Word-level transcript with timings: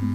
Hola 0.00 0.12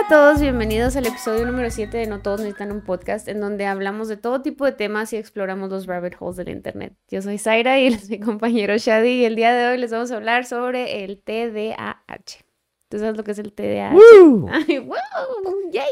a 0.00 0.08
todos, 0.08 0.40
bienvenidos 0.40 0.96
al 0.96 1.06
episodio 1.06 1.46
número 1.46 1.70
7 1.70 1.96
de 1.96 2.06
No 2.08 2.22
Todos 2.22 2.40
Necesitan 2.40 2.72
un 2.72 2.80
Podcast, 2.80 3.28
en 3.28 3.40
donde 3.40 3.66
hablamos 3.66 4.08
de 4.08 4.16
todo 4.16 4.42
tipo 4.42 4.64
de 4.64 4.72
temas 4.72 5.12
y 5.12 5.16
exploramos 5.16 5.70
los 5.70 5.86
rabbit 5.86 6.16
holes 6.18 6.38
del 6.38 6.48
Internet. 6.48 6.96
Yo 7.08 7.22
soy 7.22 7.38
Zaira 7.38 7.78
y 7.78 7.86
él 7.86 7.94
es 7.94 8.10
mi 8.10 8.18
compañero 8.18 8.76
Shadi 8.76 9.20
y 9.20 9.24
el 9.26 9.36
día 9.36 9.54
de 9.54 9.68
hoy 9.68 9.78
les 9.78 9.92
vamos 9.92 10.10
a 10.10 10.16
hablar 10.16 10.44
sobre 10.44 11.04
el 11.04 11.22
TDAH. 11.22 12.44
¿Tú 12.88 12.98
sabes 12.98 13.16
lo 13.16 13.22
que 13.22 13.30
es 13.30 13.38
el 13.38 13.52
TDAH? 13.52 13.94
¡Woo! 13.94 14.48
¡Ay, 14.50 14.80
wow! 14.80 15.70
¡Yay! 15.70 15.86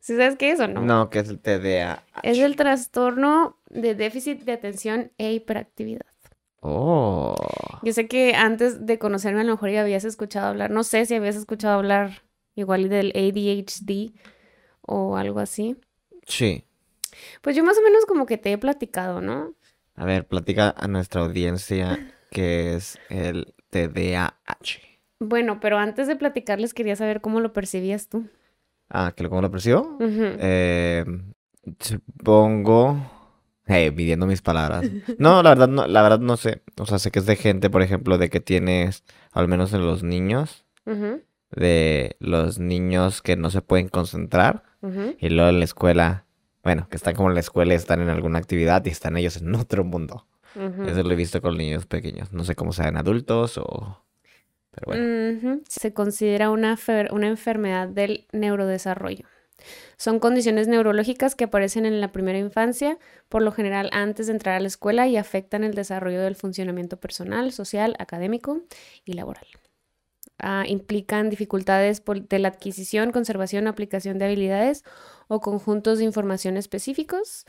¿Sí 0.00 0.16
sabes 0.16 0.36
qué 0.36 0.52
es 0.52 0.60
o 0.60 0.66
no? 0.66 0.80
No, 0.80 1.10
que 1.10 1.18
es 1.18 1.28
el 1.28 1.38
TDAH. 1.38 2.02
Es 2.22 2.38
el 2.38 2.56
trastorno 2.56 3.57
de 3.70 3.94
déficit 3.94 4.42
de 4.42 4.52
atención 4.52 5.12
e 5.18 5.32
hiperactividad. 5.32 6.06
Oh. 6.60 7.34
Yo 7.82 7.92
sé 7.92 8.08
que 8.08 8.34
antes 8.34 8.84
de 8.84 8.98
conocerme 8.98 9.40
a 9.40 9.44
lo 9.44 9.52
mejor 9.52 9.70
ya 9.70 9.82
habías 9.82 10.04
escuchado 10.04 10.48
hablar, 10.48 10.70
no 10.70 10.82
sé 10.82 11.06
si 11.06 11.14
habías 11.14 11.36
escuchado 11.36 11.74
hablar 11.74 12.22
igual 12.56 12.88
del 12.88 13.12
ADHD 13.14 14.12
o 14.82 15.16
algo 15.16 15.38
así. 15.38 15.76
Sí. 16.26 16.64
Pues 17.42 17.56
yo 17.56 17.64
más 17.64 17.78
o 17.78 17.82
menos 17.82 18.04
como 18.06 18.26
que 18.26 18.38
te 18.38 18.52
he 18.52 18.58
platicado, 18.58 19.20
¿no? 19.20 19.54
A 19.94 20.04
ver, 20.04 20.26
platica 20.26 20.74
a 20.76 20.88
nuestra 20.88 21.22
audiencia 21.22 22.12
qué 22.30 22.74
es 22.74 22.98
el 23.08 23.54
TDAH. 23.70 24.80
Bueno, 25.20 25.58
pero 25.60 25.78
antes 25.78 26.06
de 26.06 26.16
platicarles 26.16 26.74
quería 26.74 26.96
saber 26.96 27.20
cómo 27.20 27.40
lo 27.40 27.52
percibías 27.52 28.08
tú. 28.08 28.28
Ah, 28.88 29.12
¿que 29.16 29.22
lo, 29.22 29.28
¿cómo 29.28 29.42
lo 29.42 29.50
percibo? 29.50 29.98
Eh, 30.00 31.04
supongo... 31.80 33.17
Midiendo 33.68 34.26
mis 34.26 34.42
palabras. 34.42 34.86
No, 35.18 35.42
la 35.42 35.50
verdad 35.50 35.68
no, 35.68 35.86
la 35.86 36.02
verdad 36.02 36.20
no 36.20 36.36
sé. 36.36 36.62
O 36.78 36.86
sea, 36.86 36.98
sé 36.98 37.10
que 37.10 37.18
es 37.18 37.26
de 37.26 37.36
gente, 37.36 37.70
por 37.70 37.82
ejemplo, 37.82 38.18
de 38.18 38.30
que 38.30 38.40
tienes, 38.40 39.04
al 39.32 39.48
menos 39.48 39.72
en 39.72 39.86
los 39.86 40.02
niños, 40.02 40.64
de 41.50 42.16
los 42.18 42.58
niños 42.58 43.20
que 43.20 43.36
no 43.36 43.50
se 43.50 43.60
pueden 43.60 43.88
concentrar 43.88 44.62
y 45.18 45.28
luego 45.28 45.50
en 45.50 45.58
la 45.58 45.64
escuela, 45.64 46.24
bueno, 46.62 46.88
que 46.88 46.96
están 46.96 47.14
como 47.14 47.28
en 47.28 47.34
la 47.34 47.40
escuela 47.40 47.74
y 47.74 47.76
están 47.76 48.00
en 48.00 48.08
alguna 48.08 48.38
actividad 48.38 48.84
y 48.86 48.90
están 48.90 49.16
ellos 49.16 49.36
en 49.36 49.54
otro 49.54 49.84
mundo. 49.84 50.26
Eso 50.54 51.02
lo 51.02 51.12
he 51.12 51.16
visto 51.16 51.40
con 51.40 51.56
niños 51.56 51.86
pequeños. 51.86 52.32
No 52.32 52.42
sé 52.42 52.54
cómo 52.56 52.72
sean 52.72 52.96
adultos 52.96 53.58
o... 53.58 54.02
Pero 54.70 54.84
bueno. 54.86 55.60
Se 55.68 55.92
considera 55.92 56.50
una, 56.50 56.76
una 57.10 57.28
enfermedad 57.28 57.88
del 57.88 58.26
neurodesarrollo. 58.32 59.24
Son 59.96 60.18
condiciones 60.18 60.68
neurológicas 60.68 61.34
que 61.34 61.44
aparecen 61.44 61.86
en 61.86 62.00
la 62.00 62.12
primera 62.12 62.38
infancia, 62.38 62.98
por 63.28 63.42
lo 63.42 63.52
general 63.52 63.90
antes 63.92 64.26
de 64.26 64.32
entrar 64.32 64.56
a 64.56 64.60
la 64.60 64.68
escuela 64.68 65.06
y 65.08 65.16
afectan 65.16 65.64
el 65.64 65.74
desarrollo 65.74 66.22
del 66.22 66.36
funcionamiento 66.36 66.98
personal, 66.98 67.52
social, 67.52 67.96
académico 67.98 68.62
y 69.04 69.14
laboral. 69.14 69.46
Ah, 70.40 70.64
implican 70.68 71.30
dificultades 71.30 72.02
de 72.28 72.38
la 72.38 72.48
adquisición, 72.48 73.10
conservación 73.10 73.66
aplicación 73.66 74.18
de 74.18 74.26
habilidades 74.26 74.84
o 75.26 75.40
conjuntos 75.40 75.98
de 75.98 76.04
información 76.04 76.56
específicos 76.56 77.44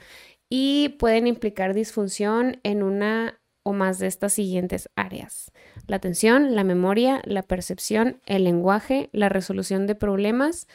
y 0.49 0.89
pueden 0.97 1.27
implicar 1.27 1.75
disfunción 1.75 2.59
en 2.63 2.81
una 2.81 3.39
o 3.61 3.73
más 3.73 3.99
de 3.99 4.07
estas 4.07 4.33
siguientes 4.33 4.89
áreas. 4.95 5.51
La 5.85 5.97
atención, 5.97 6.55
la 6.55 6.63
memoria, 6.63 7.21
la 7.25 7.43
percepción, 7.43 8.19
el 8.25 8.45
lenguaje, 8.45 9.09
la 9.11 9.29
resolución 9.29 9.85
de 9.85 9.93
problemas 9.93 10.67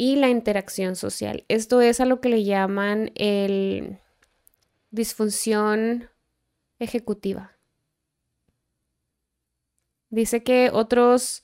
y 0.00 0.16
la 0.16 0.30
interacción 0.30 0.96
social. 0.96 1.44
Esto 1.48 1.82
es 1.82 2.00
a 2.00 2.06
lo 2.06 2.22
que 2.22 2.30
le 2.30 2.42
llaman 2.42 3.12
el 3.16 3.98
disfunción 4.90 6.08
ejecutiva. 6.78 7.58
Dice 10.08 10.42
que 10.42 10.70
otros 10.72 11.42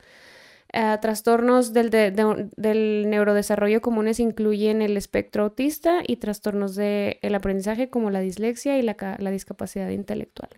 eh, 0.73 0.97
trastornos 1.03 1.75
del, 1.75 1.91
de- 1.91 2.11
de- 2.11 2.51
del 2.57 3.11
neurodesarrollo 3.11 3.83
comunes 3.83 4.21
incluyen 4.21 4.83
el 4.83 4.97
espectro 4.97 5.45
autista 5.45 6.01
y 6.07 6.17
trastornos 6.17 6.75
del 6.75 7.35
aprendizaje 7.35 7.91
como 7.91 8.11
la 8.11 8.21
dislexia 8.21 8.79
y 8.79 8.83
la, 8.83 8.97
la 9.19 9.31
discapacidad 9.31 9.91
intelectual. 9.91 10.49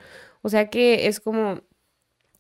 O 0.43 0.49
sea 0.49 0.71
que 0.71 1.09
es 1.09 1.21
como 1.21 1.63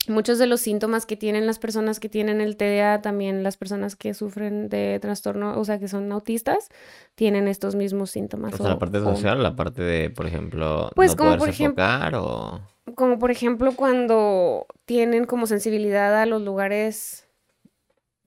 muchos 0.06 0.38
de 0.38 0.46
los 0.46 0.60
síntomas 0.60 1.04
que 1.06 1.16
tienen 1.16 1.46
las 1.46 1.58
personas 1.58 2.00
que 2.00 2.08
tienen 2.08 2.40
el 2.40 2.56
TDA, 2.56 3.02
también 3.02 3.42
las 3.42 3.56
personas 3.56 3.96
que 3.96 4.14
sufren 4.14 4.68
de 4.68 4.98
trastorno, 5.00 5.58
o 5.58 5.64
sea, 5.64 5.78
que 5.78 5.88
son 5.88 6.10
autistas, 6.12 6.68
tienen 7.14 7.48
estos 7.48 7.74
mismos 7.74 8.10
síntomas. 8.10 8.54
O 8.54 8.58
sea, 8.58 8.68
la 8.68 8.78
parte 8.78 8.98
o- 8.98 9.04
social, 9.04 9.42
la 9.42 9.56
parte 9.56 9.82
de, 9.82 10.10
por 10.10 10.26
ejemplo, 10.26 10.90
Pues 10.94 11.12
no 11.12 11.16
como 11.16 11.36
por 11.36 11.48
ejemplo- 11.48 11.84
o... 12.22 12.60
como 12.94 13.18
por 13.18 13.30
ejemplo 13.30 13.72
cuando 13.72 14.66
tienen 14.86 15.24
como 15.26 15.46
sensibilidad 15.46 16.14
a 16.20 16.26
los 16.26 16.40
lugares 16.42 17.26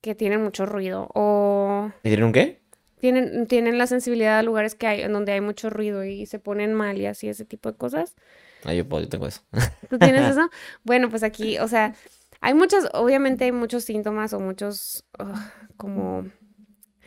que 0.01 0.13
tienen 0.15 0.43
mucho 0.43 0.65
ruido 0.65 1.09
o 1.13 1.91
¿Y 2.03 2.09
tienen 2.09 2.25
un 2.25 2.31
qué? 2.33 2.59
tienen, 2.99 3.47
tienen 3.47 3.77
la 3.79 3.87
sensibilidad 3.87 4.37
a 4.37 4.43
lugares 4.43 4.75
que 4.75 4.85
hay, 4.87 5.01
en 5.01 5.13
donde 5.13 5.31
hay 5.31 5.41
mucho 5.41 5.69
ruido 5.71 6.03
y 6.03 6.27
se 6.27 6.37
ponen 6.37 6.73
mal 6.75 6.99
y 6.99 7.07
así 7.07 7.27
ese 7.29 7.45
tipo 7.45 7.71
de 7.71 7.77
cosas. 7.77 8.15
Ah, 8.63 8.73
yo 8.73 8.87
puedo, 8.87 9.03
yo 9.03 9.09
tengo 9.09 9.27
eso. 9.27 9.41
¿Tú 9.89 9.97
tienes 9.97 10.31
eso? 10.31 10.49
Bueno, 10.83 11.09
pues 11.09 11.23
aquí, 11.23 11.57
o 11.59 11.67
sea, 11.67 11.93
hay 12.41 12.53
muchas, 12.53 12.89
obviamente 12.93 13.45
hay 13.45 13.51
muchos 13.51 13.83
síntomas 13.83 14.33
o 14.33 14.39
muchos 14.39 15.05
ugh, 15.19 15.35
como 15.77 16.25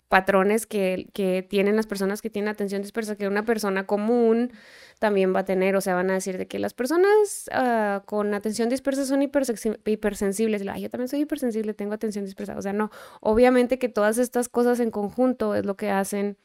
patrones 0.09 0.67
que, 0.67 1.09
que 1.13 1.43
tienen 1.43 1.75
las 1.75 1.87
personas 1.87 2.23
que 2.23 2.31
tienen 2.31 2.49
atención 2.49 2.83
dispersa, 2.83 3.17
que 3.17 3.27
una 3.27 3.45
persona 3.45 3.85
común 3.85 4.53
también 5.01 5.35
va 5.35 5.41
a 5.41 5.45
tener, 5.45 5.75
o 5.77 5.81
sea, 5.81 5.95
van 5.95 6.11
a 6.11 6.15
decir 6.15 6.39
de 6.39 6.47
que 6.47 6.59
las 6.59 6.73
personas 6.73 7.51
ah, 7.53 8.03
con 8.07 8.33
atención 8.33 8.69
dispersa 8.69 9.05
son 9.05 9.23
hipersensibles. 9.23 10.63
Y, 10.63 10.69
Ay, 10.69 10.83
yo 10.83 10.91
también 10.91 11.09
soy 11.09 11.21
hipersensible, 11.23 11.75
tengo 11.75 11.95
atención 11.95 12.25
dispersa. 12.25 12.57
O 12.57 12.63
sea, 12.63 12.73
no, 12.73 12.91
obviamente 13.21 13.79
que 13.79 13.89
todas 13.89 14.19
estas 14.19 14.49
cosas 14.49 14.79
en 14.81 14.91
conjunto 14.91 15.55
es 15.55 15.67
lo 15.67 15.77
que 15.77 15.91
hacen 15.91 16.37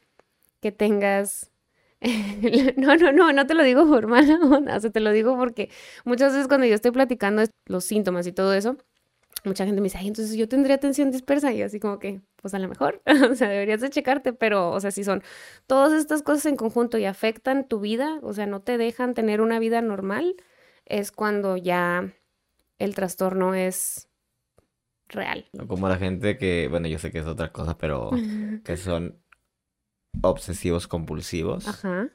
que 0.62 0.72
tengas... 0.72 1.49
No, 2.78 2.96
no, 2.96 3.12
no, 3.12 3.34
no 3.34 3.46
te 3.46 3.54
lo 3.54 3.64
digo 3.64 3.88
por 3.88 4.08
mala 4.08 4.40
onda, 4.42 4.78
o 4.78 4.80
sea, 4.80 4.90
te 4.90 5.00
lo 5.00 5.12
digo 5.12 5.38
porque 5.38 5.70
muchas 6.06 6.34
veces 6.34 6.48
cuando 6.48 6.66
yo 6.66 6.76
estoy 6.76 6.92
platicando 6.92 7.44
los 7.66 7.84
síntomas 7.84 8.26
y 8.28 8.32
todo 8.32 8.54
eso, 8.54 8.78
mucha 9.46 9.66
gente 9.66 9.82
me 9.82 9.86
dice, 9.86 9.98
ay, 9.98 10.08
entonces 10.08 10.36
yo 10.36 10.48
tendría 10.48 10.76
atención 10.76 11.12
dispersa 11.12 11.52
y 11.54 11.62
así 11.62 11.80
como 11.80 12.00
que, 12.00 12.22
pues 12.42 12.54
a 12.54 12.60
lo 12.60 12.68
mejor, 12.68 13.02
o 13.32 13.36
sea, 13.36 13.50
deberías 13.50 13.82
de 13.82 13.90
checarte, 13.90 14.34
pero, 14.34 14.72
o 14.72 14.80
sea, 14.80 14.92
si 14.92 15.04
son 15.04 15.24
todas 15.68 15.94
estas 15.94 16.24
cosas 16.24 16.46
en 16.46 16.56
conjunto 16.56 16.98
y 16.98 17.06
afectan 17.06 17.68
tu 17.68 17.80
vida, 17.80 18.20
o 18.22 18.34
sea, 18.34 18.46
no 18.46 18.62
te 18.62 18.78
dejan 18.78 19.14
tener 19.14 19.42
una 19.42 19.60
vida 19.60 19.82
normal, 19.82 20.36
es 20.86 21.12
cuando 21.12 21.58
ya 21.58 22.14
el 22.80 22.96
trastorno 22.96 23.54
es 23.54 24.08
real. 25.10 25.46
Como 25.68 25.90
la 25.90 25.98
gente 25.98 26.38
que, 26.38 26.68
bueno, 26.70 26.88
yo 26.88 27.00
sé 27.00 27.12
que 27.12 27.20
es 27.20 27.26
otra 27.26 27.52
cosa, 27.52 27.78
pero 27.78 28.10
que 28.64 28.78
son 28.78 29.20
obsesivos 30.22 30.88
compulsivos. 30.88 31.68
Ajá, 31.68 32.10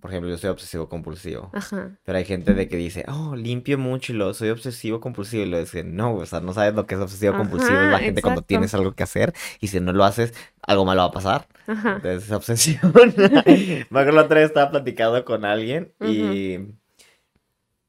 Por 0.00 0.10
ejemplo, 0.10 0.30
yo 0.30 0.38
soy 0.38 0.50
obsesivo 0.50 0.88
compulsivo. 0.88 1.50
ajá. 1.52 1.98
Pero 2.04 2.18
hay 2.18 2.24
gente 2.26 2.52
de 2.54 2.68
que 2.68 2.76
dice, 2.76 3.04
oh, 3.08 3.36
limpio 3.36 3.78
mucho 3.78 4.12
y 4.12 4.16
lo 4.16 4.34
soy 4.34 4.50
obsesivo 4.50 5.00
compulsivo. 5.00 5.44
Y 5.44 5.48
lo 5.48 5.58
dicen, 5.58 5.96
no, 5.96 6.14
o 6.16 6.26
sea, 6.26 6.40
no 6.40 6.52
sabes 6.52 6.74
lo 6.74 6.86
que 6.86 6.94
es 6.96 7.00
obsesivo 7.00 7.34
compulsivo. 7.36 7.80
Es 7.82 7.88
la 7.88 8.00
gente 8.00 8.20
cuando 8.22 8.42
tienes 8.42 8.74
algo 8.74 8.94
que 8.94 9.02
hacer 9.04 9.32
y 9.60 9.68
si 9.68 9.80
no 9.80 9.92
lo 9.92 10.04
haces, 10.04 10.34
algo 10.62 10.84
malo 10.84 11.00
va 11.02 11.06
a 11.08 11.12
pasar. 11.12 11.48
Ajá. 11.66 11.96
Entonces, 11.96 12.24
esa 12.24 12.36
obsesión. 12.36 12.80
Me 13.90 14.00
acuerdo 14.00 14.12
la 14.12 14.22
otra 14.22 14.40
vez 14.40 14.48
estaba 14.48 14.70
platicando 14.70 15.24
con 15.24 15.44
alguien 15.46 15.94
y, 16.00 16.58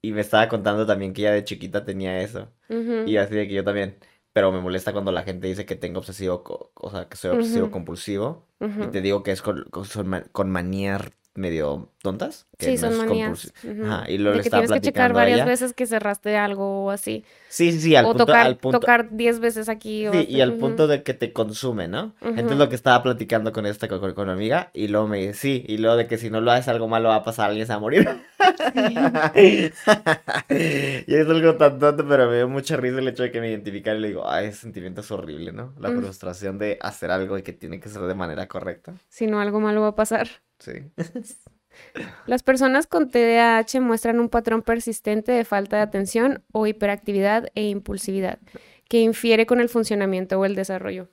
y 0.01 0.11
me 0.11 0.22
estaba 0.22 0.47
contando 0.47 0.85
también 0.85 1.13
que 1.13 1.22
ella 1.22 1.31
de 1.34 1.44
chiquita 1.44 1.84
tenía 1.84 2.22
eso. 2.22 2.51
ujú, 2.69 3.07
Y 3.07 3.17
así 3.17 3.35
de 3.35 3.47
que 3.47 3.53
yo 3.55 3.63
también. 3.63 3.97
Pero 4.35 4.51
me 4.51 4.59
molesta 4.59 4.91
cuando 4.91 5.13
la 5.13 5.23
gente 5.23 5.47
dice 5.47 5.66
que 5.66 5.78
tengo 5.78 6.00
obsesivo, 6.00 6.44
o 6.75 6.90
sea, 6.91 7.07
que 7.07 7.16
soy 7.16 7.31
obsesivo 7.31 7.72
compulsivo. 7.72 8.50
Y 8.59 8.88
te 8.88 9.00
digo 9.01 9.23
que 9.23 9.31
es 9.31 9.41
con, 9.41 9.63
con, 9.72 9.85
con 10.34 10.51
manías 10.51 11.03
medio 11.35 11.90
tontas. 12.01 12.47
que 12.57 12.66
Sí, 12.78 12.84
no 12.84 12.91
son 12.91 12.97
manías. 13.08 13.53
Ajá, 13.84 14.09
y 14.09 14.17
luego 14.17 14.32
De 14.32 14.37
le 14.37 14.43
que 14.43 14.49
tienes 14.49 14.72
que 14.72 14.82
checar 14.82 15.14
varias 15.14 15.37
ella. 15.37 15.46
veces 15.46 15.73
que 15.73 15.85
cerraste 15.85 16.37
algo 16.37 16.85
o 16.85 16.91
así. 16.91 17.23
Sí, 17.49 17.72
sí, 17.72 17.79
sí, 17.79 17.96
al 17.96 18.05
o 18.05 18.09
punto, 18.09 18.26
tocar, 18.26 18.46
al 18.46 18.58
punto, 18.58 18.79
tocar 18.79 19.09
10 19.11 19.40
veces 19.40 19.70
aquí. 19.70 20.08
O 20.08 20.11
sí, 20.11 20.20
así, 20.20 20.32
y 20.32 20.41
al 20.41 20.53
punto 20.53 20.87
de 20.87 21.03
que 21.03 21.14
te 21.14 21.34
consume, 21.34 21.87
¿no? 21.87 22.16
Entonces 22.22 22.58
lo 22.58 22.70
que 22.70 22.76
estaba 22.76 23.03
platicando 23.03 23.52
con 23.52 23.66
esta, 23.66 23.87
con, 23.87 24.14
con 24.14 24.28
mi 24.28 24.34
amiga, 24.34 24.72
y 24.73 24.87
luego 24.87 25.08
me 25.08 25.20
dice, 25.20 25.34
sí, 25.34 25.66
y 25.67 25.78
luego 25.78 25.97
de 25.97 26.08
que 26.08 26.17
si 26.17 26.29
no 26.29 26.41
lo 26.41 26.52
haces 26.52 26.70
algo 26.70 26.87
malo 26.87 27.09
va 27.09 27.16
a 27.17 27.23
pasar, 27.23 27.49
alguien 27.49 27.66
se 27.67 27.73
va 27.73 27.78
a 27.78 27.79
morir. 27.79 28.08
y 29.40 31.16
es 31.16 31.28
algo 31.28 31.55
tan 31.55 31.79
tonto, 31.79 32.08
pero 32.08 32.29
me 32.29 32.37
dio 32.37 32.47
mucha 32.47 32.78
risa 32.78 32.99
el 32.99 33.08
hecho 33.08 33.23
de 33.23 33.32
que 33.32 33.41
me 33.41 33.49
identificara 33.49 33.97
y 33.97 34.02
le 34.02 34.08
digo, 34.09 34.28
ay, 34.28 34.47
ese 34.47 34.61
sentimiento 34.61 35.02
es 35.02 35.11
horrible, 35.11 35.52
¿no? 35.52 35.73
La 35.79 35.90
frustración 35.91 36.58
de 36.58 36.78
hacer 36.82 37.11
algo 37.11 37.37
y 37.37 37.43
que 37.43 37.53
tiene 37.53 37.79
que 37.79 37.90
ser 37.90 38.02
de 38.03 38.16
manera 38.16 38.47
correcta. 38.47 38.93
Si 39.09 39.28
no, 39.28 39.40
algo 39.40 39.59
malo 39.59 39.82
va 39.82 39.90
a 39.90 39.96
pasar. 39.96 40.28
Sí. 40.59 40.72
Las 42.25 42.43
personas 42.43 42.87
con 42.87 43.09
TDAH 43.09 43.81
muestran 43.81 44.19
un 44.19 44.29
patrón 44.29 44.61
persistente 44.61 45.31
de 45.31 45.46
falta 45.46 45.78
de 45.78 45.84
atención 45.84 46.43
o 46.52 46.67
hiperactividad 46.67 47.49
e 47.53 47.67
impulsividad 47.67 48.40
que 48.87 49.02
infiere 49.02 49.46
con 49.46 49.59
el 49.59 49.69
funcionamiento 49.69 50.40
o 50.40 50.46
el 50.46 50.55
desarrollo. 50.55 51.09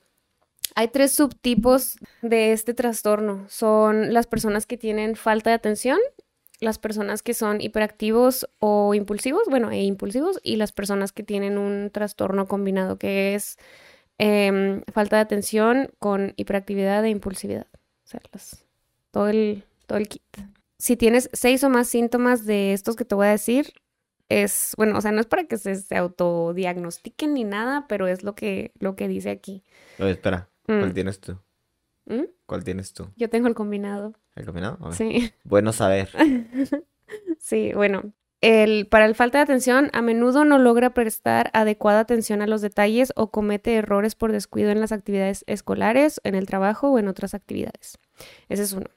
Hay 0.75 0.87
tres 0.87 1.11
subtipos 1.13 1.97
de 2.21 2.51
este 2.51 2.73
trastorno. 2.73 3.45
Son 3.49 4.13
las 4.13 4.27
personas 4.27 4.65
que 4.65 4.77
tienen 4.77 5.15
falta 5.15 5.49
de 5.49 5.55
atención, 5.55 5.99
las 6.59 6.79
personas 6.79 7.21
que 7.21 7.33
son 7.33 7.61
hiperactivos 7.61 8.47
o 8.59 8.93
impulsivos, 8.93 9.43
bueno, 9.49 9.69
e 9.69 9.83
impulsivos, 9.83 10.39
y 10.43 10.55
las 10.55 10.71
personas 10.71 11.11
que 11.11 11.23
tienen 11.23 11.57
un 11.57 11.89
trastorno 11.91 12.47
combinado, 12.47 12.97
que 12.97 13.35
es 13.35 13.57
em, 14.17 14.83
falta 14.93 15.17
de 15.17 15.23
atención 15.23 15.91
con 15.99 16.33
hiperactividad 16.37 17.03
e 17.05 17.09
impulsividad. 17.09 17.67
O 18.05 18.07
sea, 18.07 18.21
todo, 19.13 19.29
el, 19.29 19.63
todo 19.85 19.99
el 19.99 20.09
kit. 20.09 20.23
Si 20.79 20.97
tienes 20.97 21.29
seis 21.31 21.63
o 21.63 21.69
más 21.69 21.87
síntomas 21.87 22.45
de 22.45 22.73
estos 22.73 22.95
que 22.95 23.05
te 23.05 23.15
voy 23.15 23.27
a 23.27 23.29
decir, 23.29 23.71
es, 24.27 24.73
bueno, 24.75 24.97
o 24.97 25.01
sea, 25.01 25.11
no 25.11 25.21
es 25.21 25.27
para 25.27 25.43
que 25.45 25.57
se, 25.57 25.95
autodiagnostiquen 25.95 27.35
ni 27.35 27.43
nada, 27.43 27.85
pero 27.87 28.07
es 28.07 28.23
lo 28.23 28.33
que, 28.33 28.71
lo 28.79 28.95
que 28.95 29.07
dice 29.07 29.29
aquí. 29.29 29.63
Oye, 29.99 30.11
espera, 30.11 30.49
¿cuál 30.65 30.89
mm. 30.89 30.93
tienes 30.93 31.21
tú? 31.21 31.37
¿Mm? 32.05 32.23
¿Cuál 32.47 32.63
tienes 32.63 32.91
tú? 32.93 33.07
Yo 33.15 33.29
tengo 33.29 33.47
el 33.47 33.53
combinado. 33.53 34.13
¿El 34.35 34.45
combinado? 34.45 34.91
Sí. 34.93 35.31
Bueno 35.43 35.71
saber. 35.71 36.09
sí, 37.39 37.71
bueno. 37.73 38.13
El, 38.41 38.87
para 38.87 39.05
el 39.05 39.15
falta 39.15 39.37
de 39.37 39.43
atención, 39.43 39.89
a 39.93 40.01
menudo 40.01 40.43
no 40.43 40.57
logra 40.57 40.93
prestar 40.93 41.49
adecuada 41.53 42.01
atención 42.01 42.41
a 42.41 42.47
los 42.47 42.61
detalles 42.61 43.13
o 43.15 43.31
comete 43.31 43.75
errores 43.75 44.15
por 44.15 44.33
descuido 44.33 44.71
en 44.71 44.81
las 44.81 44.91
actividades 44.91 45.45
escolares, 45.47 46.19
en 46.25 46.35
el 46.35 46.45
trabajo 46.45 46.89
o 46.89 46.99
en 46.99 47.07
otras 47.07 47.35
actividades. 47.35 47.99
Ese 48.49 48.63
es 48.63 48.73
uno. 48.73 48.87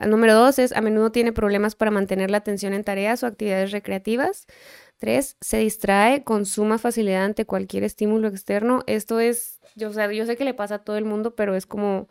El 0.00 0.10
número 0.10 0.34
dos 0.34 0.58
es, 0.58 0.72
a 0.72 0.80
menudo 0.80 1.12
tiene 1.12 1.32
problemas 1.32 1.76
para 1.76 1.90
mantener 1.90 2.30
la 2.30 2.38
atención 2.38 2.72
en 2.72 2.82
tareas 2.84 3.22
o 3.22 3.26
actividades 3.26 3.70
recreativas. 3.70 4.46
Tres, 4.96 5.36
se 5.40 5.58
distrae 5.58 6.24
con 6.24 6.46
suma 6.46 6.78
facilidad 6.78 7.24
ante 7.24 7.44
cualquier 7.44 7.84
estímulo 7.84 8.28
externo. 8.28 8.82
Esto 8.86 9.20
es, 9.20 9.60
yo, 9.76 9.90
yo 9.90 10.26
sé 10.26 10.36
que 10.36 10.44
le 10.44 10.54
pasa 10.54 10.76
a 10.76 10.84
todo 10.84 10.96
el 10.96 11.04
mundo, 11.04 11.36
pero 11.36 11.54
es 11.54 11.66
como 11.66 12.08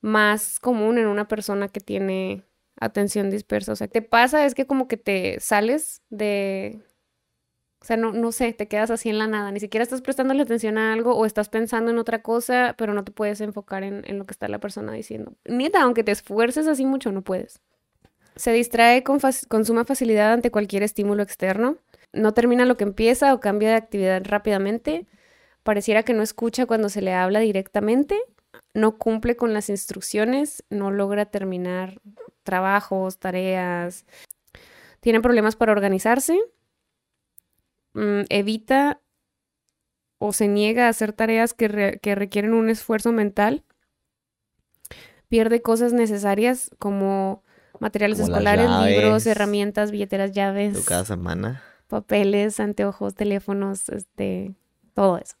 más 0.00 0.58
común 0.58 0.98
en 0.98 1.06
una 1.06 1.28
persona 1.28 1.68
que 1.68 1.80
tiene 1.80 2.44
atención 2.80 3.30
dispersa. 3.30 3.72
O 3.72 3.76
sea, 3.76 3.88
te 3.88 4.02
pasa 4.02 4.44
es 4.44 4.54
que 4.54 4.66
como 4.66 4.88
que 4.88 4.96
te 4.96 5.38
sales 5.40 6.02
de... 6.10 6.82
O 7.82 7.84
sea, 7.84 7.96
no, 7.96 8.12
no 8.12 8.30
sé, 8.30 8.52
te 8.52 8.68
quedas 8.68 8.90
así 8.90 9.08
en 9.08 9.18
la 9.18 9.26
nada. 9.26 9.50
Ni 9.52 9.60
siquiera 9.60 9.82
estás 9.82 10.02
prestando 10.02 10.34
atención 10.40 10.76
a 10.76 10.92
algo 10.92 11.14
o 11.14 11.24
estás 11.24 11.48
pensando 11.48 11.90
en 11.90 11.98
otra 11.98 12.22
cosa, 12.22 12.74
pero 12.76 12.92
no 12.92 13.04
te 13.04 13.12
puedes 13.12 13.40
enfocar 13.40 13.82
en, 13.82 14.02
en 14.06 14.18
lo 14.18 14.26
que 14.26 14.32
está 14.32 14.48
la 14.48 14.58
persona 14.58 14.92
diciendo. 14.92 15.34
Neta, 15.44 15.82
aunque 15.82 16.04
te 16.04 16.12
esfuerces 16.12 16.66
así 16.66 16.84
mucho, 16.84 17.10
no 17.10 17.22
puedes. 17.22 17.60
Se 18.36 18.52
distrae 18.52 19.02
con, 19.02 19.18
con 19.48 19.64
suma 19.64 19.84
facilidad 19.84 20.32
ante 20.32 20.50
cualquier 20.50 20.82
estímulo 20.82 21.22
externo. 21.22 21.78
No 22.12 22.34
termina 22.34 22.66
lo 22.66 22.76
que 22.76 22.84
empieza 22.84 23.32
o 23.32 23.40
cambia 23.40 23.70
de 23.70 23.76
actividad 23.76 24.22
rápidamente. 24.24 25.06
Pareciera 25.62 26.02
que 26.02 26.12
no 26.12 26.22
escucha 26.22 26.66
cuando 26.66 26.88
se 26.88 27.02
le 27.02 27.14
habla 27.14 27.40
directamente 27.40 28.16
no 28.74 28.98
cumple 28.98 29.36
con 29.36 29.52
las 29.52 29.68
instrucciones, 29.68 30.64
no 30.70 30.90
logra 30.90 31.26
terminar 31.26 32.00
trabajos, 32.42 33.18
tareas, 33.18 34.06
tiene 35.00 35.20
problemas 35.20 35.56
para 35.56 35.72
organizarse, 35.72 36.38
mm, 37.94 38.22
evita 38.28 39.00
o 40.18 40.32
se 40.32 40.48
niega 40.48 40.86
a 40.86 40.90
hacer 40.90 41.12
tareas 41.12 41.54
que, 41.54 41.68
requieren 41.68 42.52
un 42.52 42.68
esfuerzo 42.68 43.12
mental, 43.12 43.64
pierde 45.28 45.62
cosas 45.62 45.92
necesarias 45.92 46.70
como 46.78 47.42
materiales 47.78 48.20
escolares, 48.20 48.68
libros, 48.84 49.26
herramientas, 49.26 49.90
billeteras, 49.90 50.32
llaves. 50.32 50.84
cada 50.86 51.04
semana. 51.04 51.62
Papeles, 51.86 52.60
anteojos, 52.60 53.14
teléfonos, 53.14 53.88
este, 53.88 54.54
todo 54.94 55.18
eso 55.18 55.36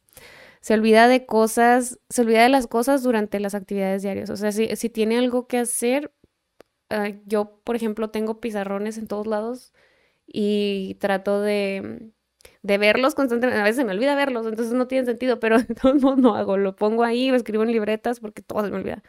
se 0.60 0.74
olvida 0.74 1.08
de 1.08 1.26
cosas, 1.26 1.98
se 2.08 2.22
olvida 2.22 2.42
de 2.42 2.50
las 2.50 2.66
cosas 2.66 3.02
durante 3.02 3.40
las 3.40 3.54
actividades 3.54 4.02
diarias. 4.02 4.30
O 4.30 4.36
sea, 4.36 4.52
si, 4.52 4.74
si 4.76 4.90
tiene 4.90 5.18
algo 5.18 5.46
que 5.46 5.58
hacer, 5.58 6.12
ah, 6.90 7.10
yo, 7.26 7.60
por 7.64 7.76
ejemplo, 7.76 8.10
tengo 8.10 8.40
pizarrones 8.40 8.98
en 8.98 9.06
todos 9.06 9.26
lados 9.26 9.72
y 10.26 10.96
trato 11.00 11.40
de, 11.40 12.10
de 12.62 12.78
verlos 12.78 13.14
constantemente. 13.14 13.60
A 13.60 13.64
veces 13.64 13.84
me 13.84 13.92
olvida 13.92 14.14
verlos, 14.14 14.46
entonces 14.46 14.74
no 14.74 14.86
tiene 14.86 15.06
sentido, 15.06 15.40
pero 15.40 15.58
de 15.62 15.74
todos 15.74 16.00
modos 16.02 16.18
no 16.18 16.34
hago. 16.36 16.56
Lo 16.56 16.76
pongo 16.76 17.04
ahí, 17.04 17.30
lo 17.30 17.36
escribo 17.36 17.62
en 17.62 17.72
libretas 17.72 18.20
porque 18.20 18.42
todo 18.42 18.64
se 18.64 18.70
me 18.70 18.76
olvida. 18.78 19.02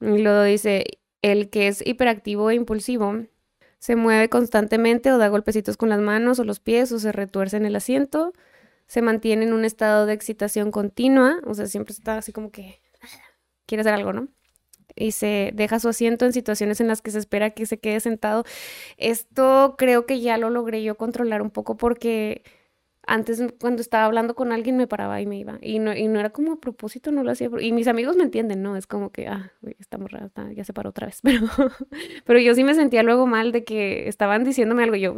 Y 0.00 0.18
luego 0.18 0.42
dice, 0.42 0.84
el 1.22 1.50
que 1.50 1.68
es 1.68 1.86
hiperactivo 1.86 2.50
e 2.50 2.54
impulsivo 2.56 3.26
se 3.78 3.96
mueve 3.96 4.28
constantemente 4.28 5.12
o 5.12 5.18
da 5.18 5.28
golpecitos 5.28 5.76
con 5.76 5.88
las 5.88 6.00
manos 6.00 6.38
o 6.38 6.44
los 6.44 6.60
pies 6.60 6.92
o 6.92 6.98
se 6.98 7.12
retuerce 7.12 7.56
en 7.56 7.66
el 7.66 7.76
asiento 7.76 8.32
se 8.92 9.00
mantiene 9.00 9.44
en 9.44 9.54
un 9.54 9.64
estado 9.64 10.04
de 10.04 10.12
excitación 10.12 10.70
continua, 10.70 11.40
o 11.46 11.54
sea, 11.54 11.66
siempre 11.66 11.94
está 11.94 12.18
así 12.18 12.30
como 12.30 12.50
que 12.50 12.82
quiere 13.66 13.80
hacer 13.80 13.94
algo, 13.94 14.12
¿no? 14.12 14.28
Y 14.94 15.12
se 15.12 15.50
deja 15.54 15.80
su 15.80 15.88
asiento 15.88 16.24
en 16.24 16.32
situaciones 16.32 16.80
en 16.80 16.88
las 16.88 17.02
que 17.02 17.10
se 17.10 17.18
espera 17.18 17.50
que 17.50 17.66
se 17.66 17.78
quede 17.78 18.00
sentado. 18.00 18.44
Esto 18.96 19.74
creo 19.78 20.06
que 20.06 20.20
ya 20.20 20.38
lo 20.38 20.50
logré 20.50 20.82
yo 20.82 20.96
controlar 20.96 21.42
un 21.42 21.50
poco 21.50 21.76
porque 21.76 22.42
antes 23.06 23.42
cuando 23.60 23.82
estaba 23.82 24.04
hablando 24.04 24.34
con 24.34 24.52
alguien 24.52 24.76
me 24.76 24.86
paraba 24.86 25.20
y 25.20 25.26
me 25.26 25.38
iba. 25.38 25.58
Y 25.60 25.78
no, 25.78 25.94
y 25.94 26.08
no 26.08 26.20
era 26.20 26.30
como 26.30 26.52
a 26.52 26.60
propósito, 26.60 27.10
no 27.10 27.24
lo 27.24 27.32
hacía. 27.32 27.50
Y 27.60 27.72
mis 27.72 27.88
amigos 27.88 28.16
me 28.16 28.24
entienden, 28.24 28.62
¿no? 28.62 28.76
Es 28.76 28.86
como 28.86 29.10
que, 29.10 29.28
ah, 29.28 29.52
estamos 29.78 30.10
raros, 30.10 30.30
ya 30.54 30.64
se 30.64 30.72
paró 30.72 30.90
otra 30.90 31.06
vez. 31.06 31.20
Pero, 31.22 31.46
pero 32.24 32.38
yo 32.38 32.54
sí 32.54 32.64
me 32.64 32.74
sentía 32.74 33.02
luego 33.02 33.26
mal 33.26 33.52
de 33.52 33.64
que 33.64 34.08
estaban 34.08 34.44
diciéndome 34.44 34.84
algo 34.84 34.96
y 34.96 35.00
yo... 35.00 35.16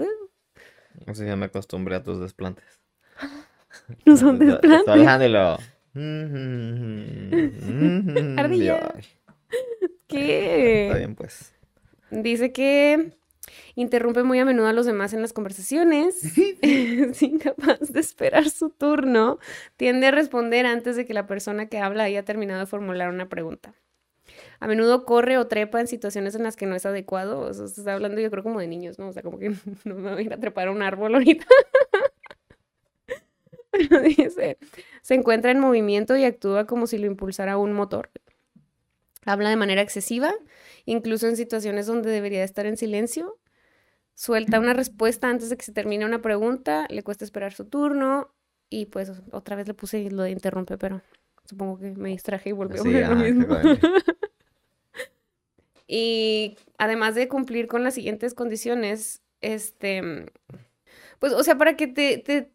Así 1.06 1.24
ya 1.24 1.36
me 1.36 1.46
acostumbré 1.46 1.96
a 1.96 2.02
tus 2.02 2.20
desplantes. 2.20 2.64
No 4.06 4.16
son 4.16 4.38
desplantes. 4.38 4.88
Alejandro. 4.88 5.58
Está 10.16 10.98
bien, 10.98 11.14
pues. 11.14 11.52
Dice 12.10 12.52
que 12.52 13.12
interrumpe 13.74 14.22
muy 14.22 14.38
a 14.38 14.44
menudo 14.44 14.66
a 14.66 14.72
los 14.72 14.86
demás 14.86 15.12
en 15.12 15.22
las 15.22 15.32
conversaciones, 15.32 16.36
es 16.62 17.22
incapaz 17.22 17.80
de 17.92 18.00
esperar 18.00 18.48
su 18.50 18.70
turno, 18.70 19.38
tiende 19.76 20.06
a 20.06 20.10
responder 20.10 20.66
antes 20.66 20.96
de 20.96 21.04
que 21.04 21.14
la 21.14 21.26
persona 21.26 21.66
que 21.66 21.78
habla 21.78 22.04
haya 22.04 22.24
terminado 22.24 22.60
de 22.60 22.66
formular 22.66 23.10
una 23.10 23.28
pregunta. 23.28 23.74
A 24.60 24.66
menudo 24.66 25.04
corre 25.04 25.36
o 25.36 25.46
trepa 25.46 25.80
en 25.80 25.86
situaciones 25.86 26.34
en 26.34 26.42
las 26.42 26.56
que 26.56 26.66
no 26.66 26.74
es 26.74 26.86
adecuado. 26.86 27.40
O 27.40 27.52
sea, 27.52 27.68
se 27.68 27.80
está 27.80 27.94
hablando 27.94 28.20
yo 28.20 28.30
creo 28.30 28.42
como 28.42 28.60
de 28.60 28.66
niños, 28.66 28.98
¿no? 28.98 29.08
O 29.08 29.12
sea, 29.12 29.22
como 29.22 29.38
que 29.38 29.50
no 29.84 29.94
me 29.94 30.10
voy 30.10 30.18
a 30.18 30.22
ir 30.22 30.32
a 30.32 30.38
trepar 30.38 30.68
a 30.68 30.70
un 30.70 30.82
árbol 30.82 31.14
ahorita. 31.14 31.46
dice, 34.04 34.56
se 35.02 35.14
encuentra 35.14 35.50
en 35.50 35.60
movimiento 35.60 36.16
y 36.16 36.24
actúa 36.24 36.66
como 36.66 36.86
si 36.86 36.98
lo 36.98 37.06
impulsara 37.06 37.58
un 37.58 37.72
motor. 37.72 38.10
Habla 39.26 39.50
de 39.50 39.56
manera 39.56 39.82
excesiva, 39.82 40.32
incluso 40.84 41.26
en 41.26 41.36
situaciones 41.36 41.86
donde 41.86 42.10
debería 42.10 42.44
estar 42.44 42.66
en 42.66 42.76
silencio. 42.76 43.38
Suelta 44.14 44.60
una 44.60 44.74
respuesta 44.74 45.28
antes 45.28 45.50
de 45.50 45.56
que 45.56 45.64
se 45.64 45.72
termine 45.72 46.04
una 46.04 46.22
pregunta, 46.22 46.86
le 46.88 47.02
cuesta 47.02 47.24
esperar 47.24 47.52
su 47.52 47.64
turno 47.64 48.32
y 48.70 48.86
pues 48.86 49.10
otra 49.32 49.56
vez 49.56 49.66
le 49.66 49.74
puse 49.74 50.08
lo 50.10 50.22
de 50.22 50.30
interrumpe, 50.30 50.78
pero 50.78 51.02
supongo 51.44 51.78
que 51.78 51.90
me 51.92 52.10
distraje 52.10 52.50
y 52.50 52.52
volvió 52.52 52.82
a 52.82 52.84
ver 52.84 53.08
lo 53.08 53.16
mismo. 53.16 53.46
y 55.88 56.56
además 56.78 57.14
de 57.14 57.28
cumplir 57.28 57.66
con 57.66 57.82
las 57.82 57.94
siguientes 57.94 58.34
condiciones, 58.34 59.22
este, 59.40 60.30
pues, 61.18 61.32
o 61.32 61.42
sea, 61.42 61.58
para 61.58 61.76
que 61.76 61.88
te, 61.88 62.52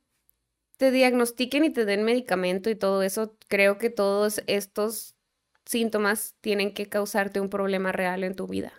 te 0.77 0.91
diagnostiquen 0.91 1.65
y 1.65 1.71
te 1.71 1.83
den 1.83 2.03
medicamento 2.03 2.69
y 2.69 2.75
todo 2.75 3.03
eso, 3.03 3.35
creo 3.49 3.77
que 3.77 3.89
todos 3.89 4.41
estos 4.47 5.15
síntomas 5.69 6.35
tienen 6.41 6.73
que 6.73 6.89
causarte 6.89 7.39
un 7.39 7.49
problema 7.49 7.91
real 7.91 8.23
en 8.23 8.35
tu 8.35 8.47
vida. 8.47 8.73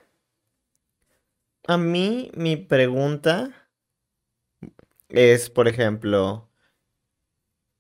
A 1.69 1.79
mí, 1.79 2.33
mi 2.35 2.57
pregunta 2.57 3.69
es, 5.09 5.51
por 5.51 5.69
ejemplo, 5.69 6.51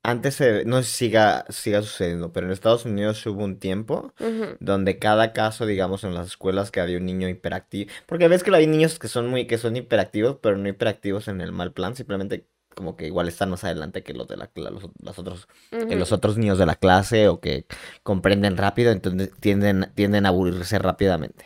antes, 0.04 0.40
no 0.64 0.84
siga, 0.84 1.44
siga 1.48 1.82
sucediendo, 1.82 2.32
pero 2.32 2.46
en 2.46 2.52
Estados 2.52 2.84
Unidos 2.84 3.26
hubo 3.26 3.42
un 3.42 3.58
tiempo 3.58 4.14
donde 4.60 5.00
cada 5.00 5.32
caso, 5.32 5.66
digamos, 5.66 6.04
en 6.04 6.14
las 6.14 6.28
escuelas 6.28 6.70
que 6.70 6.80
había 6.80 6.98
un 6.98 7.06
niño 7.06 7.28
hiperactivo, 7.28 7.90
porque 8.06 8.28
ves 8.28 8.44
que 8.44 8.54
hay 8.54 8.68
niños 8.68 9.00
que 9.00 9.08
son 9.08 9.26
muy, 9.26 9.48
que 9.48 9.58
son 9.58 9.74
hiperactivos, 9.74 10.38
pero 10.40 10.56
no 10.56 10.68
hiperactivos 10.68 11.26
en 11.26 11.40
el 11.40 11.50
mal 11.50 11.72
plan, 11.72 11.96
simplemente 11.96 12.46
como 12.80 12.96
que 12.96 13.06
igual 13.06 13.28
están 13.28 13.50
más 13.50 13.62
adelante 13.62 14.02
que 14.02 14.14
los 14.14 14.26
de 14.26 14.38
la, 14.38 14.48
los, 14.54 15.18
otros 15.18 15.48
los 15.70 16.12
otros 16.12 16.38
niños 16.38 16.56
de 16.56 16.64
la 16.64 16.76
clase 16.76 17.28
o 17.28 17.38
que 17.38 17.66
comprenden 18.02 18.56
rápido 18.56 18.90
entonces 18.90 19.30
tienden 19.38 19.92
tienden 19.94 20.24
a 20.24 20.30
aburrirse 20.30 20.78
rápidamente. 20.78 21.44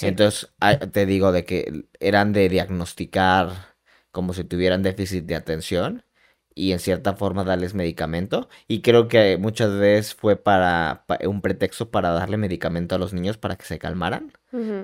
Entonces 0.00 0.50
te 0.92 1.04
digo 1.04 1.30
de 1.30 1.44
que 1.44 1.84
eran 2.00 2.32
de 2.32 2.48
diagnosticar 2.48 3.74
como 4.12 4.32
si 4.32 4.44
tuvieran 4.44 4.82
déficit 4.82 5.26
de 5.26 5.34
atención 5.34 6.04
y 6.54 6.72
en 6.72 6.78
cierta 6.78 7.14
forma 7.14 7.44
darles 7.44 7.74
medicamento. 7.74 8.48
Y 8.68 8.82
creo 8.82 9.08
que 9.08 9.36
muchas 9.38 9.72
veces 9.72 10.14
fue 10.14 10.36
para, 10.36 11.04
un 11.26 11.40
pretexto 11.40 11.90
para 11.90 12.10
darle 12.10 12.36
medicamento 12.36 12.94
a 12.94 12.98
los 12.98 13.12
niños 13.12 13.38
para 13.38 13.56
que 13.56 13.64
se 13.64 13.78
calmaran. 13.78 14.32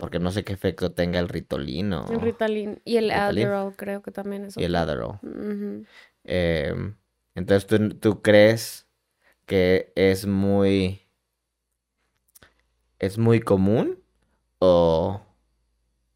Porque 0.01 0.19
no 0.19 0.31
sé 0.31 0.45
qué 0.45 0.55
efecto 0.55 0.93
tenga 0.93 1.19
el 1.19 1.29
Ritolin 1.29 1.93
o... 1.93 2.11
El 2.11 2.21
Ritalin. 2.21 2.81
Y 2.85 2.97
el 2.97 3.11
Adderall 3.11 3.77
creo 3.77 4.01
que 4.01 4.11
también 4.11 4.47
es 4.47 4.57
Y 4.57 4.65
el 4.65 4.75
Adderall. 4.75 5.19
Em, 6.25 6.95
entonces, 7.35 7.67
¿tú, 7.67 7.91
¿tú 7.91 8.23
crees 8.23 8.87
que 9.45 9.93
es 9.95 10.27
muy... 10.27 11.03
es 12.99 13.19
muy 13.19 13.41
común 13.41 14.03
o... 14.59 15.21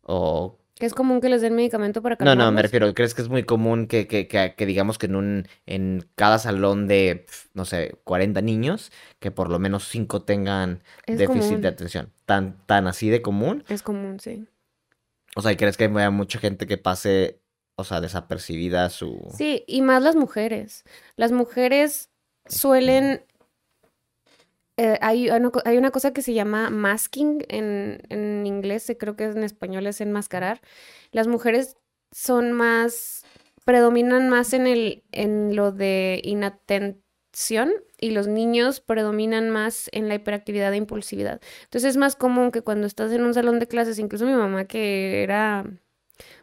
o 0.02 0.62
Que 0.79 0.87
es 0.87 0.95
común 0.95 1.21
que 1.21 1.29
les 1.29 1.43
den 1.43 1.55
medicamento 1.55 2.02
para 2.02 2.17
No, 2.19 2.25
no, 2.25 2.31
me 2.31 2.37
calmarlos. 2.37 2.62
refiero, 2.62 2.95
¿crees 2.95 3.14
que 3.14 3.23
es 3.23 3.29
muy 3.29 3.45
común 3.45 3.87
que, 3.87 4.07
que, 4.09 4.26
que, 4.26 4.55
que 4.57 4.67
digamos 4.67 4.99
que 4.99 5.07
en 5.07 5.17
un, 5.17 5.47
en 5.67 6.09
cada 6.17 6.38
salón 6.38 6.88
de, 6.88 7.26
no 7.55 7.64
sé, 7.64 7.97
40 8.05 8.41
niños, 8.41 8.91
que 9.21 9.31
por 9.31 9.50
lo 9.50 9.59
menos 9.59 9.87
5 9.88 10.23
tengan 10.23 10.83
Es 11.07 11.19
déficit 11.19 11.43
común. 11.50 11.61
de 11.61 11.69
atención? 11.69 12.12
¿Tan, 12.25 12.57
tan 12.67 12.87
así 12.87 13.11
de 13.11 13.23
común? 13.23 13.64
Es 13.69 13.83
común, 13.83 14.19
sí. 14.19 14.47
O 15.37 15.43
sea, 15.43 15.52
¿y 15.52 15.57
¿crees 15.57 15.76
que 15.76 15.85
haya 15.85 16.11
mucha 16.11 16.38
gente 16.38 16.67
que 16.67 16.79
pase, 16.79 17.41
o 17.76 17.85
sea, 17.85 18.00
desapercibida 18.00 18.88
su... 18.91 19.31
Sí, 19.37 19.64
y 19.67 19.83
más 19.83 20.02
las 20.02 20.17
mujeres. 20.17 20.85
Las 21.17 21.33
mujeres 21.33 22.11
suelen... 22.47 23.25
eh, 24.76 24.99
hay, 25.00 25.29
una 25.31 25.50
hay 25.64 25.76
una 25.76 25.91
cosa 25.91 26.12
que 26.12 26.23
se 26.23 26.35
llama 26.35 26.71
masking 26.71 27.45
en, 27.49 28.02
en 28.09 28.47
inglés, 28.47 28.88
eh, 28.88 28.97
creo 28.97 29.17
que 29.17 29.25
en 29.25 29.43
español 29.45 29.87
es 29.87 30.00
enmascarar. 30.00 30.61
Las 31.11 31.29
mujeres 31.29 31.76
son 32.11 32.52
más, 32.52 33.25
predominan 33.64 34.29
más 34.29 34.52
en 34.55 34.67
el, 34.67 35.05
en 35.12 35.57
lo 35.57 35.73
de 35.73 36.21
inatención 36.25 37.73
y 38.00 38.11
los 38.11 38.29
niños 38.29 38.81
predominan 38.81 39.50
más 39.50 39.88
en 39.93 40.09
la 40.09 40.14
hiperactividad 40.14 40.73
e 40.73 40.76
impulsividad. 40.76 41.41
Entonces 41.64 41.91
es 41.91 41.97
más 41.97 42.17
común 42.17 42.50
que 42.50 42.62
cuando 42.62 42.87
estás 42.87 43.12
en 43.12 43.25
un 43.25 43.35
salón 43.35 43.59
de 43.59 43.69
clases, 43.69 43.99
incluso 43.99 44.26
mi 44.26 44.33
mamá 44.33 44.67
que 44.67 45.23
era, 45.23 45.64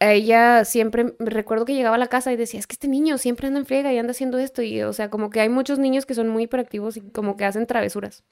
ella 0.00 0.64
siempre, 0.64 1.14
recuerdo 1.18 1.64
que 1.64 1.74
llegaba 1.74 1.96
a 1.96 1.98
la 1.98 2.08
casa 2.08 2.32
y 2.32 2.36
decía, 2.36 2.60
es 2.60 2.66
que 2.66 2.74
este 2.74 2.88
niño 2.88 3.18
siempre 3.18 3.46
anda 3.46 3.60
en 3.60 3.66
friega 3.66 3.92
y 3.92 3.98
anda 3.98 4.10
haciendo 4.10 4.38
esto. 4.38 4.62
Y, 4.62 4.82
o 4.82 4.92
sea, 4.92 5.10
como 5.10 5.30
que 5.30 5.40
hay 5.40 5.48
muchos 5.48 5.78
niños 5.78 6.06
que 6.06 6.14
son 6.14 6.28
muy 6.28 6.44
hiperactivos 6.44 6.96
y 6.96 7.00
como 7.00 7.36
que 7.36 7.44
hacen 7.44 7.66
travesuras. 7.66 8.24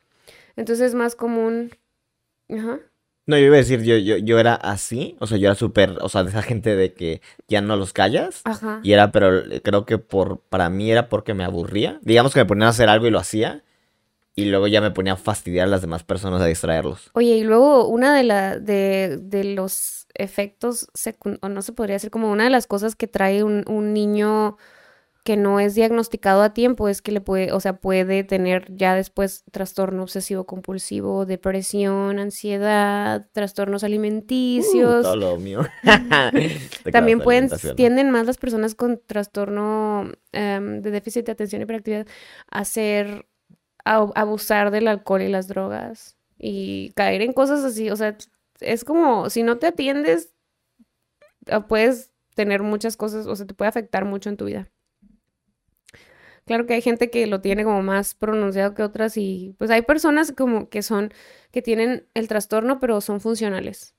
Entonces 0.57 0.88
es 0.88 0.95
más 0.95 1.14
común. 1.14 1.71
Ajá. 2.50 2.81
No, 3.25 3.38
yo 3.38 3.47
iba 3.47 3.54
a 3.54 3.59
decir, 3.59 3.83
yo, 3.83 3.97
yo, 3.97 4.16
yo 4.16 4.40
era 4.40 4.54
así, 4.54 5.16
o 5.21 5.28
sea, 5.28 5.38
yo 5.38 5.47
era 5.47 5.54
súper, 5.54 5.97
o 6.00 6.09
sea, 6.09 6.25
de 6.25 6.31
esa 6.31 6.42
gente 6.42 6.75
de 6.75 6.92
que 6.92 7.23
ya 7.47 7.61
no 7.61 7.76
los 7.76 7.92
callas. 7.92 8.40
Ajá. 8.45 8.81
Y 8.83 8.92
era, 8.92 9.12
pero 9.12 9.42
creo 9.62 9.87
que 9.87 9.99
por, 9.99 10.40
para 10.40 10.69
mí 10.71 10.90
era 10.90 11.09
porque 11.09 11.33
me 11.33 11.45
aburría. 11.45 12.00
Digamos 12.02 12.35
que 12.35 12.40
me 12.40 12.47
ponían 12.47 12.66
a 12.66 12.71
hacer 12.71 12.88
algo 12.88 13.07
y 13.07 13.11
lo 13.11 13.21
hacía. 13.21 13.62
Y 14.35 14.47
luego 14.47 14.67
ya 14.67 14.81
me 14.81 14.91
ponía 14.91 15.12
a 15.15 15.17
fastidiar 15.17 15.67
a 15.67 15.71
las 15.71 15.83
demás 15.83 16.05
personas 16.05 16.41
a 16.41 16.47
distraerlos. 16.47 17.11
Oye, 17.15 17.37
y 17.37 17.45
luego 17.45 17.87
una 17.89 18.17
de 18.17 18.23
la, 18.23 18.59
de, 18.59 19.19
de 19.21 19.45
los 19.45 20.07
efectos 20.15 20.89
o 21.43 21.49
no 21.49 21.62
se 21.62 21.73
podría 21.73 21.95
decir 21.97 22.11
como 22.11 22.31
una 22.31 22.45
de 22.45 22.51
las 22.51 22.67
cosas 22.67 22.97
que 22.97 23.09
trae 23.09 23.45
un, 23.45 23.65
un 23.69 23.93
niño 23.93 24.57
que 25.25 25.37
no 25.37 25.61
es 25.61 25.75
diagnosticado 25.77 26.43
a 26.43 26.53
tiempo 26.53 26.89
es 26.89 27.01
que 27.01 27.12
le 27.12 27.21
puede, 27.21 27.53
o 27.53 27.61
sea, 27.61 27.79
puede 27.81 28.25
tener 28.25 28.67
ya 28.75 28.95
después 28.97 29.45
trastorno 29.53 30.03
obsesivo 30.03 30.47
compulsivo, 30.47 31.27
depresión, 31.27 32.19
ansiedad, 32.19 33.29
trastornos 33.33 33.85
Uh, 33.85 33.87
alimenticios. 33.87 35.03
todo 35.03 35.17
lo 35.17 35.37
mío. 35.39 35.61
Te 36.83 36.91
También 36.91 37.21
pueden, 37.21 37.51
tienden 37.77 38.11
más 38.11 38.27
las 38.27 38.39
personas 38.39 38.75
con 38.75 39.01
trastorno 39.07 40.11
em, 40.33 40.83
de 40.83 40.91
déficit 40.91 41.27
de 41.27 41.33
atención 41.33 41.62
y 41.62 41.65
hiperactividad 41.65 42.07
a 42.51 42.65
ser, 42.65 43.27
abusar 43.85 44.71
del 44.71 44.89
alcohol 44.89 45.23
y 45.23 45.29
las 45.29 45.49
drogas 45.49 46.17
y 46.39 46.93
caer 46.95 47.23
en 47.23 47.33
cosas 47.33 47.65
así. 47.65 47.91
O 47.91 47.97
sea, 47.97 48.17
es 48.61 48.85
como, 48.85 49.31
si 49.31 49.43
no 49.43 49.59
te 49.59 49.69
atiendes, 49.69 50.33
ah, 51.49 51.67
puedes 51.67 52.12
tener 52.35 52.62
muchas 52.62 52.97
cosas, 52.97 53.27
o 53.27 53.37
sea, 53.37 53.47
te 53.47 53.55
puede 53.55 53.69
afectar 53.69 54.05
mucho 54.05 54.29
en 54.29 54.37
tu 54.37 54.47
vida. 54.47 54.71
Claro 56.45 56.67
que 56.67 56.75
hay 56.75 56.83
gente 56.83 57.11
que 57.11 57.27
lo 57.27 57.41
tiene 57.41 57.65
como 57.65 57.83
más 57.83 58.15
pronunciado 58.15 58.75
que 58.75 58.83
otras 58.83 59.17
y 59.17 59.55
pues 59.59 59.71
hay 59.71 59.83
personas 59.83 60.33
como 60.33 60.69
que 60.69 60.83
son, 60.83 61.12
que 61.53 61.62
tienen 61.62 62.09
el 62.15 62.27
trastorno 62.29 62.81
pero 62.81 63.01
son 63.01 63.21
funcionales. 63.21 63.95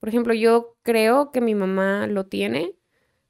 Por 0.00 0.08
ejemplo, 0.08 0.34
yo 0.34 0.76
creo 0.82 1.30
que 1.32 1.40
mi 1.40 1.54
mamá 1.54 2.06
lo 2.08 2.26
tiene, 2.26 2.74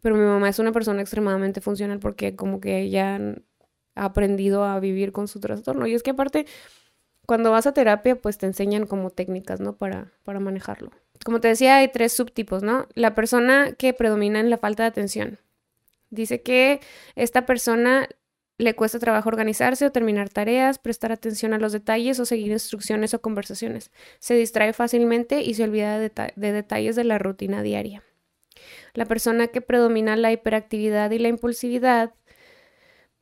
pero 0.01 0.17
mi 0.17 0.25
mamá 0.25 0.49
es 0.49 0.59
una 0.59 0.73
persona 0.73 1.03
extremadamente 1.03 1.61
funcional 1.61 1.99
porque 1.99 2.37
como 2.37 2.61
que 2.61 2.81
ella 2.81 3.21
ha 3.97 4.05
aprendido 4.05 4.65
a 4.65 4.79
vivir 4.79 5.11
con 5.11 5.27
su 5.27 5.41
trastorno. 5.41 5.87
Y 5.87 5.95
es 5.95 6.03
que 6.03 6.11
aparte, 6.11 6.47
cuando 7.27 7.51
vas 7.51 7.67
a 7.67 7.73
terapia, 7.73 8.17
pues 8.17 8.39
te 8.39 8.47
enseñan 8.47 8.87
como 8.87 9.11
técnicas, 9.11 9.61
¿no? 9.61 9.77
Para, 9.77 10.13
para 10.23 10.39
manejarlo. 10.39 10.93
Como 11.25 11.41
te 11.41 11.49
decía, 11.49 11.79
hay 11.79 11.89
tres 11.89 12.13
subtipos, 12.13 12.63
¿no? 12.63 12.87
La 12.95 13.15
persona 13.15 13.73
que 13.73 13.93
predomina 13.93 14.39
en 14.39 14.51
la 14.51 14.59
falta 14.59 14.85
de 14.85 14.91
atención. 14.91 15.41
Dice 16.11 16.43
que 16.43 16.81
esta 17.17 17.47
persona 17.47 18.09
le 18.59 18.75
cuesta 18.75 18.99
trabajo 18.99 19.29
organizarse 19.29 19.85
o 19.85 19.93
terminar 19.93 20.29
tareas, 20.31 20.79
prestar 20.79 21.13
atención 21.13 21.53
a 21.53 21.59
los 21.59 21.73
detalles 21.73 22.19
o 22.21 22.25
seguir 22.25 22.53
instrucciones 22.53 23.13
o 23.13 23.21
conversaciones. 23.21 23.91
Se 24.19 24.35
distrae 24.35 24.73
fácilmente 24.73 25.43
y 25.43 25.55
se 25.55 25.65
olvida 25.65 25.99
de, 25.99 26.11
de 26.37 26.53
detalles 26.53 26.97
de 26.97 27.05
la 27.05 27.19
rutina 27.19 27.63
diaria. 27.63 28.03
La 28.95 29.05
persona 29.05 29.49
que 29.49 29.61
predomina 29.61 30.17
la 30.17 30.33
hiperactividad 30.33 31.11
y 31.11 31.19
la 31.19 31.29
impulsividad 31.29 32.15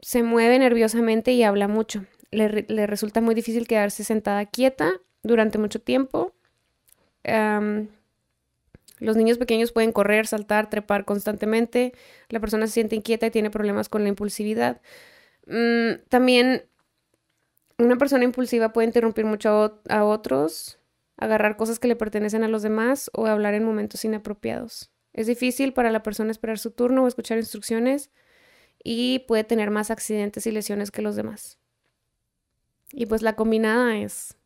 se 0.05 0.23
mueve 0.23 0.59
nerviosamente 0.59 1.33
y 1.33 1.43
habla 1.43 1.67
mucho. 1.67 2.05
Le, 2.31 2.49
re- 2.49 2.67
le 2.69 2.87
resulta 2.87 3.23
muy 3.23 3.35
difícil 3.35 3.67
quedarse 3.67 4.05
sentada 4.05 4.45
quieta 4.45 5.01
durante 5.23 5.57
mucho 5.57 5.81
tiempo. 5.81 6.35
Los 8.99 9.17
niños 9.17 9.39
pequeños 9.39 9.73
pueden 9.73 9.93
correr, 9.93 10.27
saltar, 10.27 10.69
trepar 10.69 11.07
constantemente. 11.07 11.95
La 12.29 12.39
persona 12.39 12.67
se 12.67 12.75
siente 12.75 12.97
inquieta 12.97 13.27
y 13.27 13.31
tiene 13.31 13.49
problemas 13.51 13.89
con 13.89 14.03
la 14.03 14.11
impulsividad. 14.11 14.83
Mm, 15.47 16.03
también 16.11 16.65
una 17.79 17.97
persona 17.97 18.25
impulsiva 18.25 18.73
puede 18.75 18.87
interrumpir 18.87 19.25
mucho 19.25 19.83
a, 19.89 19.97
a 20.01 20.05
otros, 20.05 20.79
agarrar 21.17 21.57
cosas 21.57 21.79
que 21.79 21.89
le 21.89 21.97
pertenecen 21.97 22.45
a 22.45 22.49
los 22.49 22.63
demás 22.63 23.11
o 23.15 23.27
hablar 23.27 23.55
en 23.55 23.65
momentos 23.65 24.05
inapropiados. 24.05 24.91
Es 25.15 25.27
difícil 25.27 25.73
para 25.73 25.91
la 25.91 26.03
persona 26.03 26.31
esperar 26.31 26.59
su 26.59 26.73
turno 26.73 27.05
o 27.05 27.09
escuchar 27.09 27.39
instrucciones 27.39 28.11
y 28.85 29.21
puede 29.21 29.43
tener 29.45 29.71
más 29.71 29.91
accidentes 29.91 30.47
y 30.47 30.53
lesiones 30.53 30.91
que 30.91 31.03
los 31.03 31.17
demás. 31.17 31.59
Y 32.93 33.07
pues 33.07 33.23
la 33.23 33.35
combinada 33.35 33.97
es 33.97 34.37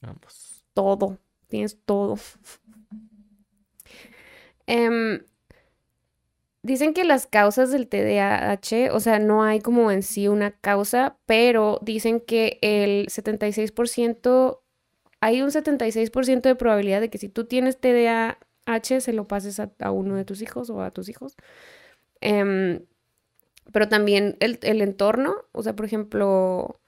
Vamos. 0.00 0.62
todo, 0.74 1.18
tienes 1.48 1.78
todo. 1.84 2.16
Em, 4.68 5.24
dicen 6.62 6.94
que 6.94 7.04
las 7.04 7.26
causas 7.26 7.72
del 7.72 7.88
TDAH, 7.88 8.92
o 8.92 9.00
sea, 9.00 9.18
no 9.18 9.42
hay 9.42 9.58
como 9.60 9.90
en 9.90 10.04
sí 10.04 10.28
una 10.28 10.52
causa, 10.52 11.18
pero 11.26 11.80
dicen 11.82 12.20
que 12.20 12.58
el 12.62 13.08
76%, 13.08 14.60
hay 15.20 15.42
un 15.42 15.50
76% 15.50 16.42
de 16.42 16.54
probabilidad 16.54 17.00
de 17.00 17.10
que 17.10 17.18
si 17.18 17.28
tú 17.28 17.44
tienes 17.46 17.80
TDAH 17.80 19.00
se 19.00 19.12
lo 19.12 19.26
pases 19.26 19.58
a, 19.58 19.72
a 19.80 19.90
uno 19.90 20.14
de 20.14 20.24
tus 20.24 20.42
hijos 20.42 20.70
o 20.70 20.80
a 20.80 20.92
tus 20.92 21.08
hijos. 21.08 21.36
Em, 22.20 22.86
pero 23.72 23.88
también 23.88 24.36
el, 24.40 24.58
el 24.62 24.80
entorno, 24.82 25.34
o 25.52 25.62
sea, 25.62 25.74
por 25.74 25.86
ejemplo, 25.86 26.80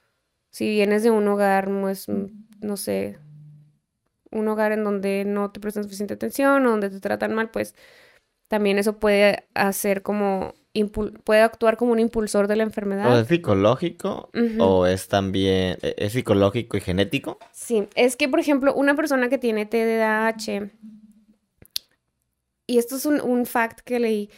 si 0.50 0.69
vienes 0.69 1.03
de 1.03 1.11
un 1.11 1.26
hogar, 1.29 1.69
pues, 1.81 2.09
mm, 2.09 2.26
no 2.61 2.76
sé, 2.76 3.19
un 4.31 4.49
hogar 4.49 4.73
en 4.73 4.85
donde 4.85 5.25
no 5.25 5.50
te 5.50 5.61
prestan 5.61 5.85
suficiente 5.85 6.14
atención 6.14 6.67
o 6.67 6.71
donde 6.71 6.91
te 6.91 7.00
tratan 7.00 7.35
mal, 7.35 7.50
pues 7.50 7.75
también 8.49 8.79
eso 8.79 8.99
puede 8.99 9.45
hacer 9.55 10.03
como, 10.03 10.55
puede 11.25 11.41
actuar 11.43 11.76
como 11.76 11.93
un 11.93 12.00
impulsor 12.00 12.49
de 12.49 12.57
la 12.57 12.64
¿O 12.64 12.67
enfermedad. 12.67 13.21
es 13.21 13.29
psicológico 13.29 14.31
o 14.61 14.87
es 14.87 15.09
también, 15.09 15.79
e- 15.83 15.95
es 15.99 16.12
psicológico 16.12 16.76
y 16.76 16.81
genético? 16.81 17.38
Sí, 17.53 17.88
es 17.95 18.17
que, 18.17 18.29
por 18.29 18.41
ejemplo, 18.41 18.75
una 18.75 18.95
persona 18.95 19.29
que 19.29 19.38
tiene 19.38 19.67
TDAH, 19.67 20.71
y 22.67 22.79
esto 22.79 22.97
es 22.97 23.07
un, 23.07 23.21
un 23.21 23.47
fact 23.47 23.81
que 23.81 24.00
leí, 24.00 24.31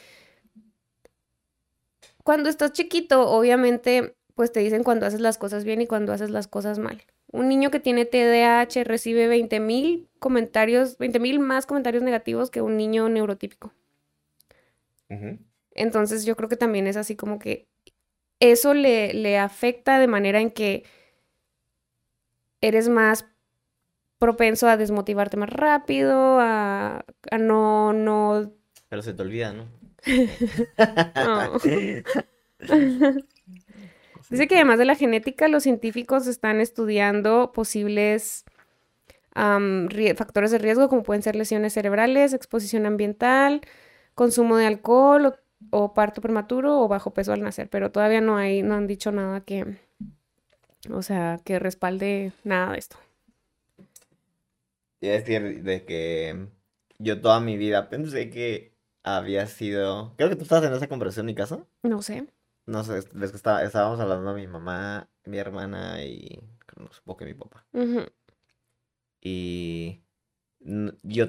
cuando 2.26 2.48
estás 2.48 2.72
chiquito, 2.72 3.30
obviamente, 3.30 4.16
pues 4.34 4.50
te 4.50 4.58
dicen 4.58 4.82
cuando 4.82 5.06
haces 5.06 5.20
las 5.20 5.38
cosas 5.38 5.62
bien 5.62 5.80
y 5.80 5.86
cuando 5.86 6.12
haces 6.12 6.28
las 6.28 6.48
cosas 6.48 6.80
mal. 6.80 7.00
Un 7.30 7.48
niño 7.48 7.70
que 7.70 7.78
tiene 7.78 8.04
TDAH 8.04 8.82
recibe 8.82 9.28
20 9.28 9.60
mil 9.60 10.08
comentarios, 10.18 10.98
20 10.98 11.20
mil 11.20 11.38
más 11.38 11.66
comentarios 11.66 12.02
negativos 12.02 12.50
que 12.50 12.62
un 12.62 12.76
niño 12.76 13.08
neurotípico. 13.08 13.72
Entonces 15.70 16.24
yo 16.24 16.34
creo 16.34 16.48
que 16.48 16.56
también 16.56 16.88
es 16.88 16.96
así 16.96 17.14
como 17.14 17.38
que 17.38 17.68
eso 18.40 18.74
le, 18.74 19.14
le 19.14 19.38
afecta 19.38 20.00
de 20.00 20.08
manera 20.08 20.40
en 20.40 20.50
que 20.50 20.82
eres 22.60 22.88
más 22.88 23.26
propenso 24.18 24.66
a 24.66 24.76
desmotivarte 24.76 25.36
más 25.36 25.50
rápido, 25.50 26.40
a, 26.40 27.04
a 27.30 27.38
no, 27.38 27.92
no... 27.92 28.52
Pero 28.88 29.02
se 29.02 29.14
te 29.14 29.22
olvida, 29.22 29.52
¿no? 29.52 29.85
Dice 34.30 34.48
que 34.48 34.56
además 34.56 34.78
de 34.78 34.84
la 34.84 34.94
genética, 34.94 35.48
los 35.48 35.62
científicos 35.62 36.26
están 36.26 36.60
estudiando 36.60 37.52
posibles 37.52 38.44
factores 39.34 40.50
de 40.50 40.58
riesgo 40.58 40.88
como 40.88 41.02
pueden 41.02 41.22
ser 41.22 41.36
lesiones 41.36 41.74
cerebrales, 41.74 42.32
exposición 42.32 42.86
ambiental, 42.86 43.60
consumo 44.14 44.56
de 44.56 44.66
alcohol 44.66 45.36
o, 45.70 45.92
parto 45.92 46.22
prematuro 46.22 46.80
o 46.80 46.88
bajo 46.88 47.12
peso 47.12 47.32
al 47.32 47.42
nacer, 47.42 47.68
pero 47.68 47.90
todavía 47.90 48.20
no 48.20 48.36
hay, 48.36 48.62
no 48.62 48.74
han 48.74 48.86
dicho 48.86 49.12
nada 49.12 49.42
que, 49.42 49.76
o 50.90 51.02
sea, 51.02 51.40
que 51.44 51.58
respalde 51.58 52.32
nada 52.44 52.72
de 52.72 52.78
esto. 52.78 52.96
a 55.02 55.06
decir 55.06 55.62
de 55.62 55.84
que 55.84 56.46
yo 56.98 57.20
toda 57.20 57.40
mi 57.40 57.58
vida 57.58 57.90
pensé 57.90 58.30
que 58.30 58.75
había 59.06 59.46
sido. 59.46 60.14
Creo 60.16 60.28
que 60.28 60.36
tú 60.36 60.42
estabas 60.42 60.64
en 60.64 60.74
esa 60.74 60.88
conversación 60.88 61.24
en 61.24 61.32
mi 61.32 61.34
casa. 61.34 61.64
No 61.82 62.02
sé. 62.02 62.26
No 62.66 62.82
sé, 62.82 63.00
que 63.04 63.24
estaba, 63.24 63.62
estábamos 63.62 64.00
hablando 64.00 64.34
mi 64.34 64.48
mamá, 64.48 65.08
mi 65.24 65.38
hermana 65.38 66.04
y. 66.04 66.40
No 66.76 66.92
supongo 66.92 67.18
que 67.18 67.24
mi 67.26 67.34
papá. 67.34 67.64
Ujú. 67.72 68.04
Y. 69.22 70.02
Yo. 70.58 71.26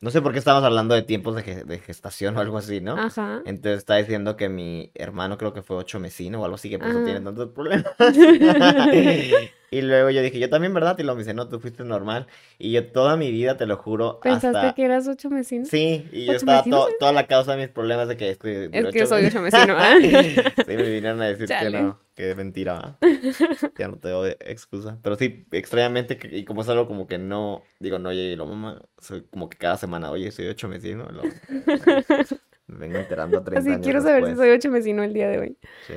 No 0.00 0.10
sé 0.10 0.22
por 0.22 0.32
qué 0.32 0.38
estábamos 0.38 0.64
hablando 0.66 0.94
de 0.94 1.02
tiempos 1.02 1.36
de, 1.36 1.42
ge- 1.42 1.64
de 1.64 1.78
gestación 1.78 2.34
o 2.36 2.40
algo 2.40 2.56
así, 2.56 2.80
¿no? 2.80 2.96
Ajá. 2.96 3.42
Entonces 3.44 3.78
está 3.78 3.96
diciendo 3.96 4.34
que 4.36 4.48
mi 4.48 4.90
hermano 4.94 5.36
creo 5.36 5.52
que 5.52 5.62
fue 5.62 5.76
ocho 5.76 6.00
mesino 6.00 6.40
o 6.40 6.44
algo 6.44 6.54
así, 6.54 6.70
que 6.70 6.78
por 6.78 6.88
eso 6.88 7.02
tiene 7.04 7.20
tantos 7.20 7.50
problemas. 7.50 7.84
Y 9.72 9.82
luego 9.82 10.10
yo 10.10 10.20
dije, 10.20 10.40
yo 10.40 10.50
también, 10.50 10.74
¿verdad? 10.74 10.98
Y 10.98 11.02
luego 11.04 11.16
me 11.16 11.22
dice, 11.22 11.32
no, 11.32 11.48
tú 11.48 11.60
fuiste 11.60 11.84
normal. 11.84 12.26
Y 12.58 12.72
yo 12.72 12.90
toda 12.90 13.16
mi 13.16 13.30
vida, 13.30 13.56
te 13.56 13.66
lo 13.66 13.76
juro, 13.76 14.18
¿Pensaste 14.20 14.58
hasta... 14.58 14.74
que 14.74 14.84
eras 14.84 15.06
ocho 15.06 15.28
vecinos? 15.30 15.68
Sí, 15.68 16.08
y 16.10 16.24
yo 16.24 16.32
¿Ocho 16.32 16.38
estaba 16.38 16.64
to- 16.64 16.88
toda 16.98 17.12
la 17.12 17.28
causa 17.28 17.52
de 17.52 17.58
mis 17.58 17.68
problemas 17.68 18.08
de 18.08 18.16
que 18.16 18.30
es 18.30 18.38
que 18.38 18.64
Es 18.64 18.72
duró 18.72 18.90
que 18.90 19.02
ocho 19.02 19.06
soy 19.06 19.26
ocho 19.26 19.42
vecino, 19.42 19.74
¿ah? 19.78 19.94
Sí, 20.00 20.66
me 20.66 20.76
vinieron 20.76 21.22
a 21.22 21.26
decir 21.26 21.46
que 21.46 21.70
no, 21.70 22.00
es 22.28 22.36
mentira. 22.36 22.98
Ya 23.78 23.88
no 23.88 23.96
tengo 23.98 24.22
de- 24.24 24.36
excusa. 24.40 24.98
Pero 25.02 25.16
sí, 25.16 25.46
extrañamente, 25.52 26.18
y 26.30 26.44
como 26.44 26.62
es 26.62 26.68
algo 26.68 26.86
como 26.86 27.06
que 27.06 27.16
no, 27.18 27.62
digo, 27.78 27.98
no, 27.98 28.10
oye, 28.10 28.32
y 28.32 28.36
lo 28.36 28.44
mamá, 28.46 28.82
soy 28.98 29.22
como 29.30 29.48
que 29.48 29.56
cada 29.56 29.76
semana, 29.78 30.10
oye, 30.10 30.30
soy 30.32 30.46
ocho 30.48 30.68
mesino. 30.68 31.06
Lo... 31.10 31.22
Me 32.66 32.76
vengo 32.78 32.98
enterando 32.98 33.42
30 33.42 33.60
Así 33.60 33.70
años 33.70 33.82
quiero 33.84 34.00
saber 34.00 34.26
si 34.26 34.36
soy 34.36 34.50
ocho 34.50 34.70
vecino 34.70 35.02
el 35.02 35.12
día 35.12 35.28
de 35.28 35.38
hoy. 35.38 35.58
Sí. 35.86 35.94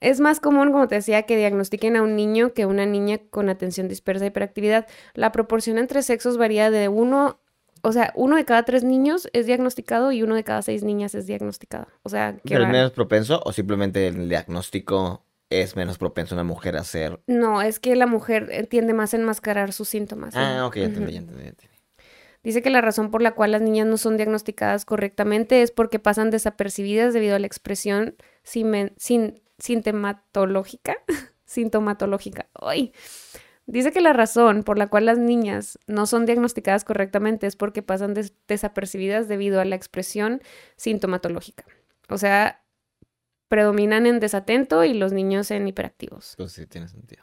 Es 0.00 0.20
más 0.20 0.40
común, 0.40 0.72
como 0.72 0.88
te 0.88 0.96
decía, 0.96 1.22
que 1.24 1.36
diagnostiquen 1.36 1.96
a 1.96 2.02
un 2.02 2.16
niño 2.16 2.52
que 2.54 2.62
a 2.62 2.66
una 2.66 2.86
niña 2.86 3.18
con 3.30 3.48
atención 3.48 3.88
dispersa 3.88 4.24
e 4.24 4.28
hiperactividad. 4.28 4.86
La 5.14 5.32
proporción 5.32 5.78
entre 5.78 6.02
sexos 6.02 6.36
varía 6.38 6.70
de 6.70 6.88
uno, 6.88 7.40
o 7.82 7.92
sea, 7.92 8.12
uno 8.14 8.36
de 8.36 8.44
cada 8.44 8.64
tres 8.64 8.84
niños 8.84 9.28
es 9.32 9.46
diagnosticado 9.46 10.12
y 10.12 10.22
uno 10.22 10.34
de 10.34 10.44
cada 10.44 10.62
seis 10.62 10.82
niñas 10.84 11.14
es 11.14 11.26
diagnosticado. 11.26 11.86
O 12.02 12.08
sea, 12.08 12.34
que 12.34 12.40
¿Pero 12.54 12.62
es 12.62 12.68
va- 12.68 12.72
menos 12.72 12.90
propenso 12.92 13.40
o 13.44 13.52
simplemente 13.52 14.06
el 14.08 14.28
diagnóstico 14.28 15.24
es 15.60 15.76
menos 15.76 15.98
propenso 15.98 16.34
una 16.34 16.44
mujer 16.44 16.76
a 16.76 16.84
ser... 16.84 17.20
No, 17.26 17.60
es 17.62 17.78
que 17.78 17.94
la 17.96 18.06
mujer 18.06 18.48
eh, 18.50 18.64
tiende 18.66 18.94
más 18.94 19.12
a 19.12 19.18
enmascarar 19.18 19.72
sus 19.72 19.88
síntomas. 19.88 20.34
Ah, 20.36 20.64
ok, 20.66 20.76
ya 20.76 20.84
entendí, 20.84 21.12
ya 21.12 21.18
entendí, 21.20 21.42
ya 21.44 21.48
entendí. 21.50 21.76
Dice 22.42 22.62
que 22.62 22.70
la 22.70 22.80
razón 22.80 23.10
por 23.12 23.22
la 23.22 23.32
cual 23.36 23.52
las 23.52 23.62
niñas 23.62 23.86
no 23.86 23.96
son 23.98 24.16
diagnosticadas 24.16 24.84
correctamente 24.84 25.62
es 25.62 25.70
porque 25.70 25.98
pasan 26.00 26.30
desapercibidas 26.30 27.14
debido 27.14 27.36
a 27.36 27.38
la 27.38 27.46
expresión 27.46 28.16
simen- 28.44 28.94
sin, 28.96 29.42
sintomatológica. 29.58 30.96
sintomatológica. 31.44 32.48
¡Ay! 32.54 32.92
Dice 33.66 33.92
que 33.92 34.00
la 34.00 34.12
razón 34.12 34.64
por 34.64 34.76
la 34.76 34.88
cual 34.88 35.06
las 35.06 35.18
niñas 35.18 35.78
no 35.86 36.06
son 36.06 36.26
diagnosticadas 36.26 36.82
correctamente 36.84 37.46
es 37.46 37.54
porque 37.56 37.82
pasan 37.82 38.12
des- 38.14 38.34
desapercibidas 38.48 39.28
debido 39.28 39.60
a 39.60 39.64
la 39.64 39.76
expresión 39.76 40.42
sintomatológica. 40.76 41.64
O 42.08 42.18
sea, 42.18 42.61
predominan 43.52 44.06
en 44.06 44.18
desatento 44.18 44.82
y 44.82 44.94
los 44.94 45.12
niños 45.12 45.50
en 45.50 45.68
hiperactivos. 45.68 46.36
Pues 46.38 46.52
sí, 46.52 46.66
tiene 46.66 46.88
sentido. 46.88 47.22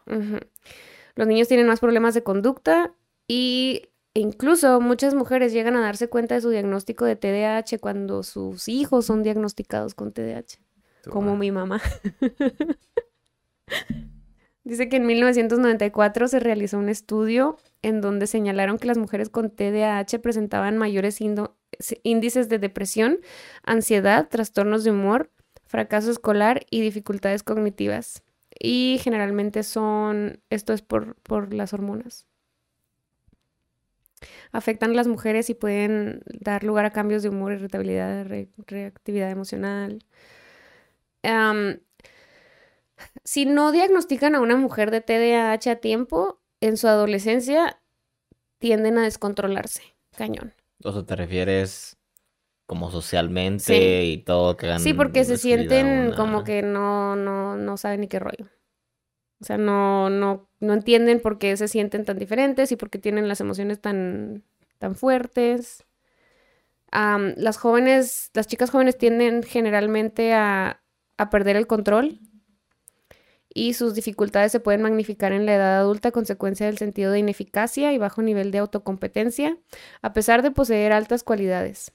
Los 1.15 1.27
niños 1.27 1.47
tienen 1.47 1.65
más 1.65 1.79
problemas 1.79 2.13
de 2.13 2.21
conducta 2.21 2.93
y 3.27 3.89
incluso 4.13 4.79
muchas 4.79 5.15
mujeres 5.15 5.53
llegan 5.53 5.75
a 5.75 5.81
darse 5.81 6.07
cuenta 6.07 6.35
de 6.35 6.41
su 6.41 6.51
diagnóstico 6.51 7.05
de 7.05 7.15
TDAH 7.15 7.79
cuando 7.81 8.21
sus 8.21 8.67
hijos 8.67 9.07
son 9.07 9.23
diagnosticados 9.23 9.95
con 9.95 10.11
TDAH, 10.11 10.59
como 11.09 11.35
mi 11.35 11.49
mamá. 11.49 11.81
Dice 14.63 14.87
que 14.87 14.97
en 14.97 15.07
1994 15.07 16.27
se 16.27 16.39
realizó 16.39 16.77
un 16.77 16.89
estudio 16.89 17.57
en 17.81 18.01
donde 18.01 18.27
señalaron 18.27 18.77
que 18.77 18.85
las 18.85 18.99
mujeres 18.99 19.29
con 19.29 19.49
TDAH 19.49 20.19
presentaban 20.21 20.77
mayores 20.77 21.21
índices 22.03 22.49
de 22.49 22.59
depresión, 22.59 23.17
ansiedad, 23.63 24.29
trastornos 24.29 24.83
de 24.83 24.91
humor, 24.91 25.31
fracaso 25.69 26.09
escolar 26.11 26.65
y 26.69 26.81
dificultades 26.81 27.43
cognitivas. 27.43 28.23
Y 28.59 28.99
generalmente 29.01 29.61
son, 29.63 30.41
esto 30.49 30.73
es 30.73 30.81
por, 30.81 31.15
por 31.21 31.53
las 31.53 31.71
hormonas. 31.71 32.25
Afectan 34.51 34.91
a 34.91 34.95
las 34.95 35.07
mujeres 35.07 35.49
y 35.49 35.53
pueden 35.53 36.23
dar 36.25 36.63
lugar 36.63 36.85
a 36.85 36.89
cambios 36.91 37.21
de 37.23 37.29
humor, 37.29 37.53
irritabilidad, 37.53 38.25
re- 38.25 38.49
reactividad 38.65 39.29
emocional. 39.29 40.03
Si 43.23 43.45
no 43.45 43.71
diagnostican 43.71 44.33
a 44.33 44.41
una 44.41 44.57
mujer 44.57 44.89
de 44.89 45.01
TDAH 45.01 45.71
a 45.71 45.75
tiempo, 45.75 46.41
en 46.61 46.77
su 46.77 46.87
adolescencia 46.87 47.79
tienden 48.57 48.97
a 48.97 49.03
descontrolarse. 49.03 49.83
Cañón. 50.17 50.53
O 50.83 50.91
sea, 50.91 51.03
te 51.03 51.15
refieres 51.15 51.98
como 52.69 52.91
socialmente 52.91 53.63
Sí. 53.63 54.11
y 54.11 54.17
todo 54.19 54.55
que 54.55 54.67
hagan 54.67 54.79
Sí, 54.79 54.93
porque 54.93 55.25
se 55.25 55.37
sienten 55.37 56.13
como 56.15 56.43
que 56.43 56.61
no, 56.61 57.15
no, 57.15 57.57
no 57.57 57.77
saben 57.77 58.01
ni 58.01 58.07
qué 58.07 58.19
rollo. 58.19 58.45
O 59.41 59.43
sea, 59.43 59.57
no, 59.57 60.11
no, 60.11 60.47
no 60.59 60.73
entienden 60.73 61.19
por 61.19 61.39
qué 61.39 61.57
se 61.57 61.67
sienten 61.67 62.05
tan 62.05 62.19
diferentes 62.19 62.71
y 62.71 62.75
por 62.75 62.91
qué 62.91 62.99
tienen 62.99 63.27
las 63.27 63.41
emociones 63.41 63.81
tan, 63.81 64.43
tan 64.77 64.93
fuertes. 64.93 65.83
Am, 66.91 67.33
las 67.37 67.57
jóvenes, 67.57 68.29
las 68.35 68.45
chicas 68.45 68.69
jóvenes 68.69 68.99
tienden 68.99 69.41
generalmente 69.41 70.33
a, 70.35 70.83
a 71.17 71.29
perder 71.31 71.55
el 71.55 71.65
control 71.65 72.19
y 73.51 73.73
sus 73.73 73.95
dificultades 73.95 74.51
se 74.51 74.59
pueden 74.59 74.83
magnificar 74.83 75.31
en 75.31 75.47
la 75.47 75.55
edad 75.55 75.79
adulta 75.79 76.09
a 76.09 76.11
consecuencia 76.11 76.67
del 76.67 76.77
sentido 76.77 77.11
de 77.11 77.17
ineficacia 77.17 77.93
y 77.93 77.97
bajo 77.97 78.21
nivel 78.21 78.51
de 78.51 78.59
autocompetencia, 78.59 79.57
a 80.03 80.13
pesar 80.13 80.43
de 80.43 80.51
poseer 80.51 80.91
altas 80.91 81.23
cualidades. 81.23 81.91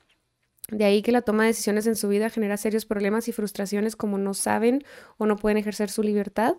De 0.68 0.84
ahí 0.84 1.02
que 1.02 1.12
la 1.12 1.22
toma 1.22 1.42
de 1.42 1.48
decisiones 1.48 1.86
en 1.86 1.96
su 1.96 2.08
vida 2.08 2.30
genera 2.30 2.56
serios 2.56 2.86
problemas 2.86 3.28
y 3.28 3.32
frustraciones 3.32 3.96
como 3.96 4.18
no 4.18 4.32
saben 4.34 4.82
o 5.18 5.26
no 5.26 5.36
pueden 5.36 5.58
ejercer 5.58 5.90
su 5.90 6.02
libertad, 6.02 6.56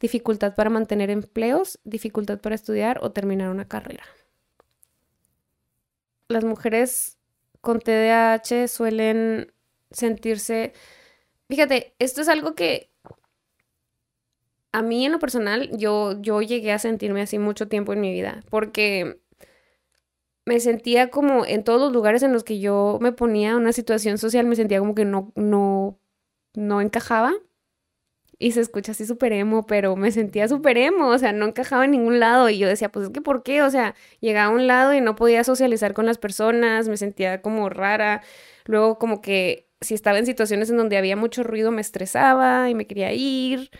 dificultad 0.00 0.54
para 0.54 0.70
mantener 0.70 1.10
empleos, 1.10 1.78
dificultad 1.84 2.40
para 2.40 2.54
estudiar 2.54 2.98
o 3.02 3.12
terminar 3.12 3.50
una 3.50 3.68
carrera. 3.68 4.04
Las 6.28 6.44
mujeres 6.44 7.18
con 7.60 7.80
TDAH 7.80 8.68
suelen 8.68 9.52
sentirse... 9.90 10.72
Fíjate, 11.48 11.94
esto 11.98 12.22
es 12.22 12.28
algo 12.28 12.54
que 12.54 12.90
a 14.72 14.80
mí 14.80 15.04
en 15.04 15.12
lo 15.12 15.18
personal 15.18 15.70
yo, 15.76 16.20
yo 16.22 16.40
llegué 16.40 16.72
a 16.72 16.78
sentirme 16.78 17.20
así 17.20 17.38
mucho 17.38 17.68
tiempo 17.68 17.92
en 17.92 18.00
mi 18.00 18.10
vida, 18.10 18.42
porque 18.48 19.21
me 20.44 20.60
sentía 20.60 21.10
como 21.10 21.46
en 21.46 21.64
todos 21.64 21.80
los 21.80 21.92
lugares 21.92 22.22
en 22.22 22.32
los 22.32 22.44
que 22.44 22.58
yo 22.60 22.98
me 23.00 23.12
ponía 23.12 23.56
una 23.56 23.72
situación 23.72 24.18
social, 24.18 24.46
me 24.46 24.56
sentía 24.56 24.80
como 24.80 24.94
que 24.94 25.04
no, 25.04 25.32
no, 25.36 25.98
no 26.54 26.80
encajaba. 26.80 27.32
Y 28.38 28.52
se 28.52 28.60
escucha 28.60 28.90
así 28.92 29.06
súper 29.06 29.32
emo, 29.32 29.66
pero 29.66 29.94
me 29.94 30.10
sentía 30.10 30.48
súper 30.48 30.76
emo, 30.76 31.08
o 31.08 31.18
sea, 31.18 31.32
no 31.32 31.46
encajaba 31.46 31.84
en 31.84 31.92
ningún 31.92 32.18
lado. 32.18 32.48
Y 32.48 32.58
yo 32.58 32.66
decía, 32.66 32.90
pues 32.90 33.06
es 33.06 33.12
que 33.12 33.20
¿por 33.20 33.44
qué? 33.44 33.62
O 33.62 33.70
sea, 33.70 33.94
llegaba 34.20 34.52
a 34.52 34.56
un 34.56 34.66
lado 34.66 34.94
y 34.94 35.00
no 35.00 35.14
podía 35.14 35.44
socializar 35.44 35.94
con 35.94 36.06
las 36.06 36.18
personas, 36.18 36.88
me 36.88 36.96
sentía 36.96 37.40
como 37.40 37.68
rara. 37.68 38.22
Luego 38.64 38.98
como 38.98 39.20
que 39.22 39.68
si 39.80 39.94
estaba 39.94 40.18
en 40.18 40.26
situaciones 40.26 40.70
en 40.70 40.76
donde 40.76 40.96
había 40.96 41.16
mucho 41.16 41.44
ruido 41.44 41.70
me 41.70 41.80
estresaba 41.80 42.68
y 42.68 42.74
me 42.74 42.86
quería 42.86 43.12
ir. 43.12 43.70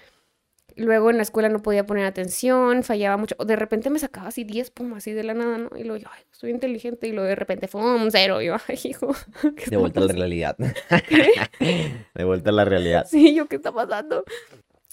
Luego 0.76 1.10
en 1.10 1.16
la 1.16 1.22
escuela 1.22 1.48
no 1.48 1.62
podía 1.62 1.86
poner 1.86 2.06
atención, 2.06 2.82
fallaba 2.82 3.16
mucho. 3.16 3.34
De 3.36 3.56
repente 3.56 3.90
me 3.90 3.98
sacaba 3.98 4.28
así 4.28 4.44
10, 4.44 4.70
pum, 4.70 4.94
así 4.94 5.12
de 5.12 5.24
la 5.24 5.34
nada, 5.34 5.58
¿no? 5.58 5.70
Y 5.76 5.84
luego 5.84 5.96
yo, 5.96 6.08
ay, 6.12 6.22
soy 6.30 6.50
inteligente. 6.50 7.08
Y 7.08 7.12
luego 7.12 7.28
de 7.28 7.34
repente 7.34 7.68
fue 7.68 7.82
un 7.82 8.10
cero. 8.10 8.40
Y 8.42 8.46
yo, 8.46 8.56
ay, 8.68 8.78
hijo. 8.84 9.14
¿qué 9.56 9.66
De 9.70 9.76
vuelta 9.76 10.00
a 10.00 10.04
la 10.04 10.12
realidad. 10.12 10.56
De 12.14 12.24
vuelta 12.24 12.50
a 12.50 12.52
la 12.52 12.64
realidad. 12.64 13.06
Sí, 13.08 13.34
yo, 13.34 13.46
¿qué 13.46 13.56
está 13.56 13.72
pasando? 13.72 14.24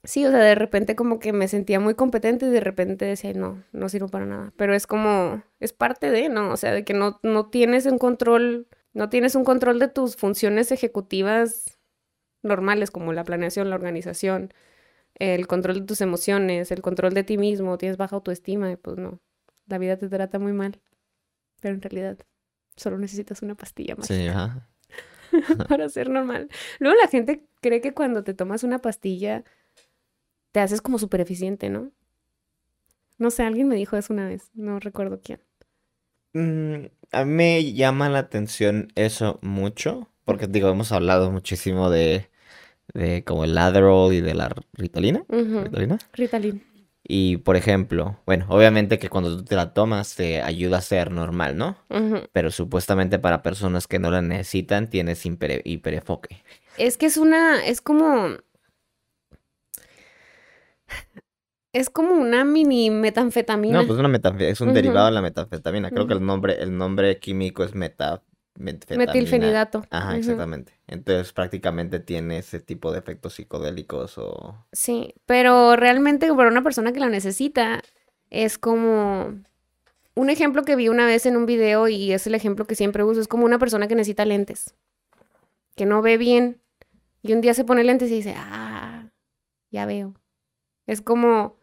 Sí, 0.04 0.26
o 0.26 0.32
sea, 0.32 0.39
de 0.39 0.56
repente 0.56 0.96
como 0.96 1.20
que 1.20 1.34
me 1.34 1.48
sentía 1.50 1.80
muy 1.80 1.94
competente 1.94 2.46
y 2.46 2.50
de 2.50 2.62
repente 2.62 3.06
decía, 3.06 3.34
no, 3.34 3.63
no 3.74 3.89
sirvo 3.89 4.08
para 4.08 4.26
nada. 4.26 4.54
Pero 4.56 4.74
es 4.74 4.88
como, 4.88 5.44
es 5.60 5.74
parte 5.74 6.10
de, 6.10 6.30
¿no? 6.30 6.52
O 6.52 6.58
sea, 6.58 6.72
de 6.72 6.86
que 6.86 6.94
no, 6.94 7.20
no 7.22 7.50
tienes 7.50 7.86
un 7.86 7.98
control, 7.98 8.68
no 8.94 9.10
tienes 9.10 9.36
un 9.36 9.44
control 9.44 9.78
de 9.80 9.89
tus 9.89 10.15
funciones 10.15 10.72
ejecutivas 10.72 11.78
normales 12.44 12.92
como 12.92 13.12
la 13.12 13.26
planeación, 13.26 13.70
la 13.70 13.76
organización, 13.76 14.54
el 15.20 15.48
control 15.48 15.82
de 15.82 15.86
tus 15.86 16.02
emociones, 16.02 16.72
el 16.72 16.82
control 16.82 17.14
de 17.14 17.24
ti 17.24 17.38
mismo, 17.38 17.78
tienes 17.78 17.98
baja 17.98 18.16
autoestima 18.16 18.72
y 18.72 18.78
pues 18.78 18.98
no, 18.98 19.20
la 19.68 19.78
vida 19.78 19.98
te 19.98 20.10
trata 20.10 20.40
muy 20.40 20.54
mal. 20.54 20.82
Pero 21.62 21.76
en 21.76 21.82
realidad 21.82 22.18
solo 22.76 22.98
necesitas 22.98 23.42
una 23.42 23.56
pastilla 23.56 23.96
más 23.96 24.08
Sí, 24.08 24.28
ajá. 24.28 24.70
para 25.68 25.90
ser 25.90 26.10
normal. 26.10 26.50
Luego 26.80 26.98
la 27.02 27.08
gente 27.08 27.46
cree 27.62 27.82
que 27.82 27.94
cuando 27.94 28.24
te 28.24 28.34
tomas 28.34 28.64
una 28.64 28.80
pastilla 28.80 29.44
te 30.52 30.60
haces 30.60 30.82
como 30.82 30.98
súper 30.98 31.22
eficiente, 31.22 31.70
¿no? 31.70 31.92
No 33.18 33.32
sé, 33.32 33.44
alguien 33.44 33.68
me 33.68 33.76
dijo 33.76 33.98
eso 33.98 34.14
una 34.14 34.28
vez, 34.28 34.50
no 34.54 34.80
recuerdo 34.80 35.20
quién. 35.22 35.42
Mm, 36.34 36.86
a 37.12 37.26
mí 37.26 37.32
me 37.32 37.74
llama 37.74 38.10
la 38.10 38.20
atención 38.20 38.88
eso 38.96 39.40
mucho, 39.42 40.10
porque 40.26 40.48
digo, 40.48 40.70
hemos 40.70 40.92
hablado 40.92 41.30
muchísimo 41.32 41.90
de, 41.90 42.29
de 42.93 43.23
como 43.23 43.43
el 43.43 43.58
Adderall 43.58 44.13
y 44.13 44.21
de 44.21 44.34
la 44.34 44.56
Ritalina. 44.73 45.23
Ujú. 45.30 45.63
¿Ritalina? 45.63 45.99
Ritalin. 46.13 46.63
Y 47.12 47.38
por 47.38 47.56
ejemplo, 47.56 48.19
bueno, 48.25 48.45
obviamente 48.49 48.99
que 48.99 49.10
cuando 49.10 49.36
tú 49.36 49.43
te 49.43 49.56
la 49.56 49.73
tomas 49.73 50.15
te 50.15 50.43
ayuda 50.43 50.78
a 50.78 50.82
ser 50.82 51.12
normal, 51.12 51.58
¿no? 51.58 51.78
Pero 52.32 52.52
supuestamente 52.52 53.17
para 53.17 53.41
personas 53.41 53.88
que 53.88 53.97
no 53.97 54.12
la 54.12 54.21
necesitan 54.21 54.89
tienes 54.89 55.25
hiper, 55.25 55.63
hiperenfoque. 55.65 56.43
Es 56.78 56.97
que 56.97 57.08
es 57.08 57.17
una, 57.17 57.65
es 57.65 57.82
como, 57.82 58.38
es 61.73 61.89
como 61.89 62.13
una 62.13 62.45
mini 62.45 62.91
metanfetamina. 62.91 63.82
No, 63.82 63.88
pues 63.88 63.97
una 63.97 64.08
metanfetamina, 64.08 64.52
es 64.52 64.62
un 64.62 64.73
derivado 64.73 65.08
de 65.08 65.13
la 65.13 65.21
metanfetamina. 65.21 65.89
Creo 65.89 66.06
que 66.06 66.13
el 66.13 66.23
nombre, 66.23 66.62
el 66.62 66.78
nombre 66.78 67.17
químico 67.17 67.63
es 67.63 67.73
meta, 67.73 68.21
metanfetamina. 68.29 68.29
Metilfenidato. 68.60 69.86
Ajá, 69.89 70.17
exactamente. 70.17 70.74
Entonces 70.86 71.32
prácticamente 71.34 72.00
tiene 72.00 72.39
ese 72.39 72.60
tipo 72.60 72.91
de 72.91 73.00
efectos 73.00 73.34
psicodélicos 73.34 74.17
o... 74.17 74.65
Sí, 74.74 75.15
pero 75.26 75.76
realmente 75.76 76.34
para 76.34 76.50
una 76.50 76.62
persona 76.62 76.91
que 76.91 77.00
la 77.00 77.10
necesita 77.10 77.82
es 78.30 78.58
como 78.58 79.39
un 80.13 80.30
ejemplo 80.30 80.63
que 80.63 80.76
vi 80.76 80.89
una 80.89 81.06
vez 81.06 81.26
en 81.26 81.38
un 81.38 81.45
video 81.45 81.88
y 81.88 82.12
es 82.12 82.28
el 82.28 82.36
ejemplo 82.36 82.65
que 82.65 82.76
siempre 82.76 83.04
uso, 83.04 83.22
es 83.22 83.30
como 83.30 83.45
una 83.45 83.60
persona 83.60 83.88
que 83.88 83.95
necesita 83.95 84.26
lentes, 84.26 84.76
que 85.76 85.86
no 85.86 86.02
ve 86.02 86.17
bien 86.17 86.62
y 87.22 87.34
un 87.34 87.41
día 87.41 87.54
se 87.54 87.63
pone 87.63 87.84
lentes 87.84 88.12
y 88.12 88.15
dice, 88.15 88.36
ah, 88.38 89.10
ya 89.72 89.86
veo. 89.86 90.13
Es 90.86 91.02
como 91.02 91.56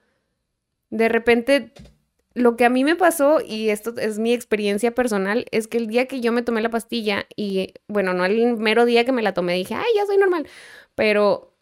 de 0.88 1.08
repente 1.08 1.72
lo 2.36 2.54
que 2.54 2.66
a 2.66 2.70
mí 2.70 2.84
me 2.84 2.96
pasó 2.96 3.40
y 3.40 3.70
esto 3.70 3.94
es 3.96 4.18
mi 4.18 4.34
experiencia 4.34 4.94
personal 4.94 5.46
es 5.52 5.68
que 5.68 5.78
el 5.78 5.86
día 5.86 6.04
que 6.06 6.20
yo 6.20 6.32
me 6.32 6.42
tomé 6.42 6.60
la 6.60 6.68
pastilla 6.68 7.24
y 7.34 7.72
bueno, 7.88 8.12
no 8.12 8.26
el 8.26 8.58
mero 8.58 8.84
día 8.84 9.06
que 9.06 9.12
me 9.12 9.22
la 9.22 9.32
tomé 9.32 9.54
dije, 9.54 9.74
ay, 9.74 9.86
ya 9.96 10.04
soy 10.04 10.18
normal, 10.18 10.46
pero 10.94 11.54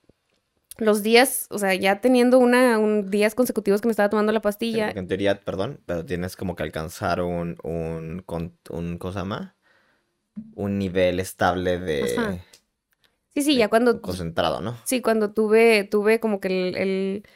los 0.79 1.05
días, 1.05 1.47
o 1.51 1.61
sea, 1.61 1.75
ya 1.75 2.01
teniendo 2.01 2.41
una, 2.41 2.81
un 2.81 3.09
días 3.09 3.37
consecutivos 3.37 3.81
que 3.81 3.87
me 3.87 3.93
estaba 3.93 4.09
tomando 4.11 4.33
la 4.33 4.41
pastilla, 4.41 4.91
en 4.91 5.07
teoría, 5.07 5.41
perdón, 5.41 5.79
pero 5.87 6.05
tienes 6.05 6.35
como 6.35 6.57
que 6.57 6.65
alcanzar 6.65 7.23
un, 7.23 7.57
un, 7.63 8.25
un, 8.71 8.99
¿cómo 8.99 9.13
se 9.13 9.19
llama? 9.21 9.55
Un 10.57 10.81
nivel 10.81 11.21
estable 11.21 11.79
de, 11.79 12.19
Ajá. 12.19 12.39
sí, 13.33 13.43
sí, 13.43 13.53
de 13.53 13.61
ya 13.61 13.69
cuando, 13.69 14.03
concentrado, 14.03 14.61
¿no? 14.61 14.77
sí, 14.83 15.01
cuando 15.01 15.31
tuve, 15.31 15.85
tuve 15.85 16.19
como 16.19 16.41
que 16.41 16.49
el, 16.49 16.77
el, 16.77 17.29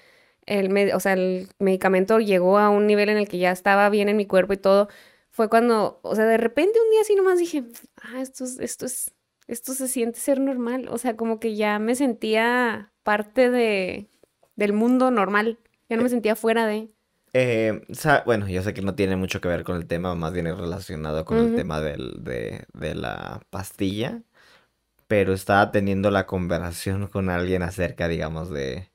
el 0.48 0.92
o 0.94 1.00
sea, 1.00 1.14
el 1.14 1.48
medicamento 1.58 2.18
llegó 2.20 2.58
a 2.58 2.70
un 2.70 2.87
nivel 2.87 3.08
en 3.11 3.18
el 3.18 3.28
que 3.28 3.38
ya 3.38 3.52
estaba 3.52 3.88
bien 3.90 4.08
en 4.08 4.16
mi 4.16 4.26
cuerpo 4.26 4.52
y 4.54 4.56
todo, 4.58 4.88
fue 5.30 5.48
cuando, 5.48 6.00
o 6.02 6.14
sea, 6.16 6.24
de 6.26 6.37
repente 6.38 6.78
un 6.84 6.90
día 6.90 7.00
así 7.02 7.14
nomás 7.14 7.38
dije, 7.38 7.64
ah, 8.02 8.20
esto 8.20 8.44
es, 8.44 8.58
esto 8.61 8.87
es, 8.87 9.12
esto 9.46 9.74
se 9.74 9.88
siente 9.88 10.20
ser 10.20 10.40
normal, 10.40 10.88
o 10.90 10.98
sea, 10.98 11.16
como 11.16 11.40
que 11.40 11.56
ya 11.56 11.78
me 11.78 11.94
sentía 11.94 12.92
parte 13.02 13.50
de, 13.50 14.08
del 14.56 14.72
mundo 14.72 15.11
normal, 15.11 15.58
ya 15.88 15.96
no 15.96 16.02
me 16.02 16.08
sentía 16.08 16.37
fuera 16.37 16.66
de, 16.66 16.90
Eh, 17.34 17.82
sa- 17.92 18.22
bueno, 18.24 18.48
yo 18.48 18.62
sé 18.62 18.72
que 18.74 18.80
no 18.82 18.94
tiene 18.94 19.16
mucho 19.16 19.40
que 19.40 19.48
ver 19.48 19.62
con 19.64 19.76
el 19.76 19.87
tema, 19.87 20.14
más 20.14 20.32
bien 20.32 20.46
es 20.46 20.56
relacionado 20.56 21.24
con 21.24 21.38
el 21.38 21.52
tema 21.52 21.80
del, 21.80 22.24
de, 22.24 22.66
de 22.72 22.94
la 22.94 23.42
pastilla, 23.50 24.22
pero 25.08 25.32
estaba 25.34 25.72
teniendo 25.72 26.11
la 26.11 26.26
conversación 26.26 27.08
con 27.08 27.30
alguien 27.30 27.62
acerca, 27.62 28.08
digamos, 28.08 28.50
de, 28.50 28.90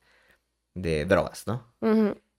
de 0.74 1.04
drogas, 1.06 1.46
¿no? 1.46 1.66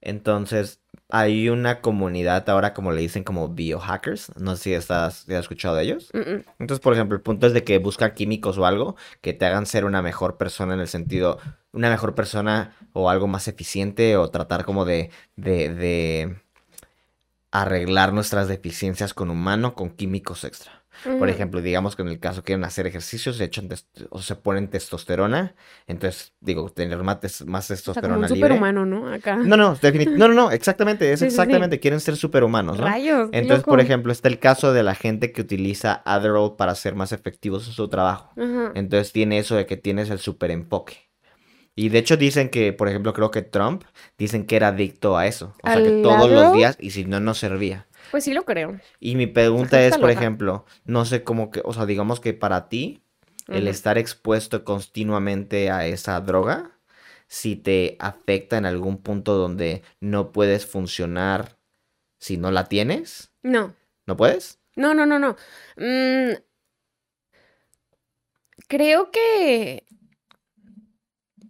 Entonces, 0.02 0.82
hay 1.10 1.50
una 1.50 1.82
comunidad 1.82 2.48
ahora, 2.50 2.74
como 2.74 2.92
le 2.92 3.02
dicen, 3.02 3.24
como 3.24 3.50
biohackers, 3.50 4.32
no 4.38 4.56
sé 4.56 4.64
si 4.64 4.74
estás, 4.74 5.24
has 5.24 5.30
escuchado 5.30 5.76
de 5.76 5.84
ellos. 5.84 6.12
Entonces, 6.60 6.80
por 6.80 6.94
ejemplo, 6.94 7.16
el 7.16 7.24
punto 7.24 7.48
es 7.48 7.54
de 7.54 7.64
que 7.64 7.80
buscan 7.80 8.14
químicos 8.14 8.58
o 8.58 8.66
algo 8.66 8.96
que 9.22 9.34
te 9.34 9.46
hagan 9.46 9.66
ser 9.66 9.84
una 9.86 10.02
mejor 10.04 10.38
persona 10.38 10.76
en 10.76 10.80
el 10.80 10.88
sentido, 10.88 11.40
una 11.72 11.90
mejor 11.90 12.14
persona 12.14 12.76
o 12.94 13.10
algo 13.10 13.28
más 13.28 13.48
eficiente 13.48 14.16
o 14.18 14.30
tratar 14.30 14.64
como 14.64 14.86
de, 14.86 15.10
de, 15.36 15.74
de 15.74 16.38
arreglar 17.52 18.14
nuestras 18.14 18.48
deficiencias 18.48 19.14
con 19.14 19.30
humano 19.30 19.74
con 19.74 19.90
químicos 19.90 20.44
extra. 20.44 20.85
Por 21.04 21.30
ejemplo, 21.30 21.62
digamos 21.62 21.96
que 21.96 22.02
en 22.02 22.10
el 22.10 22.20
caso 22.20 22.44
quieren 22.44 22.64
hacer 22.64 22.88
ejercicios, 22.88 23.38
se 23.38 23.44
echan 23.46 23.68
tes- 23.68 23.88
o 24.10 24.22
se 24.22 24.36
ponen 24.36 24.70
testosterona, 24.70 25.56
entonces, 25.88 26.34
digo, 26.40 26.70
tener 26.70 27.02
más, 27.04 27.18
más 27.46 27.66
O 27.66 27.68
sea, 27.68 27.76
como 27.76 27.76
testosterona 27.78 28.16
un 28.28 28.34
libre. 28.34 28.36
superhumano, 28.36 28.86
¿no? 28.86 29.08
Acá. 29.12 29.36
No, 29.38 29.58
no, 29.58 29.78
no, 30.16 30.18
no, 30.18 30.28
no, 30.30 30.52
exactamente, 30.52 31.12
es 31.12 31.20
Sí, 31.20 31.26
sí, 31.26 31.30
sí. 31.32 31.36
exactamente, 31.42 31.80
quieren 31.80 32.00
ser 32.00 32.16
superhumanos, 32.16 32.80
¿no? 32.80 32.86
Rayos, 32.86 33.30
Entonces, 33.32 33.64
por 33.66 33.80
ejemplo, 33.80 34.12
está 34.12 34.28
el 34.28 34.40
caso 34.40 34.74
de 34.74 34.84
la 34.84 34.96
gente 34.96 35.32
que 35.32 35.42
utiliza 35.42 36.02
Adderall 36.06 36.56
para 36.56 36.76
ser 36.76 36.96
más 36.96 37.12
efectivos 37.12 37.68
en 37.68 37.74
su 37.74 37.88
trabajo. 37.88 38.32
Ajá. 38.38 38.72
Entonces 38.76 39.12
tiene 39.14 39.38
eso 39.40 39.56
de 39.56 39.66
que 39.66 39.78
tienes 39.78 40.10
el 40.10 40.20
superenfoque. 40.20 41.06
Y 41.78 41.90
de 41.90 41.98
hecho 42.00 42.16
dicen 42.16 42.50
que, 42.50 42.72
por 42.72 42.88
ejemplo, 42.88 43.14
creo 43.14 43.32
que 43.32 43.42
Trump 43.42 43.84
dicen 44.18 44.46
que 44.46 44.56
era 44.56 44.70
adicto 44.70 45.18
a 45.18 45.28
eso. 45.28 45.54
O 45.62 45.70
sea, 45.70 45.84
que 45.84 45.90
¿Al 45.90 46.02
todos 46.02 46.32
los 46.32 46.54
días 46.54 46.78
y 46.80 46.92
si 46.92 47.04
no, 47.06 47.20
no 47.20 47.34
servía. 47.34 47.88
Pues 48.12 48.24
sí 48.24 48.34
lo 48.34 48.44
creo. 48.46 48.80
Y 49.00 49.16
mi 49.16 49.28
pregunta 49.28 49.82
es, 49.86 49.98
por 49.98 50.02
loca. 50.10 50.14
ejemplo, 50.14 50.66
no 50.86 51.06
sé 51.06 51.24
cómo 51.24 51.52
que, 51.52 51.62
o 51.64 51.74
sea, 51.74 51.86
digamos 51.86 52.20
que 52.20 52.34
para 52.34 52.70
ti, 52.70 53.02
el 53.48 53.68
estar 53.68 53.98
expuesto 53.98 54.64
continuamente 54.64 55.70
a 55.70 55.86
esa 55.86 56.20
droga, 56.22 56.72
si 57.28 57.56
te 57.56 57.96
afecta 58.00 58.58
en 58.58 58.66
algún 58.66 58.98
punto 58.98 59.36
donde 59.36 59.84
no 60.00 60.32
puedes 60.32 60.66
funcionar 60.66 61.58
si 62.20 62.38
no 62.38 62.52
la 62.52 62.66
tienes, 62.66 63.32
No, 63.44 63.76
¿no 64.08 64.18
puedes? 64.18 64.60
no, 64.76 64.94
no, 64.94 65.06
no, 65.06 65.20
no. 65.20 65.36
Mm, 65.78 66.34
creo 68.68 69.12
que 69.12 69.86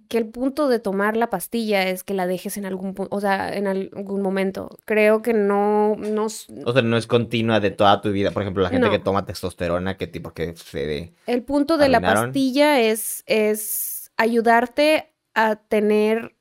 que 0.07 0.17
el 0.17 0.27
punto 0.27 0.67
de 0.67 0.79
tomar 0.79 1.17
la 1.17 1.29
pastilla 1.29 1.87
es 1.87 2.03
que 2.03 2.13
la 2.13 2.27
dejes 2.27 2.57
en 2.57 2.65
algún 2.65 2.95
o 2.97 3.21
sea, 3.21 3.53
en 3.53 3.67
algún 3.67 4.21
momento. 4.21 4.77
Creo 4.85 5.21
que 5.21 5.33
no, 5.33 5.95
no, 5.95 6.25
O 6.25 6.73
sea, 6.73 6.81
no 6.81 6.97
es 6.97 7.07
continua 7.07 7.59
de 7.59 7.71
toda 7.71 8.01
tu 8.01 8.11
vida. 8.11 8.31
Por 8.31 8.43
ejemplo, 8.43 8.63
la 8.63 8.69
gente 8.69 8.89
que 8.89 8.99
toma 8.99 9.25
testosterona, 9.25 9.97
que 9.97 10.07
tipo 10.07 10.33
que 10.33 10.55
se... 10.55 11.13
el 11.27 11.43
punto 11.43 11.77
de 11.77 11.89
la 11.89 12.01
pastilla 12.01 12.79
es, 12.79 13.23
es 13.27 14.11
ayudarte 14.17 15.13
a 15.33 15.55
tener 15.55 16.35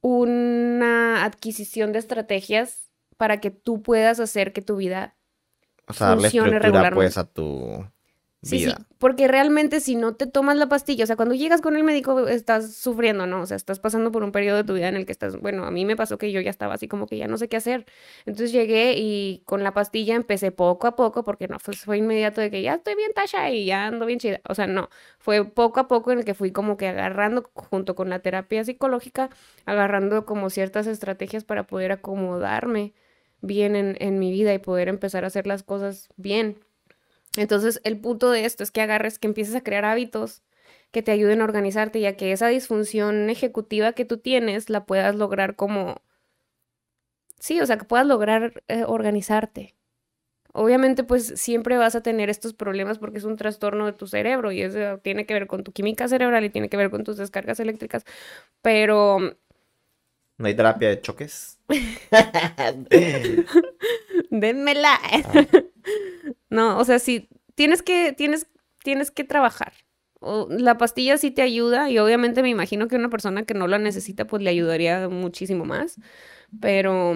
una 0.00 1.24
adquisición 1.24 1.92
de 1.92 1.98
estrategias 1.98 2.90
para 3.16 3.40
que 3.40 3.50
tú 3.50 3.82
puedas 3.82 4.20
hacer 4.20 4.52
que 4.52 4.62
tu 4.62 4.76
vida 4.76 5.16
O 5.88 5.92
sea, 5.92 6.08
darle 6.08 6.30
Funcione 6.30 6.50
pues 6.52 6.62
regularmente. 6.62 7.20
a 7.20 7.24
tu 7.24 7.86
Sí, 8.42 8.60
sí, 8.60 8.86
porque 8.98 9.26
realmente 9.26 9.80
si 9.80 9.96
no 9.96 10.14
te 10.14 10.24
tomas 10.28 10.56
la 10.56 10.68
pastilla, 10.68 11.02
o 11.02 11.06
sea, 11.08 11.16
cuando 11.16 11.34
llegas 11.34 11.60
con 11.60 11.74
el 11.74 11.82
médico 11.82 12.28
estás 12.28 12.76
sufriendo, 12.76 13.26
¿no? 13.26 13.40
O 13.42 13.46
sea, 13.46 13.56
estás 13.56 13.80
pasando 13.80 14.12
por 14.12 14.22
un 14.22 14.30
periodo 14.30 14.58
de 14.58 14.62
tu 14.62 14.74
vida 14.74 14.86
en 14.88 14.94
el 14.94 15.04
que 15.04 15.10
estás, 15.10 15.36
bueno, 15.40 15.64
a 15.64 15.72
mí 15.72 15.84
me 15.84 15.96
pasó 15.96 16.16
que 16.16 16.30
yo 16.30 16.40
ya 16.40 16.50
estaba 16.50 16.74
así 16.74 16.86
como 16.86 17.08
que 17.08 17.16
ya 17.16 17.26
no 17.26 17.38
sé 17.38 17.48
qué 17.48 17.56
hacer. 17.56 17.86
Entonces 18.24 18.52
llegué 18.52 18.94
y 18.96 19.42
con 19.46 19.64
la 19.64 19.74
pastilla 19.74 20.14
empecé 20.14 20.52
poco 20.52 20.86
a 20.86 20.94
poco, 20.94 21.24
porque 21.24 21.48
no 21.48 21.58
fue, 21.58 21.74
fue 21.74 21.98
inmediato 21.98 22.40
de 22.40 22.50
que 22.52 22.62
ya 22.62 22.74
estoy 22.74 22.94
bien 22.94 23.12
Tasha 23.14 23.50
y 23.50 23.66
ya 23.66 23.88
ando 23.88 24.06
bien 24.06 24.20
chida. 24.20 24.40
O 24.48 24.54
sea, 24.54 24.68
no, 24.68 24.90
fue 25.18 25.44
poco 25.44 25.80
a 25.80 25.88
poco 25.88 26.12
en 26.12 26.20
el 26.20 26.24
que 26.24 26.34
fui 26.34 26.52
como 26.52 26.76
que 26.76 26.86
agarrando, 26.86 27.50
junto 27.54 27.96
con 27.96 28.10
la 28.10 28.20
terapia 28.20 28.62
psicológica, 28.64 29.28
agarrando 29.64 30.24
como 30.24 30.50
ciertas 30.50 30.86
estrategias 30.86 31.42
para 31.42 31.66
poder 31.66 31.90
acomodarme 31.90 32.94
bien 33.40 33.74
en, 33.76 33.96
en 33.98 34.18
mi 34.20 34.30
vida 34.30 34.54
y 34.54 34.58
poder 34.58 34.86
empezar 34.88 35.24
a 35.24 35.28
hacer 35.28 35.48
las 35.48 35.64
cosas 35.64 36.08
bien. 36.16 36.58
Entonces, 37.36 37.80
el 37.84 38.00
punto 38.00 38.30
de 38.30 38.44
esto 38.44 38.62
es 38.62 38.70
que 38.70 38.80
agarres, 38.80 39.18
que 39.18 39.28
empieces 39.28 39.54
a 39.54 39.62
crear 39.62 39.84
hábitos 39.84 40.42
que 40.90 41.02
te 41.02 41.12
ayuden 41.12 41.40
a 41.40 41.44
organizarte 41.44 41.98
y 41.98 42.06
a 42.06 42.16
que 42.16 42.32
esa 42.32 42.48
disfunción 42.48 43.30
ejecutiva 43.30 43.92
que 43.92 44.04
tú 44.04 44.18
tienes 44.18 44.70
la 44.70 44.86
puedas 44.86 45.14
lograr 45.14 45.56
como... 45.56 46.02
Sí, 47.38 47.60
o 47.60 47.66
sea, 47.66 47.76
que 47.76 47.84
puedas 47.84 48.06
lograr 48.06 48.62
eh, 48.68 48.84
organizarte. 48.86 49.74
Obviamente, 50.52 51.04
pues 51.04 51.34
siempre 51.36 51.76
vas 51.76 51.94
a 51.94 52.02
tener 52.02 52.30
estos 52.30 52.54
problemas 52.54 52.98
porque 52.98 53.18
es 53.18 53.24
un 53.24 53.36
trastorno 53.36 53.86
de 53.86 53.92
tu 53.92 54.06
cerebro 54.06 54.52
y 54.52 54.62
eso 54.62 54.98
tiene 55.02 55.26
que 55.26 55.34
ver 55.34 55.46
con 55.46 55.64
tu 55.64 55.72
química 55.72 56.08
cerebral 56.08 56.44
y 56.44 56.50
tiene 56.50 56.70
que 56.70 56.78
ver 56.78 56.90
con 56.90 57.04
tus 57.04 57.18
descargas 57.18 57.60
eléctricas, 57.60 58.04
pero 58.62 59.18
¿No 60.38 60.46
hay 60.46 60.54
terapia 60.54 60.90
de 60.90 61.00
choques? 61.00 61.58
Dénmela. 64.30 65.00
No, 66.50 66.78
o 66.78 66.84
sea, 66.84 66.98
sí, 66.98 67.28
tienes 67.54 67.82
que, 67.82 68.12
tienes, 68.12 68.48
tienes 68.82 69.10
que 69.10 69.24
trabajar. 69.24 69.72
La 70.48 70.78
pastilla 70.78 71.18
sí 71.18 71.30
te 71.30 71.42
ayuda 71.42 71.90
y 71.90 71.98
obviamente 71.98 72.42
me 72.42 72.48
imagino 72.48 72.88
que 72.88 72.96
una 72.96 73.10
persona 73.10 73.44
que 73.44 73.54
no 73.54 73.68
la 73.68 73.78
necesita 73.78 74.26
pues 74.26 74.42
le 74.42 74.50
ayudaría 74.50 75.08
muchísimo 75.08 75.64
más. 75.64 76.00
Pero, 76.60 77.14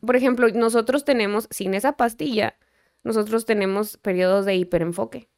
por 0.00 0.16
ejemplo, 0.16 0.48
nosotros 0.50 1.04
tenemos, 1.04 1.48
sin 1.50 1.74
esa 1.74 1.96
pastilla, 1.96 2.56
nosotros 3.04 3.46
tenemos 3.46 3.96
periodos 3.96 4.44
de 4.46 4.56
hiperenfoque. 4.56 5.28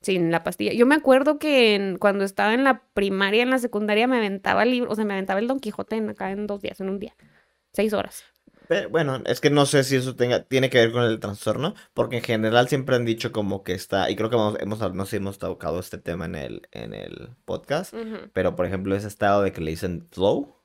Sin 0.00 0.32
la 0.32 0.42
pastilla. 0.42 0.72
Yo 0.72 0.84
me 0.84 0.96
acuerdo 0.96 1.38
que 1.38 1.96
cuando 2.00 2.24
estaba 2.24 2.54
en 2.54 2.64
la 2.64 2.82
primaria, 2.92 3.44
en 3.44 3.50
la 3.50 3.58
secundaria, 3.58 4.08
me 4.08 4.16
aventaba 4.16 4.64
el 4.64 4.72
libro, 4.72 4.90
o 4.90 4.96
sea, 4.96 5.04
me 5.04 5.12
aventaba 5.12 5.38
el 5.38 5.46
Don 5.46 5.60
Quijote 5.60 5.94
en, 5.94 6.10
acá 6.10 6.32
en 6.32 6.48
dos 6.48 6.60
días, 6.60 6.80
en 6.80 6.88
un 6.88 6.98
día. 6.98 7.14
Seis 7.72 7.92
horas. 7.92 8.24
Bueno, 8.90 9.20
es 9.26 9.40
que 9.40 9.50
no 9.50 9.66
sé 9.66 9.84
si 9.84 9.96
eso 9.96 10.16
tenga, 10.16 10.44
tiene 10.44 10.70
que 10.70 10.78
ver 10.78 10.92
con 10.92 11.02
el 11.04 11.20
trastorno, 11.20 11.74
porque 11.94 12.16
en 12.18 12.22
general 12.22 12.68
siempre 12.68 12.96
han 12.96 13.04
dicho 13.04 13.32
como 13.32 13.62
que 13.62 13.72
está, 13.74 14.10
y 14.10 14.16
creo 14.16 14.30
que 14.30 14.36
vamos- 14.36 14.58
hemos, 14.60 14.94
no 14.94 15.06
sé 15.06 15.16
hemos 15.16 15.38
tocado 15.38 15.78
este 15.80 15.98
tema 15.98 16.24
en 16.26 16.34
el, 16.34 16.68
en 16.72 16.94
el 16.94 17.30
podcast, 17.44 17.94
pero 18.32 18.56
por 18.56 18.66
ejemplo 18.66 18.94
ese 18.96 19.08
estado 19.08 19.42
de 19.42 19.52
que 19.52 19.60
le 19.60 19.70
dicen 19.72 20.08
flow, 20.10 20.56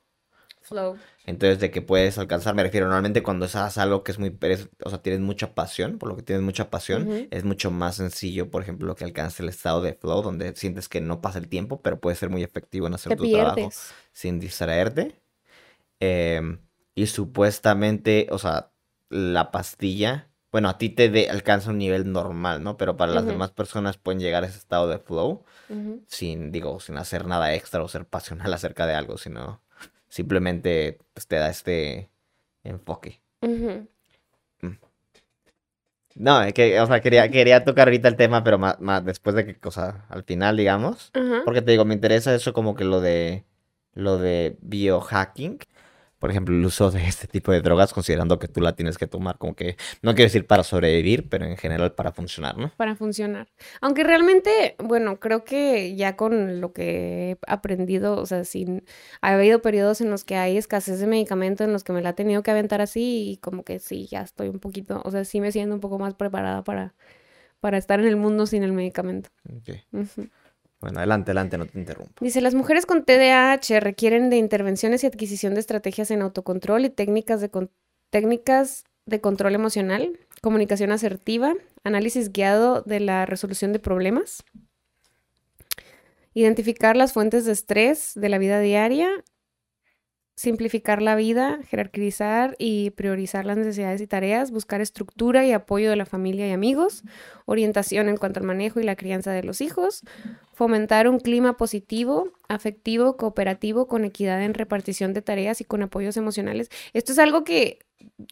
Flow. 0.68 0.98
Entonces, 1.24 1.60
de 1.60 1.70
que 1.70 1.80
puedes 1.80 2.18
alcanzar, 2.18 2.54
me 2.54 2.62
refiero, 2.62 2.86
normalmente 2.86 3.22
cuando 3.22 3.46
haces 3.46 3.78
algo 3.78 4.04
que 4.04 4.12
es 4.12 4.18
muy, 4.18 4.36
o 4.84 4.90
sea, 4.90 5.00
tienes 5.00 5.20
mucha 5.20 5.54
pasión, 5.54 5.98
por 5.98 6.10
lo 6.10 6.16
que 6.16 6.22
tienes 6.22 6.42
mucha 6.42 6.68
pasión, 6.68 7.28
es 7.30 7.44
mucho 7.44 7.70
más 7.70 7.96
sencillo, 7.96 8.50
por 8.50 8.62
ejemplo, 8.62 8.94
que 8.94 9.04
alcances 9.04 9.40
el 9.40 9.48
estado 9.48 9.80
de 9.80 9.94
flow, 9.94 10.20
donde 10.22 10.54
sientes 10.56 10.88
que 10.88 11.00
no 11.00 11.20
pasa 11.22 11.38
el 11.38 11.48
tiempo, 11.48 11.80
pero 11.80 12.00
puedes 12.00 12.18
ser 12.18 12.28
muy 12.28 12.42
efectivo 12.42 12.86
en 12.86 12.94
hacer 12.94 13.10
Te 13.10 13.16
tu 13.16 13.30
trabajo 13.30 13.70
sin 14.12 14.40
distraerte. 14.40 15.20
Em, 16.00 16.58
y 16.98 17.06
supuestamente, 17.06 18.26
o 18.32 18.38
sea, 18.38 18.72
la 19.08 19.50
pastilla, 19.52 20.30
bueno, 20.50 20.68
a 20.68 20.78
ti 20.78 20.88
te 20.90 21.08
de- 21.10 21.30
alcanza 21.30 21.70
un 21.70 21.78
nivel 21.78 22.10
normal, 22.10 22.62
¿no? 22.64 22.76
Pero 22.76 22.96
para 22.96 23.12
las 23.12 23.24
demás 23.32 23.52
personas 23.52 23.98
pueden 23.98 24.20
llegar 24.20 24.42
a 24.42 24.46
ese 24.48 24.58
estado 24.58 24.88
de 24.88 24.98
flow 24.98 25.44
sin, 26.08 26.50
digo, 26.50 26.80
sin 26.80 26.96
hacer 26.96 27.26
nada 27.26 27.54
extra 27.54 27.82
o 27.84 27.88
ser 27.88 28.04
pasional 28.06 28.52
acerca 28.54 28.86
de 28.86 28.94
algo, 28.94 29.16
sino 29.16 29.62
simplemente 30.08 30.98
pues, 31.14 31.28
te 31.28 31.36
da 31.36 31.50
este 31.50 32.10
enfoque. 32.64 33.20
Ujú. 34.62 34.76
No, 36.16 36.42
es 36.42 36.52
que, 36.52 36.80
o 36.80 36.86
sea, 36.86 37.00
quería, 37.00 37.30
quería 37.30 37.62
tocar 37.64 37.86
ahorita 37.86 38.08
el 38.08 38.16
tema, 38.16 38.42
pero 38.42 38.58
más, 38.58 38.76
después 39.04 39.36
de 39.36 39.46
que, 39.46 39.68
o 39.68 39.70
sea, 39.70 40.04
al 40.08 40.24
final, 40.24 40.56
digamos. 40.56 41.10
Porque 41.44 41.62
te 41.62 41.70
digo, 41.70 41.84
me 41.84 41.94
interesa 41.94 42.34
eso 42.34 42.52
como 42.52 42.74
que 42.74 42.84
lo 42.84 43.00
de 43.00 43.44
lo 43.94 44.18
de 44.18 44.56
biohacking. 44.60 45.58
Por 46.18 46.30
ejemplo, 46.30 46.54
el 46.54 46.64
uso 46.64 46.90
de 46.90 47.06
este 47.06 47.26
tipo 47.26 47.52
de 47.52 47.60
drogas, 47.60 47.92
considerando 47.92 48.38
que 48.38 48.48
tú 48.48 48.60
la 48.60 48.74
tienes 48.74 48.98
que 48.98 49.06
tomar 49.06 49.38
como 49.38 49.54
que, 49.54 49.76
no 50.02 50.14
quiero 50.14 50.26
decir 50.26 50.46
para 50.46 50.64
sobrevivir, 50.64 51.28
pero 51.28 51.44
en 51.46 51.56
general 51.56 51.92
para 51.92 52.12
funcionar, 52.12 52.56
¿no? 52.58 52.72
para 52.76 52.94
funcionar. 52.96 53.48
Aunque 53.80 54.04
realmente, 54.04 54.76
bueno, 54.78 55.20
creo 55.20 55.44
que 55.44 55.96
ya 55.96 56.16
con 56.16 56.60
lo 56.60 56.72
que 56.72 57.32
he 57.32 57.38
aprendido, 57.46 58.16
o 58.20 58.26
sea, 58.26 58.44
sin, 58.44 58.84
ha 59.20 59.34
habido 59.34 59.60
periodos 59.62 60.00
en 60.00 60.10
los 60.10 60.24
que 60.24 60.36
hay 60.36 60.56
escasez 60.56 61.00
de 61.00 61.06
medicamento, 61.06 61.64
en 61.64 61.72
los 61.72 61.84
que 61.84 61.92
me 61.92 62.02
la 62.02 62.10
he 62.10 62.14
tenido 62.14 62.42
que 62.42 62.50
aventar 62.50 62.80
así 62.80 63.32
y 63.32 63.36
como 63.38 63.64
que 63.64 63.78
sí, 63.78 64.06
ya 64.06 64.22
estoy 64.22 64.48
un 64.48 64.60
poquito, 64.60 65.02
o 65.04 65.10
sea, 65.10 65.24
sí 65.24 65.40
me 65.40 65.52
siento 65.52 65.74
un 65.74 65.80
poco 65.80 65.98
más 65.98 66.14
preparada 66.14 66.64
para, 66.64 66.94
para 67.60 67.78
estar 67.78 68.00
en 68.00 68.06
el 68.06 68.16
mundo 68.16 68.46
sin 68.46 68.62
el 68.62 68.72
medicamento. 68.72 69.30
Ok. 69.50 69.76
Ujú. 69.92 70.28
Bueno, 70.80 70.98
adelante, 70.98 71.32
adelante, 71.32 71.58
no 71.58 71.66
te 71.66 71.78
interrumpo. 71.78 72.14
Dice, 72.20 72.40
las 72.40 72.54
mujeres 72.54 72.86
con 72.86 73.04
TDAH 73.04 73.80
requieren 73.80 74.30
de 74.30 74.36
intervenciones 74.36 75.02
y 75.02 75.06
adquisición 75.06 75.54
de 75.54 75.60
estrategias 75.60 76.10
en 76.10 76.22
autocontrol 76.22 76.84
y 76.84 76.90
técnicas 76.90 77.40
de, 77.40 77.50
técnicas 78.10 78.84
de 79.04 79.20
control 79.20 79.54
emocional, 79.54 80.18
comunicación 80.40 80.92
asertiva, 80.92 81.54
análisis 81.82 82.32
guiado 82.32 82.82
de 82.82 83.00
la 83.00 83.26
resolución 83.26 83.72
de 83.72 83.80
problemas, 83.80 84.44
identificar 86.32 86.96
las 86.96 87.12
fuentes 87.12 87.44
de 87.44 87.52
estrés 87.52 88.12
de 88.14 88.28
la 88.28 88.38
vida 88.38 88.60
diaria, 88.60 89.08
simplificar 90.36 91.02
la 91.02 91.16
vida, 91.16 91.58
jerarquizar 91.68 92.54
y 92.60 92.90
priorizar 92.90 93.44
las 93.44 93.56
necesidades 93.56 94.00
y 94.00 94.06
tareas, 94.06 94.52
buscar 94.52 94.80
estructura 94.80 95.44
y 95.44 95.50
apoyo 95.50 95.90
de 95.90 95.96
la 95.96 96.06
familia 96.06 96.46
y 96.46 96.52
amigos, 96.52 97.02
orientación 97.44 98.08
en 98.08 98.16
cuanto 98.16 98.38
al 98.38 98.46
manejo 98.46 98.78
y 98.78 98.84
la 98.84 98.94
crianza 98.94 99.32
de 99.32 99.42
los 99.42 99.60
hijos, 99.60 100.02
fomentar 100.58 101.06
un 101.06 101.20
clima 101.20 101.56
positivo, 101.56 102.32
afectivo, 102.48 103.16
cooperativo, 103.16 103.86
con 103.86 104.04
equidad 104.04 104.42
en 104.42 104.54
repartición 104.54 105.14
de 105.14 105.22
tareas 105.22 105.60
y 105.60 105.64
con 105.64 105.84
apoyos 105.84 106.16
emocionales. 106.16 106.68
Esto 106.94 107.12
es 107.12 107.20
algo 107.20 107.44
que 107.44 107.78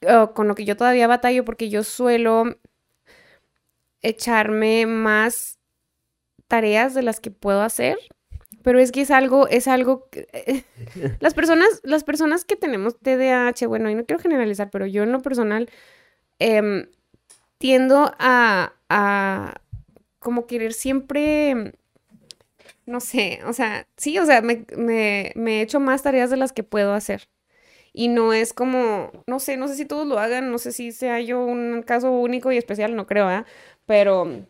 uh, 0.03 0.35
con 0.35 0.49
lo 0.49 0.57
que 0.57 0.65
yo 0.65 0.77
todavía 0.77 1.07
batallo 1.07 1.45
porque 1.45 1.69
yo 1.69 1.85
suelo 1.85 2.59
echarme 4.03 4.87
más 4.87 5.61
tareas 6.49 6.95
de 6.95 7.05
las 7.05 7.21
que 7.21 7.31
puedo 7.31 7.62
hacer, 7.62 7.97
pero 8.65 8.81
es 8.81 8.91
que 8.91 9.03
es 9.03 9.12
algo, 9.12 9.47
es 9.47 9.69
algo 9.69 10.09
las 11.21 11.33
personas, 11.33 11.69
las 11.85 12.03
personas 12.03 12.45
que 12.45 12.57
tenemos 12.57 12.99
TDAH, 12.99 13.69
bueno, 13.69 13.89
y 13.89 13.95
no 13.95 14.05
quiero 14.05 14.21
generalizar, 14.21 14.69
pero 14.73 14.85
yo 14.85 15.05
en 15.05 15.12
lo 15.12 15.23
personal 15.23 15.71
em, 16.41 16.89
tiendo 17.59 18.12
a, 18.19 18.73
a 18.89 19.61
como 20.19 20.49
querer 20.49 20.73
siempre, 20.73 21.73
no 22.87 23.01
sé, 23.01 23.40
o 23.46 23.53
sea, 23.53 23.88
sí, 23.96 24.18
o 24.18 24.27
sea, 24.27 24.42
me, 24.42 24.64
me, 24.77 25.33
me 25.37 25.62
echo 25.62 25.81
más 25.81 26.03
tareas 26.03 26.31
de 26.31 26.37
las 26.37 26.53
que 26.53 26.62
puedo 26.62 26.92
hacer. 26.94 27.29
Y 27.92 28.09
no 28.09 28.33
es 28.35 28.53
como, 28.55 29.12
no 29.27 29.40
sé, 29.40 29.57
no 29.57 29.68
sé 29.68 29.77
si 29.77 29.87
todos 29.87 30.07
lo 30.07 30.18
hagan, 30.18 30.51
no 30.53 30.59
sé 30.59 30.72
si 30.72 30.92
sea 30.92 31.20
yo 31.20 31.44
un 31.44 31.83
caso 31.83 32.11
único 32.12 32.53
y 32.53 32.59
especial, 32.59 32.96
no 32.96 33.07
creo, 33.07 33.31
¿eh? 33.31 33.44
Pero 33.87 34.46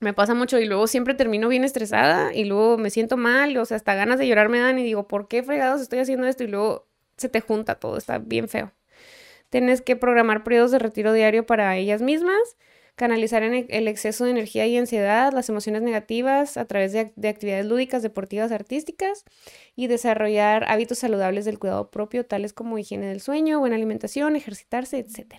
me 0.00 0.14
pasa 0.14 0.34
mucho 0.34 0.58
y 0.60 0.66
luego 0.66 0.86
siempre 0.86 1.14
termino 1.14 1.48
bien 1.48 1.64
estresada 1.64 2.34
y 2.34 2.44
luego 2.44 2.78
me 2.78 2.90
siento 2.90 3.16
mal, 3.16 3.56
o 3.56 3.64
sea, 3.64 3.76
hasta 3.78 3.94
ganas 3.94 4.18
de 4.18 4.28
llorar 4.28 4.48
me 4.50 4.60
dan 4.60 4.78
y 4.78 4.84
digo, 4.84 5.08
¿por 5.08 5.28
qué 5.28 5.42
fregados 5.42 5.80
estoy 5.80 6.00
haciendo 6.00 6.26
esto? 6.26 6.44
Y 6.44 6.48
luego 6.48 6.86
se 7.16 7.28
te 7.28 7.40
junta 7.40 7.76
todo, 7.76 7.96
está 7.98 8.18
bien 8.18 8.48
feo. 8.48 8.72
Tienes 9.50 9.82
que 9.82 9.96
programar 9.96 10.44
periodos 10.44 10.70
de 10.72 10.78
retiro 10.78 11.12
diario 11.12 11.46
para 11.46 11.76
ellas 11.76 12.02
mismas, 12.02 12.56
canalizar 12.96 13.42
en 13.42 13.66
el 13.68 13.88
exceso 13.88 14.24
de 14.24 14.30
energía 14.30 14.66
y 14.66 14.76
ansiedad, 14.76 15.32
las 15.32 15.48
emociones 15.48 15.82
negativas 15.82 16.56
a 16.56 16.64
través 16.64 16.92
de, 16.92 17.12
de, 17.14 17.28
actividades 17.28 17.66
lúdicas, 17.66 18.02
deportivas, 18.02 18.50
artísticas 18.52 19.24
y 19.76 19.86
desarrollar 19.86 20.64
hábitos 20.68 20.98
saludables 20.98 21.44
del 21.44 21.58
cuidado 21.58 21.90
propio, 21.90 22.24
tales 22.26 22.52
como 22.52 22.78
higiene 22.78 23.06
del 23.06 23.20
sueño, 23.20 23.60
buena 23.60 23.76
alimentación, 23.76 24.34
ejercitarse, 24.34 24.98
etc. 24.98 25.34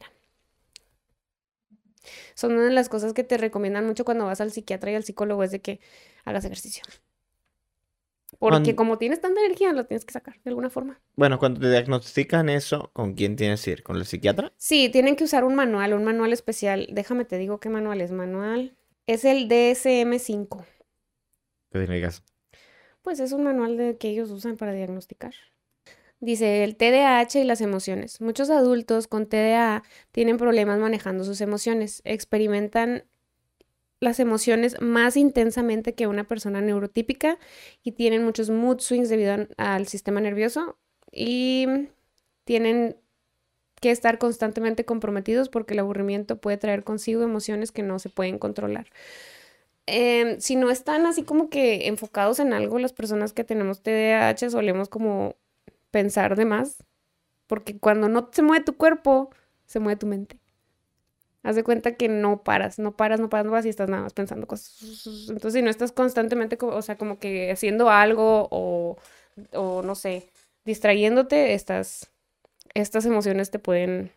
Son 2.36 2.54
una 2.54 2.66
de 2.66 2.72
las 2.72 2.90
cosas 2.90 3.14
que 3.14 3.24
te 3.24 3.38
recomiendan 3.38 3.86
mucho 3.86 4.06
cuando 4.06 4.26
vas 4.26 4.40
al 4.40 4.52
psiquiatra 4.52 4.92
y 4.92 4.96
al 4.96 5.04
psicólogo 5.04 5.44
es 5.44 5.52
de 5.52 5.60
que 5.60 5.80
hagas 6.26 6.46
ejercicio. 6.46 6.84
Porque 8.40 8.50
Cuando- 8.56 8.76
como 8.76 8.98
tienes 8.98 9.22
tanta 9.22 9.40
energía, 9.42 9.72
lo 9.74 9.86
tienes 9.86 10.04
que 10.06 10.12
sacar 10.12 10.36
de 10.44 10.50
alguna 10.50 10.70
forma. 10.70 11.00
Bueno, 11.16 11.40
cuando 11.40 11.62
te 11.62 11.70
diagnostican 11.70 12.50
eso, 12.50 12.92
¿con 12.94 13.14
quién 13.14 13.36
tienes 13.36 13.64
que 13.64 13.72
ir? 13.72 13.84
¿Con 13.84 13.96
el 13.96 14.06
psiquiatra? 14.06 14.52
Sí, 14.58 14.90
tienen 14.90 15.16
que 15.16 15.24
usar 15.24 15.44
un 15.46 15.56
manual, 15.56 15.94
un 15.94 16.04
manual 16.04 16.34
especial. 16.34 16.88
Déjame 16.92 17.24
te 17.26 17.38
digo 17.38 17.60
qué 17.60 17.70
manual 17.70 18.02
es. 18.02 18.12
Manual 18.12 18.76
es 19.08 19.24
el 19.24 19.48
DSM-5. 19.48 20.66
¿Qué 21.72 21.80
significa? 21.80 22.12
Pues 23.02 23.20
es 23.22 23.32
un 23.32 23.44
manual 23.44 23.78
de 23.78 23.98
que 23.98 24.10
ellos 24.10 24.30
usan 24.32 24.58
para 24.58 24.74
diagnosticar. 24.74 25.34
Dice 26.20 26.64
el 26.64 26.76
TDAH 26.76 27.40
y 27.40 27.44
las 27.44 27.62
emociones. 27.62 28.20
Muchos 28.22 28.50
adultos 28.50 29.08
con 29.08 29.28
TDA 29.28 29.84
tienen 30.12 30.38
problemas 30.38 30.80
manejando 30.80 31.24
sus 31.24 31.40
emociones. 31.42 32.02
Experimentan 32.06 33.06
las 34.00 34.20
emociones 34.20 34.80
más 34.80 35.18
intensamente 35.18 35.96
que 35.96 36.08
una 36.08 36.24
persona 36.26 36.62
neurotípica 36.62 37.38
y 37.84 37.94
tienen 37.94 38.24
muchos 38.24 38.50
mood 38.50 38.80
swings 38.80 39.10
debido 39.10 39.48
al 39.58 39.88
sistema 39.88 40.22
nervioso 40.22 40.78
y 41.12 41.68
tienen 42.44 42.98
que 43.82 43.92
estar 43.92 44.18
constantemente 44.18 44.86
comprometidos 44.86 45.50
porque 45.50 45.74
el 45.74 45.80
aburrimiento 45.80 46.40
puede 46.40 46.58
traer 46.58 46.84
consigo 46.84 47.24
emociones 47.24 47.72
que 47.72 47.84
no 47.84 48.00
se 48.00 48.10
pueden 48.10 48.40
controlar. 48.40 48.88
Em, 49.86 50.40
si 50.42 50.56
no 50.56 50.70
están 50.70 51.06
así 51.06 51.24
como 51.24 51.50
que 51.50 51.88
enfocados 51.88 52.40
en 52.40 52.54
algo, 52.54 52.78
las 52.80 52.94
personas 52.94 53.34
que 53.34 53.44
tenemos 53.44 53.82
TDAH 53.82 54.50
solemos 54.50 54.90
como 54.90 55.36
pensar 55.92 56.36
de 56.36 56.46
más, 56.46 56.84
porque 57.48 57.80
cuando 57.80 58.10
no 58.10 58.30
se 58.34 58.42
mueve 58.42 58.66
tu 58.66 58.76
cuerpo, 58.76 59.30
se 59.66 59.80
mueve 59.80 59.98
tu 59.98 60.08
mente. 60.08 60.40
Haz 61.48 61.56
de 61.56 61.64
cuenta 61.64 61.96
que 61.96 62.10
no 62.10 62.44
paras, 62.44 62.78
no 62.78 62.96
paras, 62.98 63.20
no 63.22 63.30
paras, 63.30 63.46
no 63.46 63.52
paras 63.52 63.66
y 63.66 63.70
estás 63.70 63.90
nada 63.90 64.04
más 64.04 64.14
pensando 64.14 64.48
cosas. 64.48 64.82
Entonces, 65.30 65.54
si 65.54 65.62
no 65.62 65.70
estás 65.70 65.92
constantemente, 65.94 66.58
co- 66.58 66.76
o 66.76 66.82
sea, 66.82 66.98
como 66.98 67.20
que 67.20 67.52
haciendo 67.52 67.90
algo 67.90 68.48
o, 68.52 68.98
o 69.54 69.82
no 69.82 69.96
sé, 69.96 70.30
distrayéndote, 70.66 71.54
estas, 71.54 72.12
estas 72.74 73.06
emociones 73.06 73.50
te 73.50 73.60
pueden, 73.60 74.12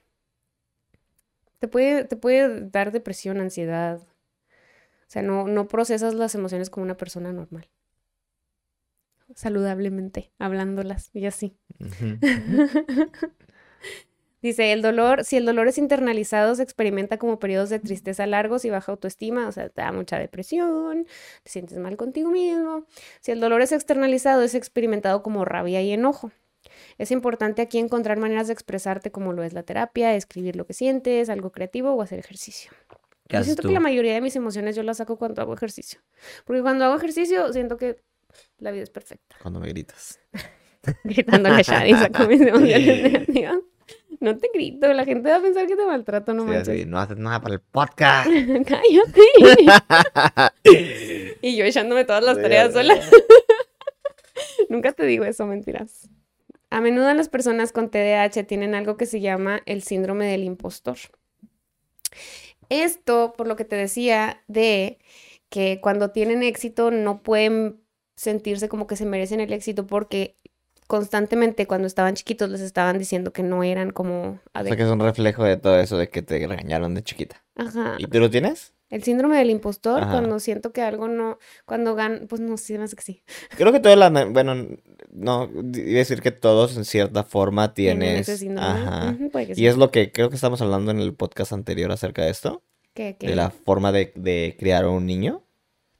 te 1.61 1.69
puede, 1.69 2.05
te 2.05 2.17
puede 2.17 2.69
dar 2.71 2.91
depresión, 2.91 3.41
ansiedad. 3.41 4.01
O 4.01 5.13
sea, 5.13 5.23
no, 5.23 5.47
no 5.47 5.69
procesas 5.69 6.15
las 6.15 6.35
emociones 6.35 6.69
como 6.71 6.85
una 6.85 6.97
persona 6.97 7.33
normal. 7.33 7.69
Saludablemente, 9.35 10.33
hablándolas 10.39 11.11
y 11.15 11.27
así. 11.27 11.57
Ujú. 11.79 12.19
Dice, 14.43 14.73
el 14.73 14.81
dolor, 14.81 15.25
si 15.25 15.37
el 15.37 15.45
dolor 15.45 15.69
es 15.69 15.77
internalizado, 15.77 16.55
se 16.55 16.63
experimenta 16.63 17.19
como 17.19 17.39
periodos 17.39 17.69
de 17.69 17.79
tristeza 17.79 18.27
largos 18.27 18.65
y 18.65 18.71
baja 18.71 18.93
autoestima, 18.93 19.47
o 19.47 19.53
sea, 19.53 19.69
te 19.69 19.83
da 19.83 19.93
mucha 19.93 20.19
depresión, 20.19 21.07
te 21.43 21.51
sientes 21.51 21.79
mal 21.79 21.97
contigo 21.97 22.31
mismo. 22.31 22.87
Si 23.21 23.33
el 23.33 23.41
dolor 23.41 23.61
es 23.61 23.73
externalizado, 23.73 24.43
es 24.43 24.55
experimentado 24.55 25.23
como 25.23 25.45
rabia 25.45 25.83
y 25.83 25.93
enojo. 25.93 26.33
Es 26.99 27.11
importante 27.11 27.63
aquí 27.63 27.79
encontrar 27.79 28.19
maneras 28.19 28.47
de 28.47 28.53
expresarte 28.53 29.11
como 29.11 29.33
lo 29.33 29.43
es 29.43 29.53
la 29.53 29.63
terapia, 29.63 30.15
escribir 30.15 30.57
lo 30.57 30.67
que 30.67 30.75
sientes, 30.75 31.29
algo 31.29 31.53
creativo 31.53 31.93
o 31.93 32.03
hacer 32.03 32.19
ejercicio. 32.19 32.71
¿Qué 33.29 33.37
Yo 33.37 33.45
siento 33.45 33.63
tú? 33.63 33.69
que 33.69 33.75
la 33.75 33.81
mayoría 33.81 34.15
de 34.15 34.21
mis 34.21 34.35
emociones 34.37 34.75
yo 34.75 34.83
las 34.83 34.97
saco 34.97 35.17
cuando 35.17 35.41
hago 35.41 35.55
ejercicio. 35.55 36.01
Porque 36.45 36.63
cuando 36.63 36.85
hago 36.85 36.97
ejercicio 36.97 37.53
siento 37.53 37.77
que 37.77 38.03
la 38.59 38.71
vida 38.71 38.83
es 38.83 38.91
perfecta. 38.91 39.37
Cuando 39.41 39.61
me 39.61 39.69
gritas. 39.69 40.19
Gritándole 41.05 41.57
a 41.57 41.63
Shadi, 41.63 41.95
saco 41.95 42.27
mis 42.27 42.41
emociones 42.41 43.03
negativas. 43.03 43.59
No 44.21 44.37
te 44.37 44.49
grito, 44.53 44.93
la 44.93 45.05
gente 45.07 45.31
va 45.31 45.37
a 45.37 45.41
pensar 45.43 45.67
que 45.67 45.77
te 45.77 45.87
maltrato, 45.87 46.35
no 46.35 46.43
Sí, 46.45 46.49
manches. 46.51 46.69
así, 46.69 46.85
no 46.85 46.99
haces 46.99 47.17
nada 47.17 47.41
para 47.41 47.55
el 47.55 47.61
podcast. 47.73 48.29
Cállate. 48.67 49.21
y 51.43 51.57
yo 51.57 51.65
echándome 51.65 52.05
todas 52.05 52.23
las 52.23 52.37
Sí, 52.37 52.43
tareas 52.43 52.69
sí. 52.69 52.75
sola. 52.75 53.01
Nunca 54.69 54.93
te 54.93 55.07
digo 55.07 55.25
eso, 55.25 55.47
mentiras. 55.47 56.09
A 56.69 56.81
menudo 56.81 57.13
las 57.15 57.29
personas 57.29 57.73
con 57.73 57.91
TDAH 57.91 58.45
tienen 58.47 58.75
algo 58.75 58.97
que 58.97 59.07
se 59.07 59.21
llama 59.21 59.63
el 59.67 59.83
síndrome 59.83 60.27
del 60.27 60.45
impostor. 60.45 60.99
Esto, 62.69 63.33
por 63.37 63.49
lo 63.49 63.57
que 63.57 63.65
te 63.65 63.77
decía, 63.77 64.43
de 64.47 64.99
que 65.49 65.81
cuando 65.81 66.11
tienen 66.13 66.43
éxito 66.43 66.91
no 66.91 67.23
pueden 67.23 67.81
sentirse 68.17 68.69
como 68.69 68.87
que 68.87 68.97
se 68.97 69.07
merecen 69.07 69.41
el 69.41 69.53
éxito 69.53 69.87
porque 69.87 70.37
constantemente 70.91 71.69
cuando 71.69 71.87
estaban 71.87 72.15
chiquitos 72.15 72.51
les 72.51 72.61
estaban 72.61 72.99
diciendo 72.99 73.33
que 73.33 73.45
no 73.45 73.63
eran 73.63 73.91
como 73.93 74.41
O 74.53 74.63
sea 74.65 74.77
que 74.77 74.83
es 74.83 74.89
un 74.89 74.99
reflejo 74.99 75.45
de 75.45 75.57
todo 75.57 75.79
eso 75.79 75.97
de 75.97 76.09
que 76.11 76.21
te 76.21 76.45
regañaron 76.45 76.97
de 76.97 77.05
chiquita. 77.05 77.45
Ajá. 77.55 77.95
¿Y 77.99 78.07
tú 78.09 78.19
lo 78.19 78.29
tienes? 78.29 78.73
El 78.89 79.05
síndrome 79.05 79.39
del 79.39 79.51
impostor, 79.51 80.03
Ajá. 80.03 80.11
cuando 80.11 80.41
siento 80.41 80.73
que 80.73 80.83
algo 80.83 81.07
no, 81.07 81.39
cuando 81.65 81.95
gan, 81.95 82.27
pues 82.29 82.41
no 82.41 82.57
sé, 82.57 82.77
más 82.77 82.93
que 82.97 83.03
sí. 83.03 83.23
Creo 83.57 83.71
que 83.71 83.79
todas 83.79 83.97
las, 83.97 84.11
bueno, 84.33 84.67
no, 85.13 85.43
a 85.43 85.49
decir 85.53 86.21
que 86.21 86.33
todos 86.33 86.77
en 86.77 86.85
cierta 86.85 87.23
forma 87.23 87.73
tienes, 87.73 88.29
ese 88.29 88.39
síndrome. 88.39 88.69
ajá. 88.69 89.11
Ujú, 89.13 89.31
puede 89.31 89.47
que 89.47 89.53
Y 89.53 89.55
sí. 89.55 89.67
es 89.69 89.77
lo 89.77 89.93
que 89.93 90.11
creo 90.11 90.29
que 90.29 90.35
estamos 90.35 90.61
hablando 90.61 90.91
en 90.91 90.99
el 90.99 91.15
podcast 91.15 91.53
anterior 91.53 91.93
acerca 91.93 92.25
de 92.25 92.31
esto, 92.31 92.65
¿Qué, 92.93 93.15
qué? 93.17 93.29
de 93.29 93.37
la 93.37 93.51
forma 93.51 93.93
de, 93.93 94.13
de 94.17 94.57
criar 94.59 94.83
a 94.83 94.89
un 94.91 95.07
niño. 95.07 95.45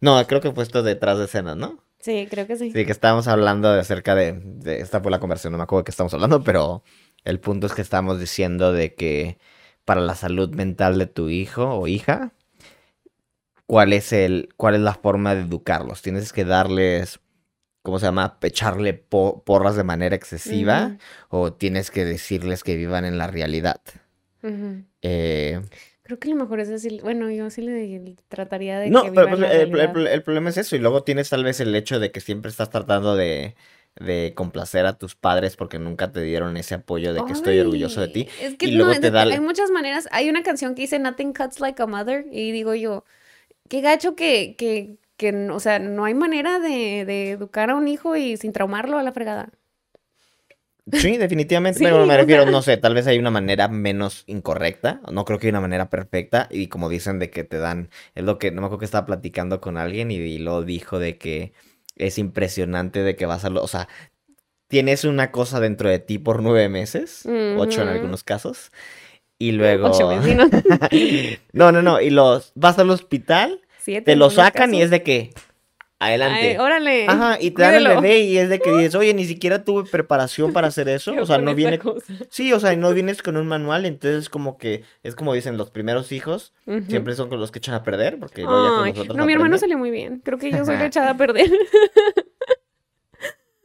No, 0.01 0.21
creo 0.27 0.41
que 0.41 0.51
fue 0.51 0.65
esto 0.65 0.83
detrás 0.83 1.17
de 1.19 1.27
escenas, 1.27 1.57
¿no? 1.57 1.85
Sí, 2.01 2.27
creo 2.31 2.47
que 2.47 2.57
sí. 2.57 2.71
Sí, 2.73 2.85
que 2.85 2.93
estábamos 2.93 3.29
hablando 3.29 3.73
de 3.73 3.81
acerca 3.81 4.15
de, 4.15 4.33
de 4.43 4.81
esta 4.81 5.01
fue 5.01 5.11
la 5.11 5.21
conversación, 5.21 5.53
no 5.53 5.59
me 5.59 5.65
acuerdo 5.65 5.81
de 5.83 5.85
qué 5.85 5.91
estamos 5.91 6.15
hablando, 6.15 6.43
pero 6.43 6.83
el 7.25 7.41
punto 7.41 7.67
es 7.67 7.75
que 7.75 7.83
estamos 7.83 8.19
diciendo 8.19 8.73
de 8.73 8.95
que 8.95 9.39
para 9.85 10.01
la 10.01 10.15
salud 10.15 10.55
mental 10.55 10.99
de 10.99 11.07
tu 11.07 11.29
hijo 11.29 11.65
o 11.75 11.87
hija, 11.89 12.33
¿cuál 13.67 13.93
es 13.93 14.13
el, 14.13 14.49
cuál 14.57 14.75
es 14.75 14.81
la 14.81 14.95
forma 14.95 15.35
de 15.35 15.43
educarlos? 15.43 16.03
Tienes 16.03 16.33
que 16.33 16.45
darles, 16.45 17.21
¿cómo 17.83 17.99
se 17.99 18.07
llama? 18.07 18.39
Echarle 18.43 18.95
po- 18.95 19.43
porras 19.45 19.77
de 19.77 19.85
manera 19.85 20.17
excesiva 20.17 20.97
o 21.29 21.53
tienes 21.53 21.91
que 21.91 22.05
decirles 22.05 22.63
que 22.65 22.77
vivan 22.77 23.05
en 23.05 23.19
la 23.19 23.27
realidad. 23.27 23.81
Eh, 25.03 25.61
Creo 26.11 26.19
que 26.19 26.29
lo 26.29 26.35
mejor 26.35 26.59
es 26.59 26.69
decir, 26.69 27.01
bueno, 27.03 27.31
yo 27.31 27.49
sí 27.51 27.63
le 27.63 28.17
trataría 28.29 28.81
de 28.81 28.91
No, 28.91 29.05
que 29.05 29.13
pero 29.13 29.29
pues, 29.29 29.39
el, 29.39 29.45
el- 29.45 29.71
realidad. 29.71 30.13
el 30.13 30.23
problema 30.25 30.51
es 30.51 30.57
eso. 30.57 30.75
Y 30.75 30.81
luego 30.81 31.05
tienes 31.05 31.31
tal 31.31 31.45
vez 31.45 31.61
el 31.61 31.73
hecho 31.77 32.01
de 32.01 32.11
que 32.11 32.19
siempre 32.19 32.51
estás 32.51 32.69
tratando 32.69 33.15
de, 33.15 33.55
de 33.95 34.33
complacer 34.35 34.87
a 34.87 34.99
tus 34.99 35.15
padres 35.15 35.55
porque 35.55 35.79
nunca 35.79 36.11
te 36.11 36.21
dieron 36.21 36.57
ese 36.57 36.75
apoyo 36.75 37.15
de 37.15 37.25
que 37.25 37.33
estoy 37.33 37.61
orgulloso 37.61 38.01
de 38.01 38.09
ti. 38.09 38.29
Es 38.43 38.57
que 38.57 38.67
y 38.67 38.73
luego 38.73 38.93
no, 38.93 38.99
te 39.01 39.13
da- 39.13 39.23
hay 39.23 39.39
muchas 39.39 39.71
maneras. 39.71 40.09
Hay 40.11 40.29
una 40.29 40.43
canción 40.43 40.75
que 40.75 40.83
dice 40.83 40.99
Nothing 40.99 41.33
cuts 41.33 41.61
like 41.61 41.81
a 41.81 41.87
mother. 41.87 42.27
Y 42.33 42.51
digo 42.51 42.75
yo, 42.75 43.05
qué 43.69 43.83
gacho 43.83 44.17
que, 44.17 44.57
que, 44.59 44.97
que 45.17 45.31
no- 45.31 45.55
o 45.55 45.61
sea, 45.61 45.79
no 45.79 46.05
hay 46.07 46.15
manera 46.15 46.59
de, 46.59 47.05
de 47.05 47.31
educar 47.31 47.71
a 47.71 47.77
un 47.77 47.87
hijo 47.87 48.17
y 48.17 48.37
sin 48.37 48.53
traumarlo 48.53 48.99
a 48.99 49.05
la 49.05 49.13
fregada. 49.13 49.51
Sí, 50.93 51.17
definitivamente. 51.19 51.79
Sí, 51.79 51.85
pero 51.85 52.05
me 52.07 52.17
refiero, 52.17 52.43
sea. 52.45 52.51
no 52.53 52.63
sé, 52.63 52.77
tal 52.77 52.95
vez 52.95 53.07
hay 53.07 53.19
una 53.19 53.31
manera 53.31 53.69
menos 53.69 54.25
incorrecta. 54.27 55.01
No 55.13 55.25
creo 55.25 55.39
que 55.39 55.47
hay 55.47 55.51
una 55.51 55.61
manera 55.61 55.89
perfecta. 55.91 56.49
Y 56.51 56.69
como 56.69 56.89
dicen 56.89 57.19
de 57.19 57.31
que 57.31 57.45
te 57.45 57.59
dan, 57.59 57.91
es 58.15 58.25
lo 58.25 58.39
que, 58.39 58.51
no 58.51 58.61
me 58.61 58.67
acuerdo 58.67 58.81
que 58.81 58.85
estaba 58.87 59.07
platicando 59.07 59.61
con 59.61 59.77
alguien 59.77 60.11
y, 60.11 60.17
y 60.17 60.39
lo 60.39 60.63
dijo 60.63 60.99
de 60.99 61.17
que 61.19 61.53
es 61.97 62.19
impresionante 62.19 63.03
de 63.03 63.15
que 63.17 63.27
vas 63.27 63.45
a, 63.45 63.51
lo- 63.51 63.63
o 63.63 63.69
sea, 63.69 63.89
tienes 64.69 65.05
una 65.05 65.31
cosa 65.33 65.61
dentro 65.61 65.89
de 65.91 65.99
ti 65.99 66.19
por 66.19 66.43
nueve 66.43 66.69
meses, 66.69 67.27
ocho 67.57 67.83
en 67.83 67.89
algunos 67.89 68.25
casos. 68.25 68.71
Y 69.39 69.53
luego... 69.53 69.89
Ocho. 69.91 70.11
No, 71.53 71.73
no, 71.73 71.83
no. 71.83 72.01
Y 72.01 72.11
los 72.11 72.53
vas 72.55 72.79
al 72.79 72.91
hospital, 72.91 73.61
Siete 73.79 74.13
te 74.13 74.17
lo 74.17 74.31
sacan 74.31 74.75
y 74.75 74.83
es 74.83 74.91
de 74.91 75.03
que 75.03 75.31
Ay, 76.03 76.15
adelante. 76.15 76.59
órale. 76.59 77.07
Ajá, 77.09 77.37
y 77.41 77.51
te 77.51 77.61
dan 77.63 77.75
el 77.75 77.87
bebé 77.87 78.21
y 78.21 78.39
es 78.39 78.49
de 78.49 78.59
que 78.59 78.73
dices, 78.73 78.95
oye, 78.95 79.13
ni 79.15 79.27
siquiera 79.27 79.65
tuve 79.65 79.89
preparación 79.89 80.53
para 80.53 80.69
hacer 80.69 80.89
eso. 80.89 81.13
O 81.21 81.27
sea, 81.27 81.39
no 81.39 81.55
viene. 81.55 81.79
cosa. 81.79 82.13
Sí, 82.31 82.53
o 82.53 82.59
sea, 82.59 82.75
no 82.75 82.93
vienes 82.95 83.23
con 83.23 83.37
un 83.37 83.47
manual, 83.47 83.85
entonces 83.85 84.29
como 84.31 84.57
que 84.59 84.83
es 85.03 85.15
como 85.15 85.35
dicen 85.35 85.57
los 85.59 85.71
primeros 85.71 86.11
hijos, 86.11 86.55
siempre 86.89 87.15
son 87.15 87.29
con 87.29 87.39
los 87.39 87.51
que 87.51 87.59
echan 87.59 87.75
a 87.75 87.83
perder, 87.85 88.19
porque 88.19 88.43
luego 88.43 88.65
ya 88.65 88.71
con 88.79 88.89
nosotros 88.89 89.17
no, 89.17 89.27
mi 89.27 89.33
hermano 89.35 89.59
salió 89.59 89.77
muy 89.79 89.91
bien. 89.91 90.21
Creo 90.25 90.39
que 90.39 90.51
yo 90.51 90.65
soy 90.65 90.77
la 90.77 90.87
echada 90.87 91.11
a 91.11 91.17
perder. 91.17 91.51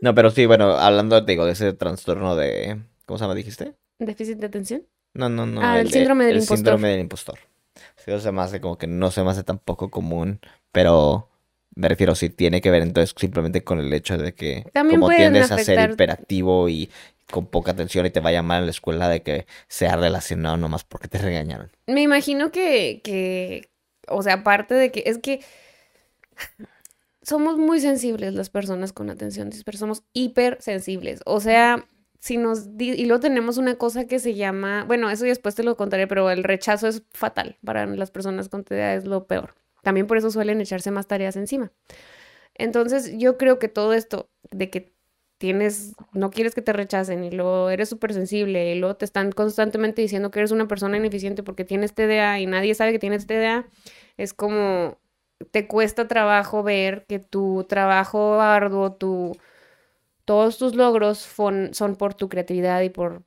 No, 0.02 0.14
pero 0.14 0.30
sí, 0.30 0.46
bueno, 0.46 0.72
hablando, 0.74 1.24
te 1.26 1.32
digo, 1.32 1.46
de 1.46 1.54
ese 1.54 1.74
trastorno 1.74 2.36
de, 2.36 2.82
¿cómo 3.06 3.18
se 3.18 3.24
llama, 3.24 3.34
dijiste? 3.36 3.76
Déficit 3.98 4.38
de 4.40 4.48
atención. 4.48 4.84
No, 5.14 5.30
no, 5.30 5.46
no, 5.46 5.62
Ah, 5.64 5.80
el 5.80 5.90
síndrome 5.90 6.26
del 6.26 6.34
el 6.36 6.38
impostor. 6.42 6.58
síndrome 6.58 6.90
del 6.90 7.00
impostor. 7.00 7.40
Sí, 7.96 8.12
o 8.12 8.20
sea, 8.20 8.32
me 8.32 8.42
hace 8.42 8.60
como 8.60 8.78
que 8.78 8.88
no 8.88 9.10
se 9.10 9.24
me 9.24 9.32
hace 9.32 9.44
tan 9.44 9.58
poco 9.58 9.90
común, 9.90 10.42
pero 10.72 11.30
me 11.76 11.90
refiero, 11.90 12.16
sí, 12.16 12.30
tiene 12.30 12.62
que 12.62 12.72
ver 12.72 12.82
entonces 12.82 13.14
simplemente 13.18 13.64
con 13.64 13.80
el 13.80 13.92
hecho 13.94 14.18
de 14.18 14.34
que 14.34 14.66
También 14.74 15.02
como 15.02 15.14
tiendes 15.14 15.52
a 15.52 15.58
ser 15.58 15.92
hiperactivo 15.92 16.70
y 16.70 16.90
con 17.30 17.48
poca 17.48 17.72
atención 17.72 18.06
y 18.06 18.12
te 18.12 18.20
vaya 18.20 18.42
mal 18.42 18.60
en 18.60 18.66
la 18.66 18.72
escuela, 18.72 19.10
de 19.10 19.22
que 19.22 19.46
sea 19.68 19.96
relacionado 19.96 20.58
nomás 20.58 20.84
porque 20.84 21.08
te 21.08 21.18
regañaron. 21.18 21.70
Me 21.88 22.02
imagino 22.02 22.52
que, 22.52 23.02
que, 23.04 23.70
o 24.08 24.22
sea, 24.22 24.36
aparte 24.36 24.76
de 24.76 24.92
que 24.92 25.04
es 25.06 25.18
que 25.18 25.42
somos 27.22 27.58
muy 27.58 27.80
sensibles 27.80 28.34
las 28.34 28.50
personas 28.50 28.94
con 28.94 29.10
atención 29.10 29.50
dispersa, 29.50 29.80
somos 29.80 30.04
hipersensibles. 30.14 31.22
O 31.26 31.40
sea, 31.40 31.86
si 32.20 32.38
nos 32.38 32.68
y 32.78 33.06
luego 33.06 33.20
tenemos 33.20 33.58
una 33.58 33.76
cosa 33.76 34.06
que 34.06 34.20
se 34.20 34.36
llama, 34.36 34.84
bueno, 34.86 35.10
eso 35.10 35.26
después 35.26 35.56
te 35.56 35.64
lo 35.64 35.76
contaré, 35.76 36.08
pero 36.08 36.30
el 36.30 36.44
rechazo 36.44 36.88
es 36.88 37.04
fatal 37.12 37.58
para 37.66 37.86
las 37.86 38.12
personas 38.12 38.50
con 38.50 38.64
TDA, 38.64 38.94
es 38.96 39.06
lo 39.06 39.26
peor. 39.26 39.56
También 39.86 40.08
por 40.08 40.18
eso 40.18 40.32
suelen 40.32 40.60
echarse 40.62 40.90
más 40.90 41.06
tareas 41.06 41.36
encima. 41.36 41.72
Entonces, 42.56 43.14
yo 43.20 43.38
creo 43.38 43.60
que 43.60 43.68
todo 43.68 43.94
esto 43.94 44.32
de 44.50 44.72
que 44.72 44.96
tienes, 45.38 45.94
no 46.12 46.32
quieres 46.32 46.56
que 46.56 46.64
te 46.64 46.74
rechacen 46.74 47.24
y 47.24 47.30
luego 47.30 47.70
eres 47.70 47.90
súper 47.90 48.16
sensible 48.16 48.74
y 48.74 48.80
luego 48.80 48.96
te 48.96 49.06
están 49.06 49.32
constantemente 49.32 50.02
diciendo 50.02 50.32
que 50.32 50.40
eres 50.40 50.50
una 50.52 50.68
persona 50.68 50.98
ineficiente 50.98 51.44
porque 51.44 51.66
tienes 51.66 51.94
TDA 51.94 52.40
y 52.40 52.48
nadie 52.48 52.74
sabe 52.74 52.94
que 52.94 53.00
tienes 53.00 53.28
TDA, 53.28 53.68
es 54.18 54.34
como 54.34 54.98
te 55.52 55.68
cuesta 55.68 56.08
trabajo 56.08 56.64
ver 56.64 57.06
que 57.08 57.20
tu 57.20 57.64
trabajo 57.70 58.42
arduo, 58.42 58.94
tu, 58.94 59.38
todos 60.26 60.58
tus 60.58 60.74
logros 60.74 61.20
son 61.20 61.96
por 61.96 62.16
tu 62.16 62.28
creatividad 62.28 62.82
y 62.82 62.90
por, 62.90 63.22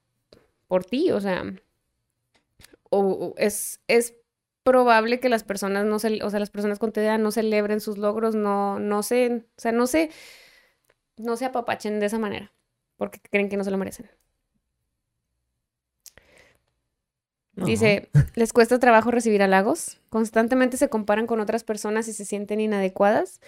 por 0.67 0.85
ti, 0.85 1.13
o 1.13 1.21
sea, 1.21 1.45
o 2.91 3.35
es, 3.37 3.81
es 3.87 4.15
probable 4.69 5.19
que 5.19 5.31
las 5.31 5.45
personas 5.45 5.87
no 5.87 5.99
se, 5.99 6.23
o 6.23 6.29
sea, 6.29 6.39
las 6.39 6.51
personas 6.51 6.79
con 6.79 6.93
TDA 6.93 7.17
no 7.17 7.31
celebren 7.31 7.81
sus 7.81 7.97
logros, 7.97 8.35
no, 8.35 8.79
no 8.79 9.03
se, 9.03 9.47
o 9.57 9.61
sea, 9.61 9.73
no 9.73 9.87
se, 9.87 10.11
no 11.17 11.39
se 11.39 11.47
apapachen 11.47 12.01
de 12.01 12.07
esa 12.07 12.19
manera, 12.19 12.53
porque 12.99 13.19
creen 13.31 13.49
que 13.49 13.57
no 13.57 13.65
se 13.65 13.71
lo 13.71 13.79
merecen. 13.79 14.11
Dice, 17.57 18.11
les 18.35 18.53
cuesta 18.53 18.79
trabajo 18.79 19.11
recibir 19.11 19.43
halagos, 19.43 20.01
constantemente 20.11 20.77
se 20.77 20.91
comparan 20.91 21.27
con 21.27 21.41
otras 21.41 21.65
personas 21.65 22.07
y 22.07 22.13
se 22.13 22.25
sienten 22.27 22.61
inadecuadas. 22.61 23.41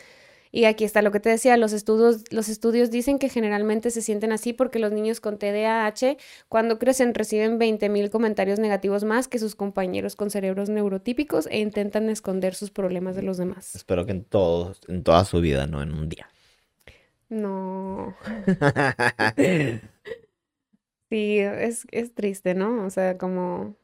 Y 0.52 0.64
aquí 0.64 0.84
está 0.84 1.00
lo 1.00 1.12
que 1.12 1.20
te 1.20 1.28
decía, 1.28 1.56
los 1.56 1.72
estudios, 1.72 2.24
los 2.32 2.48
estudios 2.48 2.90
dicen 2.90 3.18
que 3.18 3.28
generalmente 3.28 3.90
se 3.90 4.02
sienten 4.02 4.32
así 4.32 4.52
porque 4.52 4.80
los 4.80 4.90
niños 4.90 5.20
con 5.20 5.38
TDAH 5.38 6.16
cuando 6.48 6.78
crecen 6.78 7.14
reciben 7.14 7.58
20.000 7.58 8.10
comentarios 8.10 8.58
negativos 8.58 9.04
más 9.04 9.28
que 9.28 9.38
sus 9.38 9.54
compañeros 9.54 10.16
con 10.16 10.30
cerebros 10.30 10.68
neurotípicos 10.68 11.46
e 11.46 11.60
intentan 11.60 12.10
esconder 12.10 12.54
sus 12.54 12.70
problemas 12.70 13.14
de 13.14 13.22
los 13.22 13.36
demás. 13.36 13.76
Espero 13.76 14.04
que 14.06 14.12
en 14.12 14.24
todo, 14.24 14.74
en 14.88 15.04
toda 15.04 15.24
su 15.24 15.40
vida, 15.40 15.66
no 15.66 15.82
en 15.82 15.92
un 15.92 16.08
día. 16.08 16.28
No, 17.28 18.16
sí, 21.10 21.38
es, 21.38 21.86
es 21.92 22.12
triste, 22.12 22.54
¿no? 22.54 22.84
O 22.84 22.90
sea, 22.90 23.16
como 23.18 23.76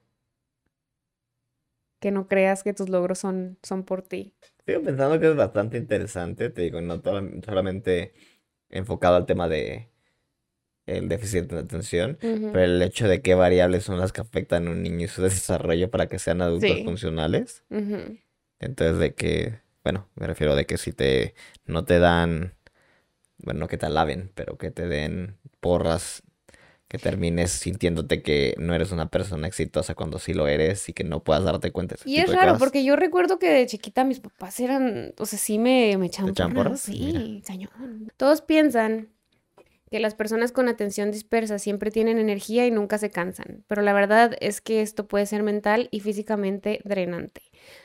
que 2.00 2.10
no 2.10 2.26
creas 2.26 2.64
que 2.64 2.74
tus 2.74 2.88
logros 2.88 3.20
son, 3.20 3.56
son 3.62 3.84
por 3.84 4.02
ti. 4.02 4.34
Sigo 4.66 4.82
pensando 4.82 5.20
que 5.20 5.30
es 5.30 5.36
bastante 5.36 5.78
interesante, 5.78 6.50
te 6.50 6.62
digo, 6.62 6.80
no 6.80 7.00
solamente 7.44 8.12
enfocado 8.68 9.16
al 9.16 9.26
tema 9.26 9.48
de 9.48 9.88
el 10.86 11.08
déficit 11.08 11.44
de 11.50 11.58
atención, 11.60 12.18
pero 12.20 12.60
el 12.62 12.82
hecho 12.82 13.08
de 13.08 13.20
qué 13.22 13.34
variables 13.34 13.84
son 13.84 13.98
las 13.98 14.12
que 14.12 14.20
afectan 14.20 14.66
a 14.66 14.70
un 14.70 14.82
niño 14.82 15.04
y 15.04 15.08
su 15.08 15.22
desarrollo 15.22 15.90
para 15.90 16.08
que 16.08 16.18
sean 16.18 16.42
adultos 16.42 16.78
Sí. 16.78 16.84
funcionales. 16.84 17.64
Entonces, 18.58 18.98
de 18.98 19.14
que, 19.14 19.60
bueno, 19.84 20.08
me 20.16 20.26
refiero 20.26 20.54
de 20.56 20.66
que 20.66 20.78
si 20.78 20.92
te, 20.92 21.34
no 21.64 21.84
te 21.84 21.98
dan, 21.98 22.54
bueno, 23.38 23.60
no 23.60 23.68
que 23.68 23.78
te 23.78 23.86
alaben, 23.86 24.32
pero 24.34 24.58
que 24.58 24.70
te 24.70 24.86
den 24.88 25.36
porras, 25.60 26.22
que 26.88 26.98
termines 26.98 27.50
sintiéndote 27.50 28.22
que 28.22 28.54
no 28.58 28.74
eres 28.74 28.92
una 28.92 29.08
persona 29.10 29.48
exitosa 29.48 29.94
cuando 29.94 30.18
sí 30.18 30.34
lo 30.34 30.46
eres 30.48 30.88
y 30.88 30.92
que 30.92 31.04
no 31.04 31.22
puedas 31.24 31.44
darte 31.44 31.72
cuenta 31.72 31.94
de 31.96 32.00
ese 32.00 32.10
Y 32.10 32.14
tipo 32.16 32.26
es 32.26 32.30
de 32.30 32.36
raro, 32.36 32.52
cosas. 32.52 32.58
porque 32.60 32.84
yo 32.84 32.96
recuerdo 32.96 33.38
que 33.38 33.48
de 33.50 33.66
chiquita 33.66 34.04
mis 34.04 34.20
papás 34.20 34.60
eran, 34.60 35.12
o 35.18 35.26
sea, 35.26 35.38
sí 35.38 35.58
me, 35.58 35.96
me. 35.98 36.10
Mira. 36.46 36.76
sí, 36.76 37.42
cañón. 37.46 38.12
Todos 38.16 38.42
piensan 38.42 39.08
que 39.90 40.00
las 40.00 40.14
personas 40.14 40.50
con 40.52 40.68
atención 40.68 41.12
dispersa 41.12 41.58
siempre 41.58 41.90
tienen 41.92 42.18
energía 42.18 42.66
y 42.66 42.70
nunca 42.72 42.98
se 42.98 43.10
cansan, 43.10 43.64
pero 43.68 43.82
la 43.82 43.92
verdad 43.92 44.36
es 44.40 44.60
que 44.60 44.82
esto 44.82 45.06
puede 45.06 45.26
ser 45.26 45.42
mental 45.44 45.88
y 45.92 46.00
físicamente 46.00 46.80
drenante. 46.84 47.42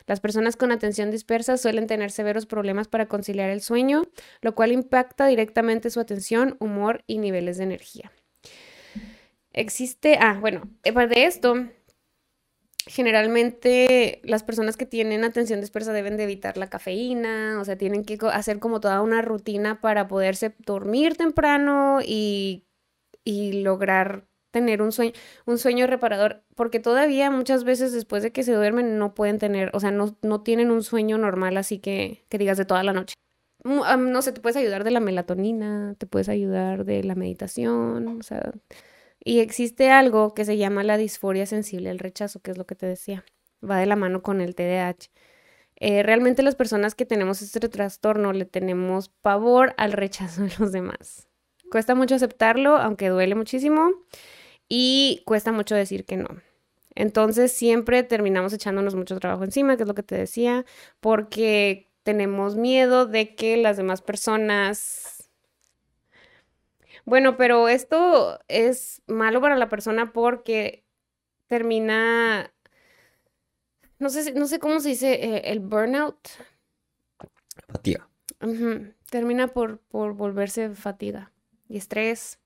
Las 0.08 0.20
personas 0.20 0.56
con 0.58 0.72
atención 0.72 1.12
dispersa 1.12 1.58
suelen 1.58 1.88
tener 1.88 2.12
severos 2.12 2.46
problemas 2.48 2.88
para 2.88 3.08
conciliar 3.08 3.50
el 3.52 3.62
sueño, 3.62 4.04
lo 4.42 4.56
cual 4.56 4.72
impacta 4.72 5.28
directamente 5.28 5.90
su 5.92 6.00
atención, 6.00 6.56
humor 6.60 7.04
y 7.08 7.20
niveles 7.20 7.58
de 7.58 7.66
energía. 7.66 8.12
Existe, 9.54 10.18
ah, 10.20 10.38
bueno, 10.40 10.70
de 10.84 11.26
esto, 11.26 11.56
generalmente 12.88 14.22
las 14.24 14.44
personas 14.44 14.78
que 14.78 14.86
tienen 14.86 15.24
atención 15.24 15.62
dispersa 15.62 15.94
deben 15.94 16.18
de 16.18 16.24
evitar 16.24 16.58
la 16.58 16.70
cafeína, 16.70 17.60
o 17.60 17.66
sea, 17.66 17.78
tienen 17.78 18.04
que 18.04 18.18
hacer 18.32 18.60
como 18.60 18.80
toda 18.80 19.02
una 19.02 19.22
rutina 19.22 19.82
para 19.82 20.08
poderse 20.08 20.56
dormir 20.66 21.16
temprano 21.16 22.00
y, 22.06 22.66
y 23.24 23.62
lograr 23.62 24.28
tener 24.52 24.82
un 24.82 24.92
sueño, 24.92 25.14
un 25.46 25.58
sueño 25.58 25.88
reparador, 25.88 26.44
porque 26.56 26.80
todavía 26.80 27.32
muchas 27.32 27.64
veces 27.64 27.94
después 27.94 28.24
de 28.24 28.32
que 28.32 28.44
se 28.44 28.54
duermen 28.54 28.98
no 28.98 29.14
pueden 29.16 29.40
tener, 29.40 29.72
o 29.74 29.80
sea, 29.80 29.92
no, 29.92 30.18
no 30.22 30.42
tienen 30.42 30.72
un 30.72 30.84
sueño 30.84 31.18
normal, 31.18 31.58
así 31.58 31.80
que, 31.80 32.26
que 32.30 32.38
digas 32.38 32.58
de 32.58 32.66
toda 32.66 32.84
la 32.84 32.94
noche. 32.94 33.16
Mm, 33.64 34.12
no 34.12 34.22
sé, 34.22 34.32
te 34.32 34.42
puedes 34.42 34.58
ayudar 34.58 34.84
de 34.84 34.92
la 34.92 35.00
melatonina, 35.00 35.96
te 35.98 36.08
puedes 36.08 36.30
ayudar 36.30 36.84
de 36.84 37.04
la 37.04 37.16
meditación, 37.16 38.08
o 38.20 38.24
sea, 38.24 38.52
y 39.24 39.40
existe 39.40 39.92
algo 39.92 40.34
que 40.34 40.46
se 40.46 40.58
llama 40.58 40.84
la 40.84 40.98
disforia 40.98 41.46
sensible 41.46 41.90
al 41.90 42.00
rechazo, 42.00 42.40
que 42.42 42.52
es 42.52 42.58
lo 42.58 42.66
que 42.66 42.76
te 42.76 42.86
decía, 42.86 43.24
va 43.68 43.78
de 43.78 43.86
la 43.86 43.96
mano 43.96 44.22
con 44.24 44.42
el 44.42 44.56
TDAH. 44.56 45.10
Eh, 45.76 46.04
realmente 46.04 46.44
las 46.44 46.56
personas 46.56 46.94
que 46.96 47.06
tenemos 47.06 47.42
este 47.42 47.68
trastorno 47.68 48.34
le 48.34 48.46
tenemos 48.46 49.10
pavor 49.10 49.74
al 49.78 49.94
rechazo 49.94 50.44
de 50.44 50.52
los 50.60 50.72
demás. 50.72 51.28
Cuesta 51.72 51.96
mucho 51.96 52.16
aceptarlo, 52.16 52.78
aunque 52.78 53.10
duele 53.10 53.36
muchísimo 53.36 53.92
y 54.68 55.24
cuesta 55.26 55.52
mucho 55.52 55.76
decir 55.76 56.06
que 56.06 56.18
no. 56.18 56.28
Entonces 56.96 57.52
siempre 57.52 58.04
terminamos 58.04 58.54
echándonos 58.54 58.96
mucho 58.96 59.20
trabajo 59.20 59.44
encima, 59.44 59.78
que 59.78 59.84
es 59.84 59.88
lo 59.88 59.96
que 59.96 60.04
te 60.04 60.16
decía, 60.16 60.66
porque 61.00 61.90
tenemos 62.04 62.56
miedo 62.56 63.06
de 63.06 63.36
que 63.36 63.58
las 63.58 63.78
demás 63.78 64.02
personas... 64.02 65.21
Bueno, 67.06 67.38
pero 67.38 67.68
esto 67.68 68.40
es 68.48 69.02
malo 69.08 69.42
para 69.42 69.56
la 69.56 69.70
persona 69.70 70.14
porque 70.14 70.86
termina... 71.48 72.54
No 74.00 74.10
sé, 74.10 74.34
no 74.34 74.48
sé 74.48 74.60
cómo 74.60 74.80
se 74.80 74.90
dice 74.90 75.14
eh, 75.14 75.42
el 75.52 75.60
burnout. 75.60 76.28
Fatiga. 77.68 78.08
Termina 79.10 79.48
por, 79.48 79.80
por 79.80 80.14
volverse 80.14 80.74
fatiga 80.74 81.32
y 81.70 81.78
estrés 81.78 82.42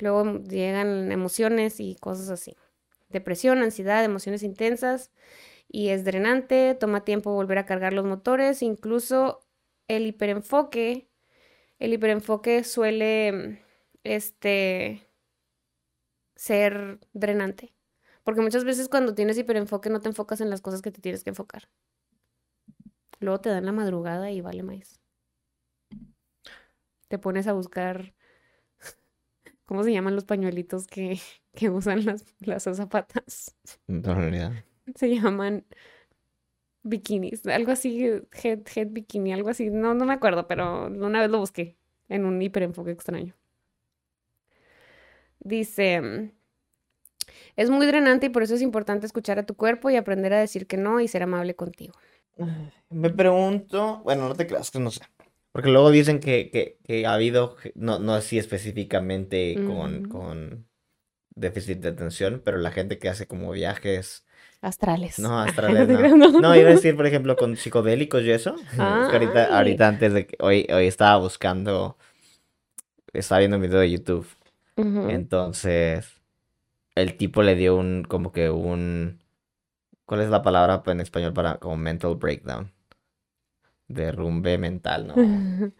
Luego 0.00 0.38
llegan 0.42 1.12
emociones 1.12 1.78
y 1.78 1.96
cosas 1.96 2.30
así. 2.30 2.56
Depresión, 3.08 3.62
ansiedad, 3.62 4.02
emociones 4.04 4.42
intensas 4.42 5.10
y 5.68 5.88
es 5.88 6.04
drenante, 6.04 6.74
toma 6.74 7.04
tiempo 7.04 7.32
volver 7.32 7.58
a 7.58 7.66
cargar 7.66 7.92
los 7.92 8.04
motores, 8.04 8.62
incluso 8.62 9.40
el 9.88 10.06
hiperenfoque, 10.06 11.08
el 11.78 11.92
hiperenfoque 11.92 12.64
suele 12.64 13.62
este 14.04 15.06
ser 16.36 17.00
drenante. 17.12 17.74
Porque 18.24 18.40
muchas 18.40 18.64
veces 18.64 18.88
cuando 18.88 19.14
tienes 19.14 19.38
hiperenfoque 19.38 19.90
no 19.90 20.00
te 20.00 20.08
enfocas 20.08 20.40
en 20.40 20.50
las 20.50 20.60
cosas 20.60 20.82
que 20.82 20.90
te 20.90 21.00
tienes 21.00 21.24
que 21.24 21.30
enfocar. 21.30 21.68
Luego 23.18 23.40
te 23.40 23.50
dan 23.50 23.66
la 23.66 23.72
madrugada 23.72 24.30
y 24.30 24.40
vale 24.40 24.62
más. 24.62 25.00
Te 27.08 27.18
pones 27.18 27.46
a 27.46 27.52
buscar 27.52 28.14
¿Cómo 29.66 29.84
se 29.84 29.92
llaman 29.92 30.14
los 30.14 30.24
pañuelitos 30.24 30.86
que, 30.86 31.18
usan 31.70 32.04
las, 32.04 32.24
las 32.40 32.64
zapatas? 32.64 33.56
No, 33.86 34.14
realidad. 34.14 34.52
Se 34.94 35.14
llaman 35.14 35.64
bikinis, 36.82 37.46
algo 37.46 37.72
así, 37.72 38.04
head, 38.42 38.60
head 38.74 38.88
bikini, 38.90 39.32
algo 39.32 39.50
así. 39.50 39.70
No, 39.70 39.94
no 39.94 40.04
me 40.04 40.14
acuerdo, 40.14 40.46
pero 40.46 40.86
una 40.86 41.20
vez 41.20 41.30
lo 41.30 41.38
busqué 41.38 41.76
en 42.08 42.24
un 42.24 42.40
hiperenfoque 42.40 42.90
extraño. 42.90 43.36
Dice, 45.40 46.32
es 47.56 47.70
muy 47.70 47.86
drenante 47.86 48.26
y 48.26 48.30
por 48.30 48.42
eso 48.42 48.54
es 48.54 48.62
importante 48.62 49.06
escuchar 49.06 49.38
a 49.38 49.46
tu 49.46 49.54
cuerpo 49.54 49.90
y 49.90 49.96
aprender 49.96 50.32
a 50.32 50.38
decir 50.38 50.66
que 50.66 50.76
no 50.76 51.00
y 51.00 51.08
ser 51.08 51.22
amable 51.22 51.54
contigo. 51.54 51.94
Me 52.88 53.10
pregunto, 53.10 54.00
bueno, 54.04 54.28
no 54.28 54.34
te 54.34 54.46
creas 54.46 54.70
que 54.70 54.78
no 54.78 54.90
sé. 54.90 55.02
Porque 55.52 55.70
luego 55.70 55.90
dicen 55.90 56.20
que, 56.20 56.78
ha 57.06 57.12
habido, 57.12 57.56
no, 57.74 57.98
no 57.98 58.14
así 58.14 58.38
específicamente 58.38 59.56
con, 59.66 60.08
con 60.08 60.68
déficit 61.34 61.80
de 61.80 61.88
atención, 61.88 62.40
pero 62.44 62.58
la 62.58 62.70
gente 62.70 62.98
que 62.98 63.08
hace 63.08 63.26
como 63.26 63.50
viajes... 63.50 64.26
Astrales. 64.60 65.18
No, 65.18 65.40
astrales 65.40 65.88
no. 65.88 66.40
no. 66.40 66.56
iba 66.56 66.68
a 66.68 66.74
decir, 66.74 66.94
por 66.94 67.06
ejemplo, 67.06 67.34
con 67.36 67.56
psicodélicos 67.56 68.22
y 68.22 68.30
eso. 68.30 68.54
ahorita, 68.78 69.56
ahorita 69.56 69.88
antes 69.88 70.12
de 70.12 70.26
que, 70.26 70.36
hoy, 70.40 70.66
hoy 70.72 70.86
estaba 70.86 71.16
buscando, 71.16 71.96
estaba 73.12 73.40
viendo 73.40 73.56
un 73.56 73.62
video 73.62 73.80
de 73.80 73.90
YouTube. 73.90 74.26
Entonces, 74.76 76.20
el 76.94 77.16
tipo 77.16 77.42
le 77.42 77.54
dio 77.54 77.76
un, 77.76 78.04
como 78.04 78.32
que 78.32 78.50
un, 78.50 79.20
¿cuál 80.06 80.22
es 80.22 80.30
la 80.30 80.42
palabra 80.42 80.82
en 80.86 81.00
español 81.00 81.32
para 81.32 81.58
como 81.58 81.76
mental 81.76 82.14
breakdown? 82.16 82.72
derrumbe 83.90 84.56
mental, 84.56 85.08
¿no? 85.08 85.14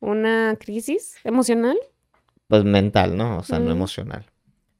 ¿Una 0.00 0.56
crisis 0.60 1.16
emocional? 1.24 1.76
Pues 2.46 2.64
mental, 2.64 3.16
¿no? 3.16 3.38
O 3.38 3.42
sea, 3.42 3.58
no 3.58 3.70
emocional. 3.70 4.26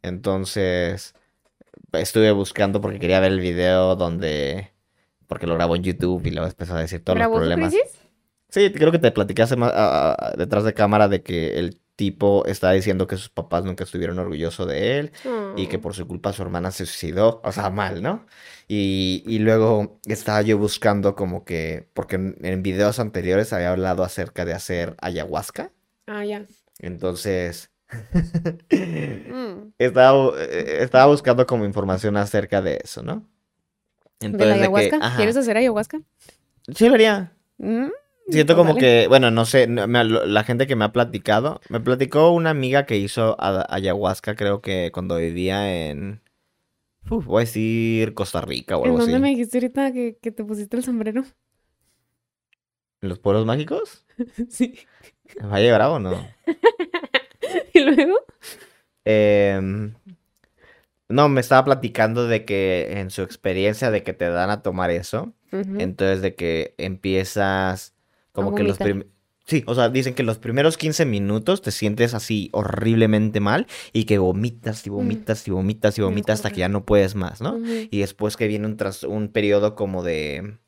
Entonces, 0.03 1.15
estuve 1.93 2.31
buscando 2.31 2.81
porque 2.81 2.99
quería 2.99 3.21
ver 3.21 3.33
el 3.33 3.41
video 3.41 3.97
donde... 3.97 4.71
Porque 5.27 5.47
lo 5.47 5.55
grabó 5.55 5.77
en 5.77 5.83
YouTube 5.83 6.25
y 6.27 6.31
luego 6.31 6.49
empezó 6.49 6.75
a 6.75 6.81
decir 6.81 7.05
todos 7.05 7.19
los 7.19 7.29
problemas. 7.29 7.73
crisis? 7.73 7.99
Sí, 8.49 8.73
creo 8.73 8.91
que 8.93 8.99
te 8.99 9.11
platicaste 9.11 9.57
más, 9.57 9.73
detrás 10.39 10.65
de 10.65 10.73
cámara 10.73 11.09
de 11.09 11.23
que 11.23 11.59
el 11.59 11.79
tipo 11.99 12.47
está 12.47 12.71
diciendo 12.71 13.09
que 13.09 13.17
sus 13.17 13.29
papás 13.29 13.65
nunca 13.65 13.83
estuvieron 13.83 14.21
orgullosos 14.21 14.69
de 14.69 15.01
él 15.01 15.13
y 15.57 15.67
que 15.67 15.79
mm. 15.79 15.81
por 15.81 15.95
su 15.95 16.07
culpa 16.07 16.33
su 16.33 16.43
hermana 16.43 16.71
se 16.71 16.87
suicidó, 16.87 17.41
o 17.43 17.51
sea, 17.51 17.71
mal, 17.71 18.03
¿no? 18.03 18.25
Y, 18.69 19.25
y 19.27 19.41
luego 19.41 19.99
estaba 20.07 20.41
yo 20.43 20.59
buscando 20.59 21.17
como 21.17 21.45
que, 21.45 21.89
porque 21.95 22.15
en, 22.15 22.63
videos 22.63 23.01
anteriores 23.01 23.53
había 23.53 23.73
hablado 23.73 24.05
acerca 24.05 24.45
de 24.45 24.53
hacer 24.53 24.95
ayahuasca. 25.01 25.73
Ah, 26.07 26.25
ya. 26.25 26.47
Entonces, 26.79 27.73
mm. 28.71 29.73
estaba, 29.79 30.35
eh, 30.39 30.79
estaba 30.83 31.07
buscando 31.07 31.47
como 31.49 31.65
información 31.65 32.17
acerca 32.17 32.63
de 32.63 32.79
eso, 32.85 33.03
¿no? 33.03 33.27
Entonces, 34.21 34.39
¿De 34.39 34.47
la 34.47 34.55
ayahuasca? 34.55 35.17
¿Quieres 35.17 35.37
hacer 35.37 35.57
ayahuasca? 35.57 36.01
Sí, 36.73 36.89
lo 36.89 36.95
haría. 36.95 37.33
Mm. 37.57 37.89
Siento 38.31 38.57
como 38.57 38.76
que, 38.76 39.07
bueno, 39.09 39.31
no 39.31 39.45
sé, 39.47 39.66
la 39.68 40.45
gente 40.45 40.66
que 40.66 40.76
me 40.76 40.85
ha 40.85 40.93
platicado, 40.93 41.61
me 41.68 41.81
platicó 41.81 42.31
una 42.31 42.51
amiga 42.51 42.85
que 42.85 42.97
hizo 42.99 43.37
ayahuasca, 43.39 44.35
creo 44.35 44.61
que 44.61 44.91
cuando 44.93 45.16
vivía 45.16 45.89
en, 45.89 46.20
voy 47.09 47.43
a 47.43 47.45
decir 47.45 48.14
Costa 48.14 48.41
Rica 48.41 48.76
o 48.76 48.85
algo 48.85 48.99
así. 48.99 49.07
¿En 49.07 49.12
dónde 49.12 49.22
me 49.22 49.31
dijiste 49.31 49.59
ahorita 49.59 49.93
que, 49.93 50.12
te 50.12 50.45
pusiste 50.45 50.76
el 50.76 50.85
sombrero? 50.85 51.24
¿En 53.01 53.09
los 53.09 53.18
pueblos 53.18 53.47
mágicos? 53.47 54.05
sí. 54.49 54.74
¿Va 55.43 55.57
a 55.57 55.61
llegar 55.61 55.83
o 55.83 55.99
no? 55.99 56.26
¿Y 57.74 57.81
luego? 57.81 58.18
Em, 59.05 59.95
no, 61.09 61.29
me 61.29 61.41
estaba 61.41 61.64
platicando 61.64 62.26
de 62.26 62.45
que 62.45 62.99
en 62.99 63.11
su 63.11 63.22
experiencia 63.22 63.91
de 63.91 64.03
que 64.03 64.12
te 64.12 64.29
dan 64.29 64.51
a 64.51 64.62
tomar 64.62 64.91
eso, 64.91 65.33
entonces 65.51 66.20
de 66.20 66.35
que 66.35 66.74
empiezas 66.76 67.95
como 68.39 68.55
que 68.55 68.62
los 68.62 68.78
primeros... 68.78 69.12
Sí, 69.47 69.64
o 69.66 69.74
sea, 69.74 69.89
dicen 69.89 70.12
que 70.12 70.22
los 70.22 70.36
primeros 70.36 70.76
15 70.76 71.07
minutos 71.07 71.62
te 71.62 71.70
sientes 71.70 72.12
así 72.12 72.51
horriblemente 72.53 73.41
mal 73.41 73.66
y 73.95 74.05
que 74.05 74.18
vomitas 74.18 74.86
y 74.86 74.91
vomitas 74.91 75.49
y 75.49 75.51
vomitas 75.51 75.97
y 75.97 76.03
vomitas 76.03 76.41
hasta 76.41 76.51
que 76.51 76.61
ya 76.61 76.68
no 76.68 76.84
puedes 76.84 77.14
más, 77.14 77.41
¿no? 77.41 77.59
Y 77.91 78.01
después 78.01 78.36
que 78.36 78.47
viene 78.47 78.66
un, 78.66 78.76
tras 78.76 79.05
un 79.05 79.28
periodo 79.28 79.74
como 79.74 80.03
de... 80.03 80.59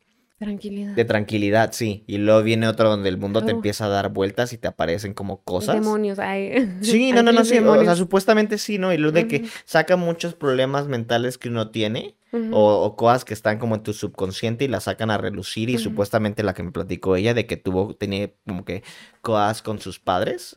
Tranquilidad. 0.41 0.95
De 0.95 1.05
tranquilidad, 1.05 1.73
sí. 1.75 2.03
Y 2.07 2.17
luego 2.17 2.43
viene 2.43 2.67
otro 2.67 2.89
donde 2.89 3.11
el 3.11 3.19
mundo 3.19 3.45
te 3.45 3.51
empieza 3.51 3.85
a 3.85 3.89
dar 3.89 4.09
vueltas 4.09 4.55
y 4.55 4.57
te 4.57 4.69
aparecen 4.69 5.13
como 5.13 5.43
cosas. 5.43 5.75
Demonios, 5.75 6.19
ay. 6.19 6.77
Sí, 6.81 7.13
no, 7.13 7.23
no, 7.23 7.31
no, 7.31 7.45
sí. 7.45 7.59
O 7.59 7.85
sea, 7.85 7.95
supuestamente 7.95 8.57
sí, 8.57 8.79
¿no? 8.79 8.91
Y 8.91 8.97
luego 8.97 9.15
de 9.15 9.29
que 9.29 9.45
saca 9.67 9.97
muchos 9.97 10.33
problemas 10.33 10.89
mentales 10.89 11.37
que 11.37 11.51
uno 11.51 11.69
tiene 11.69 12.15
o, 12.53 12.97
cosas 12.97 13.27
que 13.27 13.35
están 13.35 13.59
como 13.59 13.75
en 13.75 13.83
tu 13.83 13.93
subconsciente 13.93 14.65
y 14.65 14.69
las 14.69 14.85
sacan 14.85 15.11
a 15.11 15.19
relucir 15.19 15.69
y 15.69 15.77
supuestamente 15.77 16.43
la 16.43 16.55
que 16.55 16.63
me 16.63 16.73
platicó 16.73 17.17
ella 17.17 17.35
de 17.35 17.47
que 17.47 17.59
tuvo, 17.59 17.95
tenía 17.95 18.33
como 18.47 18.65
que 18.65 18.83
cosas 19.21 19.61
con 19.61 19.79
sus 19.79 19.99
padres. 19.99 20.55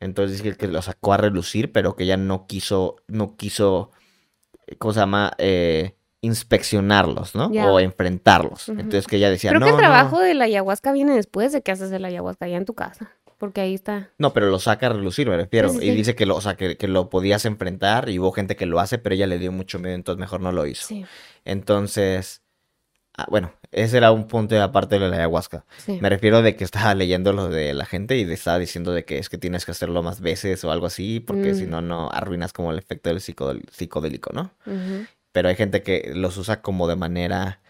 Entonces 0.00 0.42
dice 0.42 0.56
que 0.56 0.66
lo 0.66 0.80
sacó 0.80 1.12
a 1.12 1.18
relucir, 1.18 1.72
pero 1.72 1.94
que 1.94 2.04
ella 2.04 2.16
no 2.16 2.46
quiso, 2.46 2.96
no 3.06 3.36
quiso, 3.36 3.90
¿cómo 4.78 4.94
se 4.94 5.00
llama? 5.00 5.32
Eh, 5.36 5.94
inspeccionarlos, 6.22 7.34
¿no? 7.34 7.46
O 7.46 7.80
enfrentarlos. 7.80 8.68
Entonces 8.68 9.06
que 9.06 9.16
ella 9.16 9.30
decía, 9.30 9.50
Creo 9.50 9.62
que 9.62 9.70
el 9.70 9.76
trabajo 9.76 10.18
de 10.20 10.34
la 10.34 10.44
ayahuasca 10.44 10.92
viene 10.92 11.14
después 11.14 11.52
de 11.52 11.62
que 11.62 11.72
haces 11.72 11.90
el 11.92 12.04
ayahuasca 12.04 12.46
ya 12.48 12.56
en 12.56 12.64
tu 12.64 12.74
casa. 12.74 13.10
Porque 13.38 13.62
ahí 13.62 13.72
está. 13.74 14.10
No, 14.18 14.34
pero 14.34 14.50
lo 14.50 14.58
saca 14.58 14.86
a 14.86 14.90
relucir, 14.90 15.26
me 15.28 15.36
refiero. 15.36 15.72
y 15.80 15.90
dice 15.92 16.14
que 16.14 16.26
lo, 16.26 16.36
o 16.36 16.40
sea, 16.42 16.56
que, 16.56 16.76
lo 16.86 17.08
podías 17.08 17.46
enfrentar 17.46 18.10
y 18.10 18.18
hubo 18.18 18.32
gente 18.32 18.54
que 18.54 18.66
lo 18.66 18.80
hace, 18.80 18.98
pero 18.98 19.14
ella 19.14 19.26
le 19.26 19.38
dio 19.38 19.50
mucho 19.50 19.78
miedo, 19.78 19.94
entonces 19.94 20.20
mejor 20.20 20.42
no 20.42 20.52
lo 20.52 20.66
hizo. 20.66 20.94
Entonces, 21.46 22.42
ah, 23.16 23.26
bueno, 23.30 23.52
ese 23.72 23.96
era 23.96 24.12
un 24.12 24.28
punto 24.28 24.54
de 24.54 24.60
aparte 24.60 24.98
de 24.98 25.08
la 25.08 25.16
ayahuasca. 25.16 25.64
Sí. 25.78 25.98
Me 26.02 26.10
refiero 26.10 26.42
de 26.42 26.54
que 26.54 26.64
estaba 26.64 26.94
leyendo 26.94 27.32
lo 27.32 27.48
de 27.48 27.72
la 27.72 27.86
gente 27.86 28.18
y 28.18 28.30
estaba 28.30 28.58
diciendo 28.58 28.92
de 28.92 29.06
que 29.06 29.16
es 29.18 29.30
que 29.30 29.38
tienes 29.38 29.64
que 29.64 29.70
hacerlo 29.70 30.02
más 30.02 30.20
veces 30.20 30.62
o 30.64 30.70
algo 30.70 30.84
así, 30.84 31.20
porque 31.20 31.54
si 31.54 31.64
Mm. 31.64 31.70
no, 31.70 31.80
no 31.80 32.10
arruinas 32.12 32.52
como 32.52 32.70
el 32.72 32.78
efecto 32.78 33.08
del 33.08 33.20
psicodélico, 33.70 34.32
¿no? 34.34 34.50
Ujú. 34.66 35.06
Pero 35.32 35.48
hay 35.48 35.54
gente 35.56 35.82
que 35.82 36.12
los 36.14 36.36
usa 36.36 36.60
como 36.62 36.88
de 36.88 36.96
manera 36.96 37.60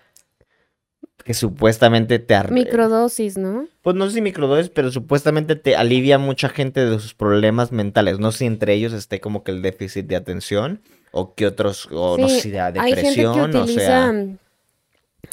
que 1.25 1.35
supuestamente 1.35 2.19
te 2.19 2.35
ar- 2.35 2.51
Microdosis, 2.51 3.37
¿no? 3.37 3.67
Pues 3.83 3.97
no 3.97 4.07
sé 4.07 4.15
si 4.15 4.21
microdosis, 4.23 4.71
pero 4.71 4.91
supuestamente 4.91 5.57
te 5.57 5.77
alivia 5.77 6.17
a 6.17 6.19
mucha 6.19 6.49
gente 6.49 6.85
de 6.85 6.99
sus 6.99 7.15
problemas 7.15 7.73
mentales. 7.73 8.19
No 8.19 8.33
sé 8.33 8.39
si 8.39 8.47
entre 8.47 8.75
ellos 8.75 8.93
esté 8.93 9.21
como 9.21 9.43
que 9.45 9.53
el 9.53 9.63
déficit 9.63 10.07
de 10.07 10.17
atención 10.17 10.81
o 11.13 11.35
que 11.35 11.47
otros, 11.47 11.89
o 11.93 12.17
no 12.19 12.29
sé 12.29 12.35
Sí, 12.37 12.41
si 12.43 12.51
de 12.51 12.61
Hay 12.61 12.73
gente 12.73 12.81
que 12.81 12.93
depresión, 12.93 13.55
o 13.57 13.65
utiliza 13.65 13.81
sea, 13.83 14.15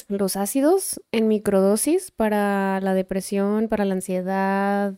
los 0.09 0.35
ácidos 0.35 1.01
en 1.11 1.27
microdosis 1.27 2.11
para 2.11 2.79
la 2.81 2.93
depresión, 2.93 3.67
para 3.67 3.85
la 3.85 3.93
ansiedad, 3.95 4.93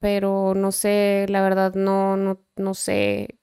pero 0.00 0.54
no 0.54 0.72
sé, 0.72 1.26
la 1.28 1.42
verdad 1.42 1.74
no, 1.74 2.16
no, 2.16 2.40
no 2.56 2.74
sé, 2.74 3.38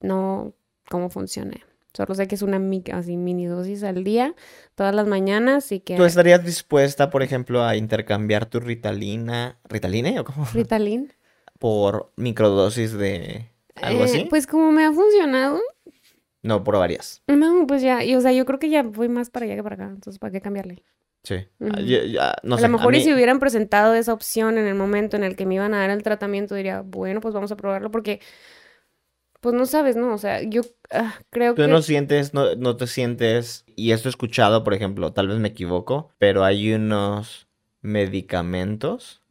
no 0.00 0.54
cómo 0.88 1.10
funciona. 1.10 1.56
Solo 1.94 2.14
sé 2.14 2.26
que 2.26 2.34
es 2.34 2.42
una 2.42 2.60
así 2.92 3.16
mini 3.16 3.46
dosis 3.46 3.82
al 3.84 4.02
día, 4.02 4.34
todas 4.74 4.94
las 4.94 5.06
mañanas 5.06 5.70
y 5.72 5.80
que 5.80 5.96
¿tú 5.96 6.04
estarías 6.04 6.44
dispuesta, 6.44 7.10
por 7.10 7.22
ejemplo, 7.22 7.64
a 7.64 7.76
intercambiar 7.76 8.46
tu 8.46 8.60
Ritalina, 8.60 9.58
¿Ritalina 9.68 10.20
o 10.20 10.24
cómo? 10.24 10.46
Ritalin. 10.54 11.12
Por 11.58 12.10
microdosis 12.16 12.92
de 12.94 13.50
algo 13.82 14.00
Eh, 14.00 14.04
así? 14.04 14.26
Pues 14.30 14.46
como 14.46 14.72
me 14.72 14.84
ha 14.84 14.92
funcionado, 14.92 15.60
No, 16.42 16.64
por 16.64 16.78
varias. 16.78 17.22
no, 17.28 17.66
pues 17.66 17.82
ya, 17.82 18.02
y, 18.04 18.14
o 18.16 18.20
sea, 18.20 18.32
yo 18.32 18.44
creo 18.46 18.58
que 18.58 18.70
ya 18.70 18.82
voy 18.82 19.08
más 19.08 19.30
para 19.30 19.46
allá 19.46 19.56
que 19.56 19.62
para 19.62 19.74
acá, 19.76 19.84
entonces 19.84 20.18
¿para 20.18 20.32
qué 20.32 20.40
cambiarle? 20.40 20.82
Sí. 21.24 21.36
Ah, 21.60 21.80
ya, 21.80 22.34
no 22.42 22.56
a 22.56 22.60
lo 22.60 22.66
a 22.66 22.68
mejor 22.68 22.94
y 22.96 23.00
si 23.00 23.12
hubieran 23.14 23.38
presentado 23.38 23.94
esa 23.94 24.12
opción 24.12 24.58
en 24.58 24.66
el 24.66 24.74
momento 24.74 25.16
en 25.16 25.22
el 25.22 25.36
que 25.36 25.46
me 25.46 25.54
iban 25.54 25.72
a 25.72 25.78
dar 25.78 25.90
el 25.90 26.02
tratamiento, 26.02 26.54
diría, 26.56 26.82
bueno, 26.84 27.20
pues 27.20 27.32
vamos 27.32 27.52
a 27.52 27.56
probarlo 27.56 27.90
porque, 27.92 28.18
pues 29.42 29.54
no 29.54 29.66
sabes, 29.66 29.96
¿no? 29.96 30.14
O 30.14 30.18
sea, 30.18 30.42
yo 30.42 30.62
ah, 30.90 31.14
creo 31.30 31.54
Tú 31.54 31.62
que... 31.62 31.68
no 31.68 31.82
sientes, 31.82 32.32
no, 32.34 32.54
no 32.56 32.76
te 32.76 32.86
sientes, 32.86 33.64
y 33.76 33.92
esto 33.92 34.08
he 34.08 34.10
escuchado, 34.10 34.64
por 34.64 34.74
ejemplo, 34.74 35.12
tal 35.12 35.28
vez 35.28 35.38
me 35.38 35.48
equivoco, 35.48 36.10
pero 36.18 36.44
hay 36.44 36.72
unos 36.72 37.48
medicamentos, 37.82 39.22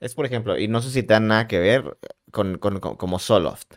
es 0.00 0.14
por 0.14 0.26
ejemplo, 0.26 0.58
y 0.58 0.68
no 0.68 0.82
sé 0.82 0.90
si 0.90 1.02
te 1.02 1.14
dan 1.14 1.28
nada 1.28 1.48
que 1.48 1.58
ver 1.58 1.98
con, 2.32 2.58
con- 2.58 2.80
con- 2.80 2.96
como 2.96 3.18
Zoloft, 3.18 3.74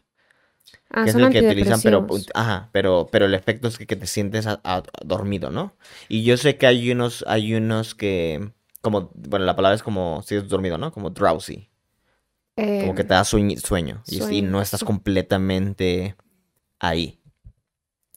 Ah, 0.89 1.03
que 1.03 1.09
es 1.09 1.13
son 1.13 1.21
el 1.23 1.29
que 1.29 1.39
utilizan, 1.41 1.81
pero, 1.81 2.07
ajá, 2.33 2.69
pero, 2.71 3.09
pero 3.11 3.25
el 3.25 3.33
efecto 3.33 3.67
es 3.67 3.77
que, 3.77 3.85
que 3.87 3.95
te 3.95 4.07
sientes 4.07 4.47
a- 4.47 4.61
a- 4.63 4.83
dormido, 5.03 5.49
¿no? 5.51 5.75
Y 6.09 6.23
yo 6.23 6.37
sé 6.37 6.57
que 6.57 6.67
hay 6.67 6.91
unos, 6.91 7.23
hay 7.27 7.53
unos 7.53 7.95
que, 7.95 8.51
como, 8.81 9.11
bueno, 9.15 9.45
la 9.45 9.55
palabra 9.55 9.75
es 9.75 9.83
como, 9.83 10.21
si 10.23 10.35
es 10.35 10.47
dormido, 10.47 10.77
¿no? 10.77 10.91
Como 10.91 11.09
drowsy, 11.09 11.69
como 12.77 12.95
que 12.95 13.01
Eh, 13.01 13.05
te 13.05 13.13
da 13.13 13.23
sueño, 13.23 13.57
sueño, 13.59 14.03
y, 14.07 14.41
no 14.41 14.61
estás 14.61 14.81
sí. 14.81 14.85
completamente 14.85 16.15
ahí. 16.79 17.21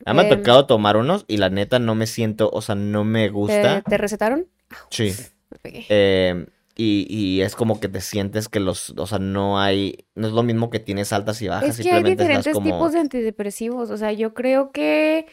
Me 0.07 0.23
ha 0.23 0.25
Em, 0.25 0.29
tocado 0.29 0.67
tomar 0.67 0.97
unos 0.97 1.25
y 1.29 1.37
la 1.39 1.51
neta 1.51 1.79
no 1.79 1.95
me 1.95 2.07
siento, 2.07 2.51
o 2.53 2.63
sea, 2.63 2.75
no 2.75 3.05
me 3.05 3.31
¿te, 3.31 3.31
gusta. 3.31 3.83
te 3.83 3.99
recetaron? 3.99 4.49
Sí. 4.91 5.15
Me 5.51 5.59
pegué. 5.59 5.87
Eh, 5.89 6.47
y, 6.77 7.07
y 7.11 7.43
es 7.43 7.57
como 7.57 7.81
que 7.81 7.89
te 7.89 8.01
sientes 8.01 8.49
que 8.49 8.61
los, 8.61 8.91
o 8.91 9.07
sea, 9.07 9.19
no 9.19 9.61
hay, 9.61 10.07
no 10.15 10.29
es 10.29 10.33
lo 10.33 10.43
mismo 10.45 10.71
que 10.71 10.81
tienes 10.81 11.13
altas 11.13 11.43
y 11.43 11.49
bajas, 11.49 11.79
Es 11.79 11.81
que 11.81 11.93
hay 11.93 12.05
simplemente 12.05 12.25
diferentes 12.25 12.51
como, 12.51 12.67
tipos 12.67 12.93
de 12.93 13.01
antidepresivos, 13.01 13.91
o 13.91 13.97
sea, 13.97 14.13
yo 14.13 14.35
creo 14.35 14.71
que, 14.73 15.27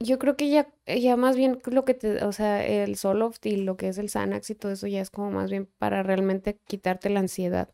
yo 0.00 0.18
creo 0.18 0.36
que 0.36 0.50
ya, 0.50 0.68
ya 0.86 1.16
más 1.16 1.36
bien 1.36 1.60
lo 1.66 1.84
que 1.84 1.94
te, 1.94 2.24
o 2.24 2.32
sea, 2.32 2.64
el 2.66 2.96
Zoloft 2.96 3.46
y 3.46 3.56
lo 3.58 3.76
que 3.76 3.88
es 3.88 3.98
el 3.98 4.10
Xanax 4.10 4.50
y 4.50 4.54
todo 4.56 4.72
eso 4.72 4.86
ya 4.88 5.00
es 5.02 5.10
como 5.10 5.30
más 5.32 5.50
bien 5.50 5.68
para 5.78 6.02
realmente 6.02 6.58
quitarte 6.66 7.10
la 7.10 7.20
ansiedad. 7.20 7.70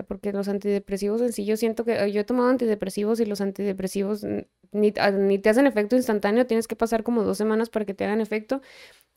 Sea, 0.00 0.06
porque 0.06 0.32
los 0.32 0.48
antidepresivos 0.48 1.20
en 1.20 1.32
sí, 1.32 1.44
yo 1.44 1.56
siento 1.56 1.84
que 1.84 2.10
yo 2.12 2.20
he 2.20 2.24
tomado 2.24 2.48
antidepresivos 2.48 3.20
y 3.20 3.26
los 3.26 3.40
antidepresivos 3.40 4.24
ni, 4.72 4.94
ah, 4.98 5.10
ni 5.10 5.38
te 5.38 5.50
hacen 5.50 5.66
efecto 5.66 5.96
instantáneo, 5.96 6.46
tienes 6.46 6.66
que 6.68 6.76
pasar 6.76 7.02
como 7.02 7.22
dos 7.22 7.38
semanas 7.38 7.68
para 7.70 7.84
que 7.84 7.94
te 7.94 8.04
hagan 8.04 8.20
efecto 8.20 8.62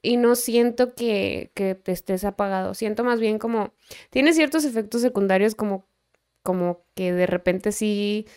y 0.02 0.18
no 0.18 0.36
siento 0.36 0.96
que, 0.96 1.52
que 1.56 1.76
te 1.76 1.92
estés 1.92 2.26
apagado, 2.26 2.74
siento 2.74 3.04
más 3.04 3.20
bien 3.20 3.40
como, 3.40 3.74
tiene 4.10 4.34
ciertos 4.34 4.66
efectos 4.66 5.02
secundarios 5.02 5.56
como, 5.56 5.88
como 6.44 6.86
que 6.96 7.14
de 7.14 7.28
repente 7.28 7.72
sí, 7.72 8.28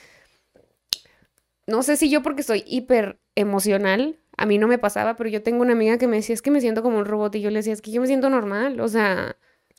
no 1.67 1.83
sé 1.83 1.97
si 1.97 2.11
yo 2.11 2.23
porque 2.23 2.43
soy 2.43 2.63
hiper 2.67 3.19
emocional, 3.35 4.21
a 4.37 4.47
mí 4.47 4.59
no 4.59 4.69
me 4.69 4.79
pasaba, 4.79 5.17
pero 5.17 5.31
yo 5.31 5.43
tengo 5.43 5.63
una 5.63 5.73
amiga 5.73 5.99
que 5.99 6.07
me 6.07 6.17
decía, 6.17 6.35
es 6.35 6.43
que 6.43 6.51
me 6.51 6.61
siento 6.61 6.83
como 6.83 6.99
un 6.99 7.07
robot 7.07 7.35
y 7.37 7.41
yo 7.41 7.51
le 7.51 7.59
decía, 7.61 7.73
es 7.73 7.83
que 7.83 7.91
yo 7.91 8.01
me 8.01 8.07
siento 8.07 8.31
normal, 8.31 8.81
o 8.81 8.89
sea... 8.89 9.37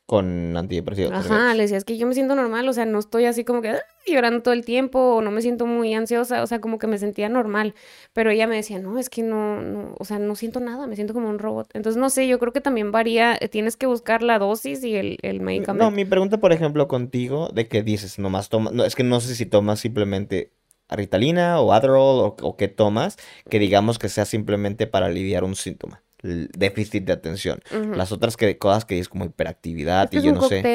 con 0.08 0.58
antidepresivos. 0.58 1.14
Ajá, 1.14 1.54
le 1.54 1.64
decía, 1.64 1.78
es 1.78 1.84
que 1.86 1.98
yo 1.98 2.08
me 2.08 2.14
siento 2.16 2.34
normal, 2.34 2.68
o 2.68 2.74
sea, 2.74 2.86
no 2.86 2.98
estoy 2.98 3.26
así 3.26 3.44
como 3.44 3.62
que 3.62 3.70
"Ah", 3.72 3.80
llorando 4.08 4.42
todo 4.42 4.54
el 4.54 4.64
tiempo 4.66 5.00
o 5.16 5.22
no 5.22 5.32
me 5.32 5.42
siento 5.42 5.66
muy 5.66 5.94
ansiosa, 5.94 6.42
o 6.42 6.48
sea, 6.48 6.60
como 6.62 6.80
que 6.80 6.88
me 6.88 6.98
sentía 6.98 7.28
normal, 7.30 7.76
pero 8.14 8.32
ella 8.32 8.48
me 8.48 8.56
decía, 8.56 8.80
no, 8.80 8.98
es 8.98 9.10
que 9.10 9.22
no, 9.22 9.62
no, 9.62 9.96
o 10.00 10.06
sea, 10.06 10.18
no 10.18 10.36
siento 10.36 10.60
nada, 10.62 10.88
me 10.88 10.96
siento 10.96 11.14
como 11.14 11.30
un 11.30 11.40
robot. 11.40 11.70
Entonces, 11.74 12.00
no 12.00 12.10
sé, 12.10 12.28
yo 12.28 12.40
creo 12.40 12.54
que 12.54 12.62
también 12.62 12.92
varía, 12.92 13.38
eh, 13.40 13.50
tienes 13.50 13.76
que 13.78 13.86
buscar 13.86 14.24
la 14.24 14.40
dosis 14.40 14.84
y 14.84 14.96
el, 14.96 15.18
el 15.22 15.38
No, 15.40 15.46
medicamento. 15.46 15.92
mi 15.92 16.06
pregunta, 16.06 16.40
por 16.40 16.54
ejemplo, 16.54 16.88
contigo, 16.88 17.50
de 17.54 17.68
que 17.68 17.84
dices, 17.84 18.18
nomás 18.18 18.50
toma, 18.50 18.72
no, 18.74 18.86
es 18.86 18.96
que 18.96 19.04
no 19.04 19.20
sé 19.20 19.36
si 19.36 19.46
tomas 19.46 19.80
simplemente 19.82 20.54
Ritalina 20.90 21.60
o 21.60 21.74
Adderall 21.74 22.20
o, 22.20 22.36
o 22.42 22.56
qué 22.56 22.70
tomas, 22.70 23.18
que 23.50 23.60
digamos 23.60 24.00
que 24.00 24.08
sea 24.08 24.24
simplemente 24.26 24.88
para 24.88 25.08
aliviar 25.08 25.44
un 25.44 25.56
síntoma, 25.56 26.02
el 26.28 26.50
déficit 26.58 27.06
de 27.06 27.14
atención. 27.14 27.60
Las 27.96 28.12
otras 28.12 28.38
que, 28.38 28.58
cosas 28.58 28.86
que 28.86 29.00
es 29.00 29.10
como 29.10 29.26
hiperactividad 29.26 30.12
y 30.12 30.18
es 30.18 30.24
yo 30.24 30.30
un 30.32 30.36
no 30.36 30.42
sé. 30.44 30.68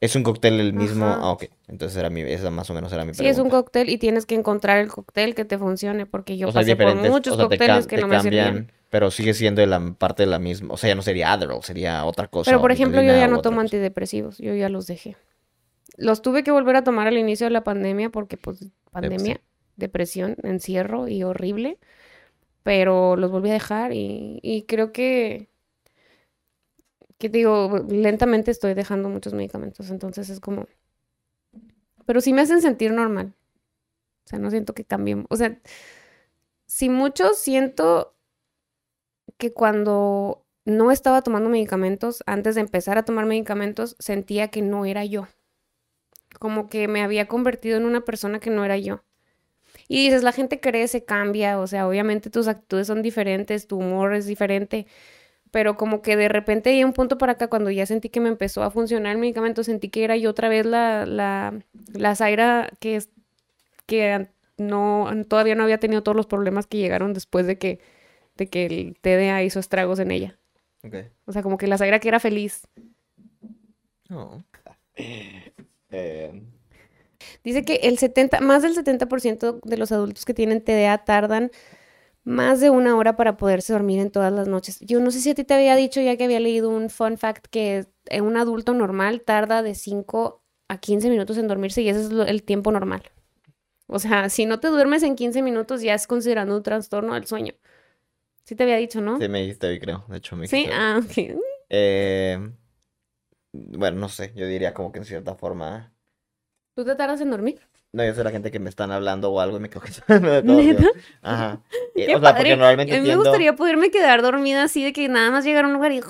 Es 0.00 0.14
un 0.14 0.22
cóctel 0.22 0.60
el 0.60 0.74
mismo. 0.74 1.06
Ajá. 1.06 1.18
Ah, 1.22 1.30
ok. 1.32 1.46
Entonces 1.66 1.98
era 1.98 2.08
mi, 2.08 2.20
esa 2.22 2.50
más 2.50 2.70
o 2.70 2.74
menos 2.74 2.92
era 2.92 3.04
mi 3.04 3.14
Sí, 3.14 3.26
es 3.26 3.38
un 3.38 3.44
pregunta. 3.44 3.56
cóctel 3.56 3.88
y 3.90 3.98
tienes 3.98 4.26
que 4.26 4.36
encontrar 4.36 4.78
el 4.78 4.88
cóctel 4.88 5.34
que 5.34 5.44
te 5.44 5.58
funcione, 5.58 6.06
porque 6.06 6.36
yo 6.36 6.48
O 6.48 6.52
sea, 6.52 6.60
pasé 6.60 6.76
por 6.76 6.94
muchos 6.94 7.34
o 7.34 7.36
sea, 7.36 7.48
te, 7.48 7.58
cócteles 7.58 7.86
que 7.88 7.96
no 7.96 8.06
me 8.06 8.20
servían. 8.20 8.44
cambian, 8.46 8.72
pero 8.90 9.10
sigue 9.10 9.34
siendo 9.34 9.60
de 9.60 9.66
la 9.66 9.80
parte 9.98 10.22
de 10.22 10.28
la 10.28 10.38
misma. 10.38 10.72
O 10.74 10.76
sea, 10.76 10.88
ya 10.88 10.94
no 10.94 11.02
sería 11.02 11.32
Adderall, 11.32 11.62
sería 11.64 12.04
otra 12.04 12.28
cosa. 12.28 12.48
Pero 12.48 12.60
por 12.60 12.70
ejemplo, 12.70 13.02
yo 13.02 13.12
ya 13.12 13.26
no 13.26 13.40
tomo 13.42 13.56
cosa. 13.56 13.62
antidepresivos, 13.62 14.38
yo 14.38 14.54
ya 14.54 14.68
los 14.68 14.86
dejé. 14.86 15.16
Los 15.96 16.22
tuve 16.22 16.44
que 16.44 16.52
volver 16.52 16.76
a 16.76 16.84
tomar 16.84 17.08
al 17.08 17.18
inicio 17.18 17.46
de 17.46 17.50
la 17.50 17.64
pandemia 17.64 18.10
porque 18.10 18.36
pues 18.36 18.66
pandemia, 18.92 19.40
depresión, 19.76 20.36
encierro 20.44 21.08
y 21.08 21.24
horrible, 21.24 21.78
pero 22.68 23.16
los 23.16 23.30
volví 23.30 23.48
a 23.48 23.54
dejar 23.54 23.92
y, 23.94 24.66
creo 24.68 24.92
que, 24.92 25.48
que 27.16 27.30
digo, 27.30 27.82
lentamente 27.88 28.50
estoy 28.50 28.74
dejando 28.74 29.08
muchos 29.08 29.32
medicamentos, 29.32 29.88
entonces 29.88 30.28
es 30.28 30.38
como, 30.38 30.66
pero 32.04 32.20
sí 32.20 32.34
me 32.34 32.42
hacen 32.42 32.60
sentir 32.60 32.92
normal, 32.92 33.32
o 34.26 34.28
sea, 34.28 34.38
no 34.38 34.50
siento 34.50 34.74
que 34.74 34.84
cambie, 34.84 35.24
o 35.30 35.36
sea, 35.36 35.58
si 36.66 36.90
mucho 36.90 37.32
siento 37.32 38.14
que 39.38 39.54
cuando 39.54 40.44
no 40.66 40.90
estaba 40.90 41.22
tomando 41.22 41.48
medicamentos, 41.48 42.22
antes 42.26 42.54
de 42.54 42.60
empezar 42.60 42.98
a 42.98 43.06
tomar 43.06 43.24
medicamentos, 43.24 43.96
sentía 43.98 44.48
que 44.48 44.60
no 44.60 44.84
era 44.84 45.06
yo. 45.06 45.26
Como 46.38 46.68
que 46.68 46.86
me 46.86 47.00
había 47.00 47.28
convertido 47.28 47.78
en 47.78 47.86
una 47.86 48.02
persona 48.02 48.40
que 48.40 48.50
no 48.50 48.62
era 48.62 48.76
yo. 48.76 49.07
Y 49.88 50.04
dices, 50.04 50.22
la 50.22 50.32
gente 50.32 50.60
crece, 50.60 51.04
cambia, 51.04 51.58
o 51.58 51.66
sea, 51.66 51.88
obviamente 51.88 52.30
tus 52.30 52.46
actitudes 52.46 52.86
son 52.86 53.02
diferentes, 53.02 53.66
tu 53.66 53.78
humor 53.78 54.14
es 54.14 54.26
diferente, 54.26 54.86
pero 55.50 55.76
como 55.76 56.02
que 56.02 56.16
de 56.16 56.28
repente 56.28 56.70
hay 56.70 56.84
un 56.84 56.92
punto 56.92 57.16
para 57.16 57.32
acá, 57.32 57.48
cuando 57.48 57.70
ya 57.70 57.86
sentí 57.86 58.10
que 58.10 58.20
me 58.20 58.28
empezó 58.28 58.62
a 58.62 58.70
funcionar 58.70 59.12
el 59.12 59.18
medicamento, 59.18 59.64
sentí 59.64 59.88
que 59.88 60.04
era 60.04 60.16
yo 60.16 60.30
otra 60.30 60.48
vez 60.50 60.66
la, 60.66 61.06
la, 61.06 61.58
la 61.94 62.14
Zaira 62.14 62.70
que, 62.80 62.96
es, 62.96 63.08
que 63.86 64.28
no, 64.58 65.08
todavía 65.26 65.54
no 65.54 65.62
había 65.62 65.78
tenido 65.78 66.02
todos 66.02 66.16
los 66.16 66.26
problemas 66.26 66.66
que 66.66 66.78
llegaron 66.78 67.14
después 67.14 67.46
de 67.46 67.56
que, 67.56 67.80
de 68.36 68.48
que 68.48 68.66
el 68.66 68.96
TDA 69.00 69.42
hizo 69.42 69.58
estragos 69.58 69.98
en 70.00 70.10
ella. 70.10 70.38
Ok. 70.84 70.96
O 71.24 71.32
sea, 71.32 71.42
como 71.42 71.56
que 71.56 71.66
la 71.66 71.78
Zaira 71.78 71.98
que 71.98 72.08
era 72.08 72.20
feliz. 72.20 72.68
Oh. 74.10 74.42
Eh, 75.90 76.42
Dice 77.44 77.64
que 77.64 77.76
el 77.84 77.98
70, 77.98 78.40
más 78.40 78.62
del 78.62 78.74
70% 78.74 79.60
de 79.64 79.76
los 79.76 79.92
adultos 79.92 80.24
que 80.24 80.34
tienen 80.34 80.62
TDA 80.62 81.04
tardan 81.04 81.50
más 82.24 82.60
de 82.60 82.70
una 82.70 82.96
hora 82.96 83.16
para 83.16 83.36
poderse 83.36 83.72
dormir 83.72 84.00
en 84.00 84.10
todas 84.10 84.32
las 84.32 84.48
noches. 84.48 84.80
Yo 84.80 85.00
no 85.00 85.10
sé 85.10 85.20
si 85.20 85.30
a 85.30 85.34
ti 85.34 85.44
te 85.44 85.54
había 85.54 85.76
dicho 85.76 86.00
ya 86.00 86.16
que 86.16 86.24
había 86.24 86.40
leído 86.40 86.70
un 86.70 86.90
fun 86.90 87.18
fact 87.18 87.46
que 87.50 87.86
eh, 88.06 88.20
un 88.20 88.36
adulto 88.36 88.74
normal 88.74 89.22
tarda 89.22 89.62
de 89.62 89.74
5 89.74 90.42
a 90.68 90.78
15 90.78 91.10
minutos 91.10 91.38
en 91.38 91.48
dormirse 91.48 91.82
y 91.82 91.88
ese 91.88 92.00
es 92.02 92.10
el 92.10 92.42
tiempo 92.44 92.72
normal. 92.72 93.02
O 93.86 93.98
sea, 93.98 94.28
si 94.30 94.46
no 94.46 94.60
te 94.60 94.68
duermes 94.68 95.02
en 95.02 95.16
15 95.16 95.42
minutos 95.42 95.82
ya 95.82 95.94
es 95.94 96.06
considerando 96.06 96.56
un 96.56 96.62
trastorno 96.62 97.14
del 97.14 97.26
sueño. 97.26 97.54
Sí 98.44 98.56
te 98.56 98.64
había 98.64 98.76
dicho, 98.76 99.00
¿no? 99.00 99.18
sí, 99.18 99.28
me 99.28 99.40
dijiste 99.40 99.66
hoy, 99.66 99.80
creo. 99.80 100.04
De 100.08 100.18
hecho, 100.18 100.36
me 100.36 100.42
Sí, 100.42 100.66
dijiste 100.66 100.70
hoy. 100.70 100.72
ah, 100.72 101.00
ok. 101.02 101.38
Eh, 101.70 102.38
bueno, 103.52 103.98
no 104.00 104.08
sé. 104.08 104.32
Yo 104.34 104.46
diría 104.46 104.74
como 104.74 104.92
que 104.92 104.98
en 105.00 105.04
cierta 105.04 105.34
forma. 105.34 105.94
¿Tú 106.78 106.84
te 106.84 106.94
tardas 106.94 107.20
en 107.20 107.28
dormir? 107.32 107.58
No, 107.90 108.04
yo 108.04 108.14
soy 108.14 108.22
la 108.22 108.30
gente 108.30 108.52
que 108.52 108.60
me 108.60 108.70
están 108.70 108.92
hablando 108.92 109.32
o 109.32 109.40
algo 109.40 109.56
y 109.56 109.60
me 109.60 109.68
quedo 109.70 109.82
dormido. 110.06 110.78
¿Neta? 110.78 110.86
Ajá. 111.22 111.60
Y, 111.96 112.06
Qué 112.06 112.14
o 112.14 112.20
sea, 112.20 112.30
porque 112.30 112.32
padre. 112.34 112.50
normalmente 112.56 112.92
A 112.92 112.96
mí 112.98 113.00
me 113.00 113.06
tiendo- 113.06 113.24
gustaría 113.24 113.56
poderme 113.56 113.90
quedar 113.90 114.22
dormida 114.22 114.62
así 114.62 114.84
de 114.84 114.92
que 114.92 115.08
nada 115.08 115.32
más 115.32 115.44
llegar 115.44 115.64
a 115.64 115.66
un 115.66 115.74
lugar 115.74 115.90
y... 115.90 116.00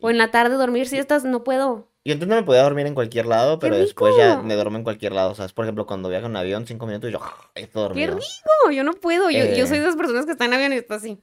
O 0.00 0.10
en 0.10 0.18
la 0.18 0.32
tarde 0.32 0.56
dormir 0.56 0.88
siestas, 0.88 1.22
no 1.22 1.44
puedo. 1.44 1.86
Yo 2.04 2.14
intento 2.14 2.34
me 2.34 2.42
podía 2.42 2.64
dormir 2.64 2.84
en 2.88 2.94
cualquier 2.96 3.26
lado, 3.26 3.60
¡Qué 3.60 3.66
pero 3.68 3.78
después 3.78 4.12
ya 4.18 4.42
me 4.42 4.54
duermo 4.56 4.76
en 4.76 4.82
cualquier 4.82 5.12
lado. 5.12 5.30
O 5.30 5.34
sea, 5.36 5.44
es, 5.44 5.52
por 5.52 5.64
ejemplo, 5.66 5.86
cuando 5.86 6.08
viajo 6.08 6.26
en 6.26 6.34
avión, 6.34 6.66
cinco 6.66 6.86
minutos 6.88 7.08
y 7.08 7.12
yo 7.12 7.20
estoy 7.54 7.66
¡Qué 7.72 7.80
dormido. 7.80 8.14
rico! 8.16 8.70
Yo 8.72 8.82
no 8.82 8.94
puedo. 8.94 9.30
Yo, 9.30 9.38
yo 9.38 9.44
Eh, 9.44 9.66
soy 9.68 9.78
de 9.78 9.84
esas 9.84 9.94
personas 9.94 10.26
que 10.26 10.32
están 10.32 10.48
en 10.48 10.54
avión 10.54 10.72
y 10.72 10.78
está 10.78 10.96
así. 10.96 11.20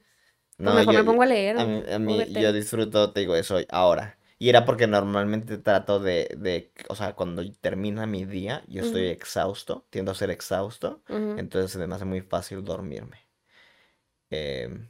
Pues 0.56 0.58
No, 0.58 0.72
mejor 0.74 0.94
yo- 0.94 1.00
me 1.00 1.04
pongo 1.04 1.22
a 1.22 1.26
leer. 1.26 1.58
A 1.58 1.66
mí, 1.66 1.82
a 1.92 1.98
mí- 1.98 2.24
yo 2.32 2.54
disfruto, 2.54 3.12
te 3.12 3.20
digo, 3.20 3.36
eso 3.36 3.58
ahora. 3.68 4.16
Y 4.40 4.48
era 4.48 4.64
porque 4.64 4.86
normalmente 4.86 5.58
trato 5.58 6.00
de, 6.00 6.34
de, 6.38 6.72
o 6.88 6.94
sea, 6.96 7.14
cuando 7.14 7.42
termina 7.60 8.06
mi 8.06 8.24
día, 8.24 8.64
yo 8.68 8.80
estoy 8.80 9.02
exhausto, 9.08 9.84
tiendo 9.90 10.12
a 10.12 10.14
ser 10.14 10.30
exhausto, 10.30 11.02
entonces 11.36 11.70
se 11.72 11.86
me 11.86 11.94
hace 11.94 12.06
muy 12.06 12.22
fácil 12.22 12.64
dormirme. 12.64 13.18
Em. 14.30 14.86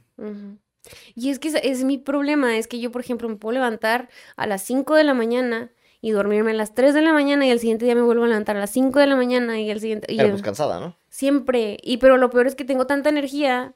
Y 1.15 1.29
es 1.29 1.39
que 1.39 1.49
es 1.63 1.83
mi 1.83 1.97
problema, 1.97 2.57
es 2.57 2.67
que 2.67 2.79
yo, 2.79 2.91
por 2.91 3.01
ejemplo, 3.01 3.27
me 3.29 3.35
puedo 3.35 3.53
levantar 3.53 4.09
a 4.37 4.47
las 4.47 4.61
5 4.63 4.95
de 4.95 5.03
la 5.03 5.13
mañana 5.13 5.71
y 5.99 6.11
dormirme 6.11 6.51
a 6.51 6.53
las 6.55 6.73
3 6.73 6.93
de 6.93 7.01
la 7.01 7.13
mañana 7.13 7.45
y 7.45 7.51
el 7.51 7.59
siguiente 7.59 7.85
día 7.85 7.95
me 7.95 8.01
vuelvo 8.01 8.23
a 8.23 8.27
levantar 8.27 8.55
a 8.55 8.61
las 8.61 8.71
5 8.71 8.99
de 8.99 9.07
la 9.07 9.15
mañana 9.15 9.59
y 9.59 9.69
el 9.69 9.79
siguiente... 9.81 10.11
y 10.11 10.15
pero 10.15 10.27
el- 10.27 10.31
pues 10.33 10.43
cansada, 10.43 10.79
¿no? 10.79 10.95
Siempre. 11.09 11.77
Y 11.83 11.97
pero 11.97 12.15
lo 12.17 12.29
peor 12.29 12.47
es 12.47 12.55
que 12.55 12.63
tengo 12.63 12.87
tanta 12.87 13.09
energía 13.09 13.75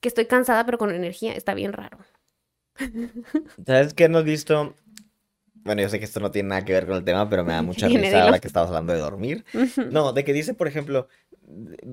que 0.00 0.08
estoy 0.08 0.26
cansada, 0.26 0.64
pero 0.64 0.78
con 0.78 0.94
energía. 0.94 1.32
Está 1.34 1.54
bien 1.54 1.72
raro. 1.72 1.98
¿Sabes 3.66 3.94
qué 3.94 4.08
no 4.08 4.18
has 4.18 4.24
visto? 4.24 4.74
Bueno, 5.64 5.82
yo 5.82 5.88
sé 5.88 5.98
que 5.98 6.04
esto 6.04 6.20
no 6.20 6.30
tiene 6.30 6.50
nada 6.50 6.64
que 6.64 6.72
ver 6.72 6.86
con 6.86 6.96
el 6.96 7.04
tema, 7.04 7.28
pero 7.28 7.44
me 7.44 7.52
da 7.52 7.62
mucha 7.62 7.88
risa 7.88 8.24
ahora 8.24 8.38
que 8.40 8.48
estamos 8.48 8.68
hablando 8.68 8.92
de 8.92 8.98
dormir. 8.98 9.44
No, 9.90 10.12
de 10.12 10.24
que 10.24 10.32
dice, 10.32 10.54
por 10.54 10.66
ejemplo, 10.68 11.08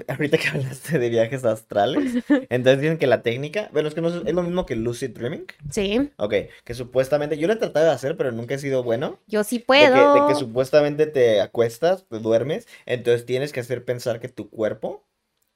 ahorita 0.07 0.37
que 0.37 0.47
hablaste 0.47 0.99
de 0.99 1.09
viajes 1.09 1.45
astrales, 1.45 2.17
entonces 2.49 2.81
dicen 2.81 2.97
que 2.97 3.07
la 3.07 3.21
técnica, 3.21 3.69
bueno, 3.73 3.87
es 3.87 3.93
que 3.95 4.01
no 4.01 4.09
es, 4.09 4.15
es 4.25 4.33
lo 4.33 4.43
mismo 4.43 4.65
que 4.65 4.75
lucid 4.75 5.11
dreaming. 5.11 5.45
Sí, 5.69 6.09
Ok, 6.17 6.33
que 6.63 6.73
supuestamente, 6.73 7.37
yo 7.37 7.47
lo 7.47 7.53
he 7.53 7.57
tratado 7.57 7.85
de 7.85 7.91
hacer, 7.91 8.17
pero 8.17 8.31
nunca 8.31 8.55
he 8.55 8.59
sido 8.59 8.83
bueno. 8.83 9.19
yo 9.27 9.43
sí 9.43 9.57
De 9.59 9.63
que, 9.63 9.65
puedo. 9.65 10.13
de 10.13 10.25
que 10.27 10.35
supuestamente 10.35 11.05
te 11.07 11.41
acuestas, 11.41 12.05
te 12.07 12.19
duermes, 12.19 12.67
entonces 12.85 13.25
tienes 13.25 13.51
que 13.53 13.59
hacer 13.61 13.85
pensar 13.85 14.19
que 14.19 14.29
tu 14.29 14.49
cuerpo, 14.49 15.05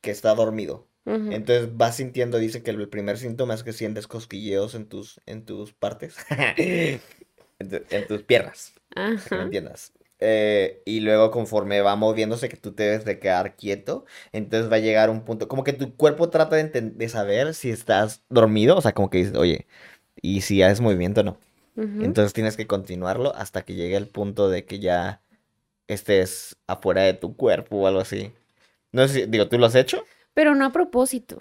que 0.01 0.11
está 0.11 0.33
dormido. 0.35 0.87
Ujú. 1.05 1.31
Entonces 1.31 1.75
vas 1.75 1.97
sintiendo, 1.97 2.37
dice 2.37 2.63
que 2.63 2.71
el 2.71 2.87
primer 2.89 3.17
síntoma 3.17 3.53
es 3.53 3.63
que 3.63 3.73
sientes 3.73 4.07
cosquilleos 4.07 4.73
en 4.75 4.87
tus, 4.87 5.19
en 5.25 5.43
tus 5.45 5.73
partes, 5.73 6.15
en, 7.59 7.69
tu- 7.69 7.81
en 7.89 8.07
tus 8.07 8.23
piernas, 8.23 8.73
que 9.29 9.37
me 9.37 9.43
entiendas. 9.43 9.93
Eh, 10.19 10.81
y 10.85 11.01
luego 11.01 11.31
conforme 11.31 11.81
va 11.81 11.95
moviéndose 11.97 12.47
que 12.47 12.55
tú 12.57 12.73
te 12.73 12.83
debes 12.83 13.03
de 13.05 13.19
quedar 13.19 13.55
quieto, 13.57 14.05
entonces 14.31 14.71
va 14.71 14.77
a 14.77 14.79
llegar 14.79 15.09
un 15.09 15.25
punto, 15.25 15.47
como 15.49 15.63
que 15.63 15.73
tu 15.73 15.95
cuerpo 15.97 16.29
trata 16.29 16.55
de, 16.55 17.09
saber 17.09 17.53
si 17.53 17.71
estás 17.71 18.23
dormido, 18.29 18.77
o 18.77 18.81
sea, 18.81 18.93
como 18.93 19.09
que 19.09 19.17
dices, 19.19 19.35
oye, 19.35 19.67
y 20.21 20.41
si 20.41 20.61
haces 20.63 20.81
movimiento 20.81 21.21
o 21.21 21.23
no. 21.23 21.37
Entonces 21.99 22.33
tienes 22.33 22.57
que 22.57 22.67
continuarlo 22.67 23.35
hasta 23.35 23.63
que 23.63 23.75
llegue 23.75 23.97
el 23.97 24.07
punto 24.07 24.49
de 24.49 24.65
que 24.65 24.79
ya 24.79 25.21
estés 25.87 26.55
afuera 26.67 27.03
de 27.03 27.13
tu 27.13 27.35
cuerpo 27.35 27.77
o 27.77 27.87
algo 27.87 27.99
así. 28.01 28.31
No 28.91 29.07
sé 29.07 29.13
si, 29.13 29.25
digo, 29.25 29.47
¿tú 29.47 29.57
lo 29.57 29.65
has 29.65 29.75
hecho? 29.75 30.03
Pero 30.33 30.55
no 30.55 30.65
a 30.65 30.71
propósito. 30.71 31.39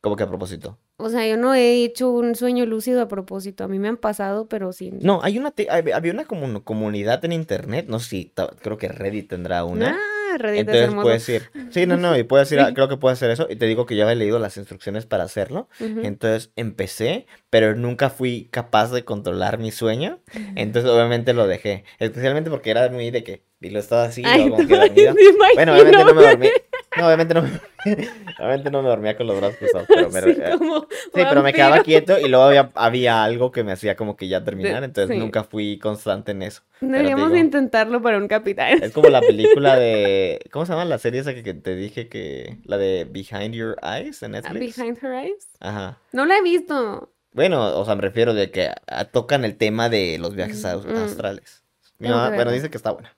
¿Cómo 0.00 0.16
que 0.16 0.24
a 0.24 0.28
propósito? 0.28 0.78
O 1.00 1.10
sea, 1.10 1.24
yo 1.28 1.36
no 1.36 1.54
he 1.54 1.84
hecho 1.84 2.10
un 2.10 2.34
sueño 2.34 2.66
lúcido 2.66 3.00
a 3.00 3.06
propósito. 3.06 3.62
A 3.62 3.68
mí 3.68 3.78
me 3.78 3.86
han 3.86 3.96
pasado, 3.96 4.48
pero 4.48 4.72
sí. 4.72 4.90
No, 5.00 5.20
hay 5.22 5.38
una, 5.38 5.54
había 5.70 6.12
una 6.12 6.26
comun- 6.26 6.62
comunidad 6.64 7.24
en 7.24 7.32
internet, 7.32 7.86
no 7.88 8.00
sé 8.00 8.30
ta- 8.34 8.50
creo 8.60 8.78
que 8.78 8.88
Reddit 8.88 9.28
tendrá 9.30 9.64
una. 9.64 9.96
Ah, 9.96 10.36
Reddit 10.38 10.54
es 10.54 10.60
Entonces 10.60 10.82
hermoso. 10.84 11.02
puedes 11.04 11.28
ir. 11.28 11.42
Sí, 11.70 11.86
no, 11.86 11.96
no, 11.96 12.16
y 12.18 12.24
puedes 12.24 12.50
ir, 12.50 12.58
a- 12.60 12.66
Sí. 12.68 12.74
creo 12.74 12.88
que 12.88 12.96
puedes 12.96 13.16
hacer 13.18 13.30
eso. 13.30 13.46
Y 13.48 13.54
te 13.56 13.66
digo 13.66 13.86
que 13.86 13.94
ya 13.94 14.02
había 14.04 14.16
leído 14.16 14.40
las 14.40 14.56
instrucciones 14.56 15.06
para 15.06 15.22
hacerlo. 15.22 15.68
Entonces 15.78 16.50
empecé, 16.56 17.26
pero 17.50 17.74
nunca 17.74 18.10
fui 18.10 18.48
capaz 18.50 18.90
de 18.92 19.04
controlar 19.04 19.58
mi 19.58 19.70
sueño. 19.70 20.20
Entonces 20.56 20.90
obviamente 20.90 21.32
lo 21.32 21.46
dejé. 21.46 21.84
Especialmente 21.98 22.50
porque 22.50 22.70
era 22.70 22.88
muy 22.90 23.10
de 23.10 23.24
que, 23.24 23.42
y 23.60 23.70
lo 23.70 23.78
estaba 23.78 24.04
así, 24.04 24.22
Ay, 24.24 24.48
como 24.50 24.66
que 24.66 24.76
dormido. 24.76 25.14
Bueno, 25.54 25.72
obviamente 25.72 26.04
no 26.04 26.14
me 26.14 26.22
dormí. 26.22 26.48
No, 26.96 27.06
obviamente 27.06 27.34
no 27.34 27.42
me, 27.42 27.48
obviamente 28.38 28.70
no 28.70 28.82
me 28.82 28.88
dormía 28.88 29.16
con 29.16 29.26
los 29.26 29.36
brazos 29.38 29.56
cruzados, 29.58 29.86
pero 29.88 30.10
me, 30.10 30.20
Sí, 30.20 30.40
como 30.58 30.80
sí, 30.90 31.10
pero 31.12 31.42
me 31.42 31.52
quedaba 31.52 31.82
quieto 31.82 32.18
y 32.18 32.28
luego 32.28 32.44
había, 32.44 32.70
había 32.74 33.22
algo 33.24 33.50
que 33.52 33.62
me 33.62 33.72
hacía 33.72 33.94
como 33.96 34.16
que 34.16 34.26
ya 34.28 34.42
terminar, 34.42 34.82
entonces 34.84 35.14
sí. 35.14 35.18
nunca 35.20 35.44
fui 35.44 35.78
constante 35.78 36.32
en 36.32 36.42
eso. 36.42 36.62
Deberíamos 36.80 37.30
digo, 37.30 37.44
intentarlo 37.44 38.00
para 38.02 38.18
un 38.18 38.26
capitán. 38.26 38.82
es 38.82 38.92
como 38.92 39.08
la 39.08 39.20
película 39.20 39.76
de, 39.78 40.40
¿cómo 40.50 40.66
se 40.66 40.72
llama 40.72 40.84
la 40.86 40.98
serie 40.98 41.20
esa 41.20 41.34
que, 41.34 41.42
que 41.42 41.54
te 41.54 41.76
dije 41.76 42.08
que, 42.08 42.58
la 42.64 42.78
de 42.78 43.04
Behind 43.08 43.54
Your 43.54 43.76
Eyes 43.82 44.22
en 44.22 44.34
Ah, 44.34 44.40
Netflix? 44.40 44.76
Behind 44.76 44.98
Her 45.02 45.12
Eyes. 45.12 45.48
Ajá. 45.60 45.98
No 46.12 46.24
la 46.26 46.38
he 46.38 46.42
visto. 46.42 47.12
Bueno, 47.38 47.78
o 47.78 47.84
sea, 47.84 47.94
me 47.94 48.02
refiero 48.02 48.34
de 48.34 48.50
que 48.50 48.68
ah, 48.88 49.04
tocan 49.04 49.44
el 49.44 49.56
tema 49.56 49.88
de 49.88 50.18
los 50.18 50.34
viajes 50.34 50.64
a- 50.64 50.76
Mm, 50.76 50.88
mm. 50.92 50.96
astrales. 50.96 51.62
Mi 52.00 52.08
Tengo 52.08 52.14
que 52.18 52.24
mamá, 52.24 52.34
bueno, 52.34 52.50
dice 52.50 52.68
que 52.68 52.76
está 52.76 52.90
buena. 52.90 53.16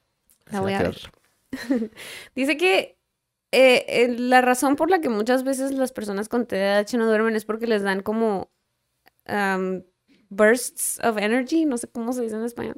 La 0.50 0.58
Sí, 0.58 0.62
voy 0.62 0.72
a 0.74 0.82
ver. 0.82 0.96
Dice 2.34 2.56
que 2.58 2.98
eh, 3.50 3.84
eh, 3.88 4.08
la 4.18 4.42
razón 4.42 4.76
por 4.76 4.90
la 4.90 5.00
que 5.00 5.08
muchas 5.08 5.42
veces 5.42 5.72
las 5.72 5.92
personas 5.92 6.28
con 6.28 6.44
TDAH 6.46 6.98
no 6.98 7.06
duermen 7.06 7.34
es 7.34 7.46
porque 7.46 7.66
les 7.66 7.82
dan 7.82 8.02
como 8.02 8.50
am, 9.26 9.84
bursts 10.28 11.00
of 11.02 11.16
energy, 11.16 11.64
no 11.64 11.78
sé 11.78 11.88
cómo 11.88 12.12
se 12.12 12.20
dice 12.22 12.36
en 12.36 12.44
español. 12.44 12.74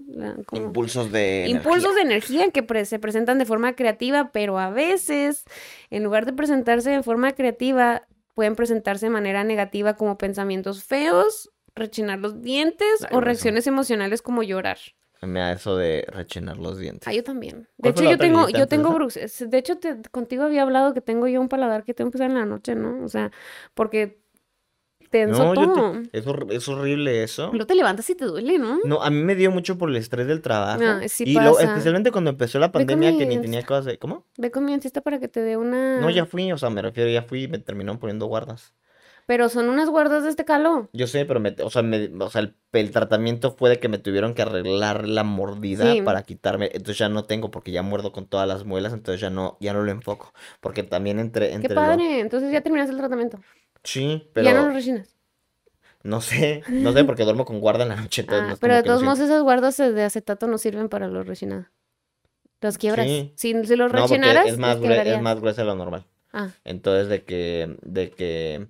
como 0.47 0.62
Impulsos 0.66 1.11
de 1.11 1.47
impulsos 1.49 1.90
energía. 1.90 1.95
de 1.97 2.01
energía 2.03 2.51
que 2.53 2.62
pre- 2.62 2.84
se 2.86 2.99
presentan 3.01 3.38
de 3.38 3.47
forma 3.47 3.74
creativa, 3.74 4.30
pero 4.32 4.59
a 4.61 4.70
veces, 4.70 5.45
en 5.90 6.05
lugar 6.05 6.24
de 6.24 6.32
presentarse 6.32 6.90
de 6.90 7.03
forma 7.03 7.32
creativa, 7.32 8.07
pueden 8.35 8.57
presentarse 8.57 9.07
de 9.07 9.11
manera 9.11 9.45
negativa 9.45 9.95
como 9.95 10.18
pensamientos 10.18 10.85
feos, 10.85 11.51
rechinar 11.74 12.18
los 12.18 12.43
dientes 12.43 13.03
Ay, 13.03 13.09
o 13.12 13.18
eso. 13.18 13.20
reacciones 13.20 13.66
emocionales 13.66 14.22
como 14.22 14.43
llorar. 14.43 14.78
Me 15.22 15.39
da 15.39 15.53
eso 15.53 15.76
de 15.76 16.05
rechinar 16.09 16.57
los 16.57 16.78
dientes. 16.78 17.07
Ah, 17.07 17.12
yo 17.12 17.22
también. 17.22 17.68
De 17.78 17.93
¿Cuál 17.93 17.95
fue 17.95 18.03
hecho, 18.05 18.11
yo 18.12 18.18
tengo, 18.18 18.49
yo 18.49 18.66
tengo 18.66 18.93
bruxes. 18.93 19.49
De 19.49 19.57
hecho, 19.59 19.78
te- 19.78 20.03
contigo 20.11 20.43
había 20.43 20.62
hablado 20.62 20.95
que 20.95 21.01
tengo 21.01 21.28
yo 21.28 21.41
un 21.41 21.49
paladar 21.49 21.85
que 21.85 21.95
tengo 21.95 22.11
que 22.11 22.16
usar 22.18 22.30
en 22.30 22.37
la 22.39 22.45
noche, 22.47 22.74
¿no? 22.74 23.05
O 23.05 23.09
sea, 23.09 23.30
porque 23.74 24.21
No, 25.26 25.54
yo 25.54 25.72
todo. 25.72 25.92
te- 26.10 26.18
es, 26.18 26.26
hor- 26.26 26.46
es 26.52 26.68
horrible 26.68 27.22
eso. 27.22 27.48
Luego 27.50 27.66
te 27.66 27.74
levantas 27.74 28.08
y 28.10 28.14
te 28.14 28.24
duele, 28.24 28.58
¿no? 28.58 28.78
No, 28.84 29.02
a 29.02 29.10
mí 29.10 29.22
me 29.22 29.34
dio 29.34 29.50
mucho 29.50 29.78
por 29.78 29.88
el 29.90 29.96
estrés 29.96 30.26
del 30.26 30.40
trabajo. 30.40 30.82
Ah, 30.84 31.00
sí 31.08 31.24
y 31.26 31.36
especialmente 31.36 32.10
cuando 32.10 32.30
empezó 32.30 32.58
la 32.58 32.72
pandemia 32.72 33.16
que 33.16 33.26
ni 33.26 33.38
tenía 33.40 33.62
cosas 33.64 33.84
de... 33.84 33.98
¿Cómo? 33.98 34.26
Ve 34.38 34.50
con 34.50 34.64
mi 34.64 34.72
dentista 34.72 35.00
para 35.00 35.18
que 35.20 35.28
te 35.28 35.40
dé 35.40 35.56
una... 35.56 36.00
No, 36.00 36.10
ya 36.10 36.26
fui, 36.26 36.50
o 36.52 36.58
sea, 36.58 36.70
me 36.70 36.82
refiero, 36.82 37.10
ya 37.10 37.22
fui 37.22 37.44
y 37.44 37.48
me 37.48 37.58
terminaron 37.58 37.98
poniendo 37.98 38.26
guardas. 38.26 38.74
Pero 39.24 39.48
son 39.48 39.68
unas 39.68 39.88
guardas 39.88 40.24
de 40.24 40.30
este 40.30 40.44
calo. 40.44 40.88
Yo 40.92 41.06
sé, 41.06 41.24
pero 41.24 41.38
me, 41.38 41.54
o 41.62 41.70
sea, 41.70 41.82
me- 41.82 42.10
o 42.18 42.28
sea, 42.28 42.40
el, 42.40 42.56
el 42.72 42.90
tratamiento 42.90 43.52
fue 43.52 43.70
de 43.70 43.78
que 43.78 43.88
me 43.88 43.98
tuvieron 43.98 44.34
que 44.34 44.42
arreglar 44.42 45.06
la 45.06 45.22
mordida 45.22 45.92
Sí. 45.92 46.02
para 46.02 46.24
quitarme, 46.24 46.66
entonces 46.72 46.98
ya 46.98 47.08
no 47.08 47.24
tengo 47.24 47.52
porque 47.52 47.70
ya 47.70 47.82
muerdo 47.82 48.10
con 48.10 48.26
todas 48.26 48.48
las 48.48 48.64
muelas, 48.64 48.92
entonces 48.92 49.20
ya 49.20 49.30
no, 49.30 49.58
ya 49.60 49.72
no 49.74 49.82
lo 49.82 49.92
enfoco, 49.92 50.32
porque 50.60 50.82
también 50.82 51.20
entre, 51.20 51.50
Qué 51.50 51.54
entre 51.54 51.74
lo- 51.76 51.80
padre. 51.80 52.18
Entonces 52.18 52.50
ya 52.50 52.62
terminaste 52.62 52.92
el 52.92 52.98
tratamiento. 52.98 53.38
Sí, 53.85 54.01
Y 54.03 54.43
Ya 54.43 54.53
no 54.55 54.62
pero 54.62 54.68
lo 54.68 54.74
rechinas. 54.74 55.16
no 56.03 56.20
sé, 56.20 56.62
no 56.68 56.93
sé 56.93 57.05
porque 57.05 57.24
duermo 57.24 57.45
con 57.45 57.61
guarda 57.61 57.85
en 57.85 57.91
la 57.91 57.97
noche, 57.97 58.22
entonces 58.22 58.53
Ah, 58.53 58.57
pero 58.61 58.74
de 58.74 58.83
todos 58.83 59.03
modos 59.03 59.20
esas 59.20 59.43
guardas 59.43 59.76
de 59.76 60.03
acetato 60.03 60.47
no 60.47 60.59
sirven 60.59 60.89
para 60.89 61.09
lo 61.09 61.22
rechinado. 61.22 61.66
Los 62.61 62.78
quiebras. 62.78 63.07
Sí. 63.07 63.33
Si, 63.37 63.64
si 63.64 63.76
los 63.76 63.91
No, 63.93 63.99
rechinaras, 64.03 64.47
es 64.47 64.59
más, 64.59 64.78
los 64.78 64.91
es 64.91 65.20
más 65.20 65.41
gruesa 65.41 65.62
de 65.62 65.66
lo 65.66 65.74
normal. 65.74 66.07
Ah, 66.33 66.51
Entonces 66.64 67.09
de 67.09 67.24
que, 67.24 67.76
de 67.83 68.11
que 68.11 68.68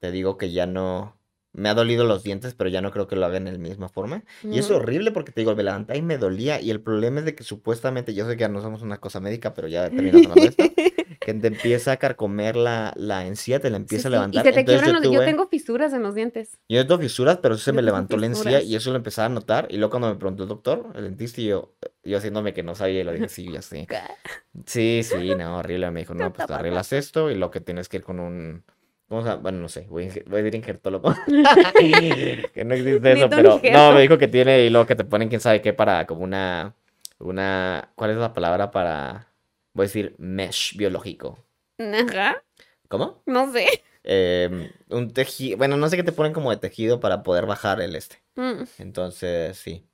te 0.00 0.10
digo 0.10 0.38
que 0.38 0.50
ya 0.52 0.66
no, 0.66 1.16
me 1.52 1.68
ha 1.68 1.74
dolido 1.74 2.04
los 2.04 2.22
dientes, 2.22 2.54
pero 2.54 2.70
ya 2.70 2.80
no 2.80 2.90
creo 2.92 3.06
que 3.06 3.16
lo 3.16 3.26
haga 3.26 3.36
en 3.38 3.44
la 3.46 3.52
misma 3.58 3.88
forma. 3.88 4.24
Y 4.42 4.58
es 4.58 4.70
horrible 4.70 5.10
porque 5.12 5.32
te 5.32 5.40
digo, 5.40 5.54
me 5.56 5.62
levanté 5.62 5.96
y 5.96 6.02
me 6.02 6.18
dolía. 6.18 6.60
Y 6.60 6.70
el 6.70 6.80
problema 6.80 7.20
es 7.20 7.24
de 7.26 7.34
que 7.34 7.44
supuestamente, 7.44 8.14
yo 8.14 8.26
sé 8.26 8.36
que 8.36 8.40
ya 8.42 8.48
no 8.48 8.60
somos 8.62 8.82
una 8.82 8.98
cosa 8.98 9.20
médica, 9.20 9.54
pero 9.54 9.68
ya 9.68 9.88
termina 9.90 10.20
sonando 10.20 10.48
esto, 10.48 10.64
que 11.24 11.34
te 11.34 11.46
empieza 11.48 11.92
a 11.92 11.96
carcomer 11.96 12.56
la, 12.56 12.92
la 12.96 13.26
encía, 13.26 13.60
te 13.60 13.70
la 13.70 13.78
Sí, 13.78 13.82
empieza 13.82 14.08
a 14.08 14.10
sí, 14.10 14.12
levantar. 14.12 14.46
Y 14.46 14.48
se 14.48 14.52
te 14.52 14.60
Entonces 14.60 14.86
yo 14.86 14.92
los... 14.92 15.02
Yo 15.12 15.24
tengo 15.24 15.48
fisuras 15.48 15.92
en 15.92 16.02
los 16.02 16.14
dientes. 16.14 16.58
yo 16.68 16.86
tengo 16.86 17.00
fisuras, 17.00 17.38
pero 17.38 17.56
sí 17.56 17.64
se 17.64 17.72
Yo 17.72 17.74
me 17.74 17.82
levantó 17.82 18.16
la 18.16 18.26
encía 18.26 18.62
y 18.62 18.74
eso 18.76 18.90
lo 18.90 18.96
empezaba 18.96 19.26
a 19.26 19.28
notar. 19.30 19.66
Y 19.70 19.76
luego 19.76 19.90
cuando 19.90 20.08
me 20.08 20.14
preguntó 20.16 20.44
el 20.44 20.48
doctor, 20.48 20.92
el 20.94 21.04
dentista, 21.04 21.40
y 21.40 21.46
yo, 21.46 21.74
yo 22.04 22.18
haciéndome 22.18 22.54
que 22.54 22.62
no 22.62 22.74
sabía, 22.74 23.00
y 23.00 23.04
lo 23.04 23.12
dije, 23.12 23.28
sí, 23.28 23.50
ya 23.52 23.62
sé. 23.62 23.86
Sí, 24.66 25.02
sí, 25.04 25.34
no, 25.36 25.58
horrible. 25.58 25.90
Me 25.90 26.00
dijo, 26.00 26.14
no, 26.14 26.32
pues 26.32 26.46
te 26.46 26.52
arreglas 26.54 26.92
esto 26.92 27.30
y 27.30 27.34
lo 27.34 27.50
que 27.50 27.60
tienes 27.60 27.88
que 27.88 27.98
ir 27.98 28.02
con 28.02 28.20
un. 28.20 28.64
¿Cómo 29.10 29.22
se 29.22 29.28
llama? 29.28 29.42
Bueno, 29.42 29.58
no 29.58 29.68
sé, 29.68 29.88
voy 29.90 30.04
a, 30.04 30.12
voy 30.30 30.38
a 30.38 30.42
decir 30.44 30.54
injertólogo. 30.54 31.12
que 31.26 32.64
no 32.64 32.74
existe 32.74 33.12
eso, 33.12 33.28
pero 33.28 33.60
no, 33.72 33.92
me 33.92 34.02
dijo 34.02 34.16
que 34.18 34.28
tiene 34.28 34.60
y 34.64 34.70
luego 34.70 34.86
que 34.86 34.94
te 34.94 35.02
ponen 35.04 35.28
quién 35.28 35.40
sabe 35.40 35.60
qué 35.60 35.72
para 35.72 36.06
como 36.06 36.22
una. 36.22 36.76
Una. 37.18 37.90
¿Cuál 37.96 38.12
es 38.12 38.18
la 38.18 38.32
palabra 38.32 38.70
para. 38.70 39.26
Voy 39.74 39.82
a 39.82 39.86
decir 39.88 40.14
mesh 40.18 40.76
biológico? 40.76 41.44
Ajá. 41.78 42.40
¿Cómo? 42.86 43.20
No 43.26 43.52
sé. 43.52 43.82
Em, 44.04 44.70
un 44.90 45.12
tejido. 45.12 45.58
Bueno, 45.58 45.76
no 45.76 45.88
sé 45.88 45.96
qué 45.96 46.04
te 46.04 46.12
ponen 46.12 46.32
como 46.32 46.50
de 46.50 46.58
tejido 46.58 47.00
para 47.00 47.24
poder 47.24 47.46
bajar 47.46 47.80
el 47.80 47.96
este. 47.96 48.22
Mm, 48.36 48.62
Entonces, 48.78 49.58
sí. 49.58 49.84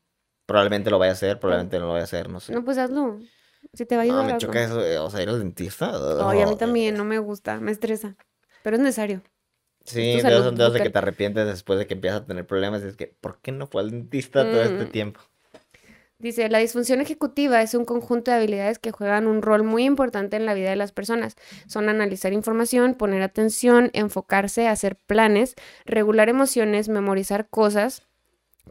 Probablemente 0.45 0.91
lo 0.91 0.99
vaya 0.99 1.13
a 1.13 1.15
hacer, 1.15 1.41
probablemente 1.41 1.79
no 1.79 1.87
lo 1.87 1.93
vaya 1.93 2.03
a 2.03 2.05
hacer, 2.05 2.29
no 2.29 2.39
sé. 2.39 2.53
No, 2.53 2.63
pues 2.63 2.77
hazlo. 2.77 3.19
Si 3.73 3.87
te 3.87 3.97
va 3.97 4.03
a 4.03 4.05
No, 4.05 4.13
ayudar 4.13 4.27
me 4.27 4.33
algo. 4.33 4.47
choca 4.47 4.63
eso, 4.63 4.85
eh, 4.85 4.99
o 4.99 5.09
sea, 5.09 5.23
ir 5.23 5.31
al 5.31 5.39
dentista. 5.39 5.91
Ay, 6.21 6.43
a 6.43 6.47
mí 6.47 6.53
oh, 6.53 6.57
también, 6.59 6.97
no 6.99 7.05
me 7.07 7.19
gusta, 7.19 7.59
me 7.61 7.73
estresa. 7.73 8.15
Pero 8.67 8.79
es 8.79 8.83
necesario. 8.83 9.23
Sí, 9.85 10.21
salud 10.21 10.43
son 10.43 10.57
dedos 10.57 10.73
de 10.73 10.83
que 10.83 10.91
te 10.91 10.99
arrepientes 10.99 11.47
después 11.47 11.79
de 11.79 11.87
que 11.87 11.95
empiezas 11.95 12.23
a 12.23 12.27
tener 12.27 12.49
problemas. 12.49 12.83
Es 12.83 12.97
que, 12.97 13.15
¿por 13.21 13.39
qué 13.39 13.53
no 13.53 13.69
fue 13.69 13.81
al 13.81 13.93
dentista 13.93 14.43
todo 14.43 14.61
este 14.61 14.87
Mm. 14.87 14.91
tiempo? 14.91 15.21
Dice, 16.19 16.49
la 16.49 16.59
disfunción 16.59 17.01
ejecutiva 17.01 17.63
es 17.63 17.75
un 17.75 17.85
conjunto 17.85 18.33
de 18.33 18.39
habilidades 18.39 18.81
que 18.81 18.91
juegan 18.91 19.29
un 19.29 19.41
rol 19.41 19.63
muy 19.63 19.85
importante 19.85 20.35
en 20.35 20.47
la 20.47 20.55
vida 20.55 20.71
de 20.71 20.75
las 20.75 20.91
personas. 20.91 21.37
Son 21.69 21.89
analizar 21.89 22.33
información, 22.33 22.95
poner 22.95 23.23
atención, 23.23 23.91
enfocarse, 23.93 24.67
hacer 24.67 24.97
planes, 24.97 25.55
regular 25.85 26.29
emociones, 26.29 26.89
memorizar 26.89 27.49
cosas, 27.49 28.03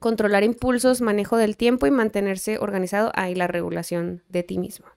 controlar 0.01 0.43
impulsos, 0.43 0.99
manejo 0.99 1.37
del 1.37 1.55
tiempo 1.55 1.87
y 1.87 1.91
mantenerse 1.91 2.57
organizado. 2.57 3.13
Ahí 3.15 3.33
la 3.33 3.47
regulación 3.47 4.23
de 4.27 4.43
ti 4.43 4.57
mismo, 4.57 4.87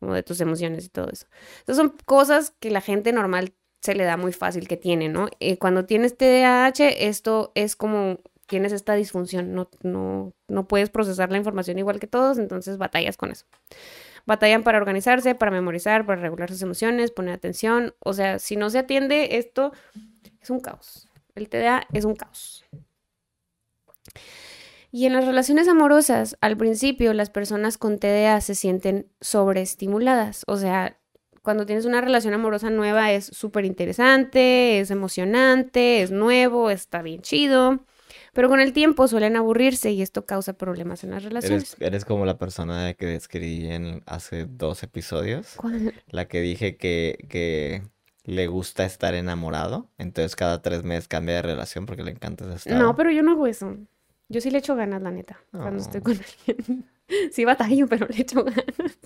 como 0.00 0.12
de 0.14 0.24
tus 0.24 0.40
emociones 0.40 0.86
y 0.86 0.88
todo 0.88 1.08
eso. 1.08 1.28
Esas 1.62 1.76
son 1.76 1.94
cosas 2.04 2.52
que 2.58 2.72
la 2.72 2.80
gente 2.80 3.12
normal 3.12 3.54
se 3.80 3.94
le 3.94 4.04
da 4.04 4.16
muy 4.16 4.32
fácil 4.32 4.68
que 4.68 4.76
tiene, 4.76 5.08
¿no? 5.08 5.28
Eh, 5.40 5.58
cuando 5.58 5.86
tienes 5.86 6.16
TDAH, 6.16 7.06
esto 7.08 7.52
es 7.54 7.76
como 7.76 8.20
tienes 8.46 8.72
esta 8.72 8.94
disfunción, 8.94 9.54
no, 9.54 9.70
no, 9.82 10.32
no 10.48 10.66
puedes 10.66 10.90
procesar 10.90 11.30
la 11.30 11.38
información 11.38 11.78
igual 11.78 12.00
que 12.00 12.08
todos, 12.08 12.36
entonces 12.38 12.78
batallas 12.78 13.16
con 13.16 13.30
eso. 13.30 13.46
Batallan 14.26 14.64
para 14.64 14.78
organizarse, 14.78 15.34
para 15.34 15.52
memorizar, 15.52 16.04
para 16.04 16.20
regular 16.20 16.50
sus 16.50 16.60
emociones, 16.60 17.12
poner 17.12 17.34
atención. 17.34 17.94
O 18.00 18.12
sea, 18.12 18.38
si 18.38 18.56
no 18.56 18.68
se 18.68 18.80
atiende 18.80 19.38
esto, 19.38 19.72
es 20.42 20.50
un 20.50 20.60
caos. 20.60 21.08
El 21.34 21.48
TDA 21.48 21.86
es 21.92 22.04
un 22.04 22.16
caos. 22.16 22.64
Y 24.92 25.06
en 25.06 25.12
las 25.12 25.24
relaciones 25.24 25.68
amorosas, 25.68 26.36
al 26.40 26.56
principio 26.56 27.14
las 27.14 27.30
personas 27.30 27.78
con 27.78 27.98
TDA 27.98 28.40
se 28.40 28.56
sienten 28.56 29.06
sobreestimuladas. 29.20 30.42
O 30.48 30.56
sea, 30.56 30.99
cuando 31.42 31.66
tienes 31.66 31.84
una 31.84 32.00
relación 32.00 32.34
amorosa 32.34 32.70
nueva 32.70 33.12
es 33.12 33.24
súper 33.26 33.64
interesante, 33.64 34.80
es 34.80 34.90
emocionante, 34.90 36.02
es 36.02 36.10
nuevo, 36.10 36.70
está 36.70 37.02
bien 37.02 37.22
chido. 37.22 37.80
Pero 38.32 38.48
con 38.48 38.60
el 38.60 38.72
tiempo 38.72 39.08
suelen 39.08 39.36
aburrirse 39.36 39.90
y 39.90 40.02
esto 40.02 40.24
causa 40.24 40.52
problemas 40.52 41.02
en 41.04 41.10
las 41.10 41.24
relaciones. 41.24 41.74
Eres, 41.74 41.86
eres 41.88 42.04
como 42.04 42.24
la 42.26 42.38
persona 42.38 42.94
que 42.94 43.06
describí 43.06 43.66
en 43.70 44.02
hace 44.06 44.46
dos 44.46 44.82
episodios. 44.84 45.54
¿Cuál? 45.56 45.94
La 46.08 46.28
que 46.28 46.40
dije 46.40 46.76
que, 46.76 47.18
que 47.28 47.82
le 48.24 48.46
gusta 48.46 48.84
estar 48.84 49.14
enamorado. 49.14 49.90
Entonces 49.98 50.36
cada 50.36 50.62
tres 50.62 50.84
meses 50.84 51.08
cambia 51.08 51.36
de 51.36 51.42
relación 51.42 51.86
porque 51.86 52.04
le 52.04 52.12
encanta 52.12 52.52
estado. 52.54 52.78
No, 52.80 52.94
pero 52.94 53.10
yo 53.10 53.22
no 53.22 53.32
hago 53.32 53.46
eso. 53.48 53.76
Yo 54.28 54.40
sí 54.40 54.50
le 54.52 54.58
echo 54.58 54.76
ganas, 54.76 55.02
la 55.02 55.10
neta, 55.10 55.40
cuando 55.50 55.80
estoy 55.82 56.00
Oh. 56.00 56.04
con 56.04 56.12
alguien. 56.48 56.86
Sí 57.32 57.44
batallo, 57.44 57.88
pero 57.88 58.06
le 58.06 58.20
echo 58.22 58.44
ganas. 58.44 58.98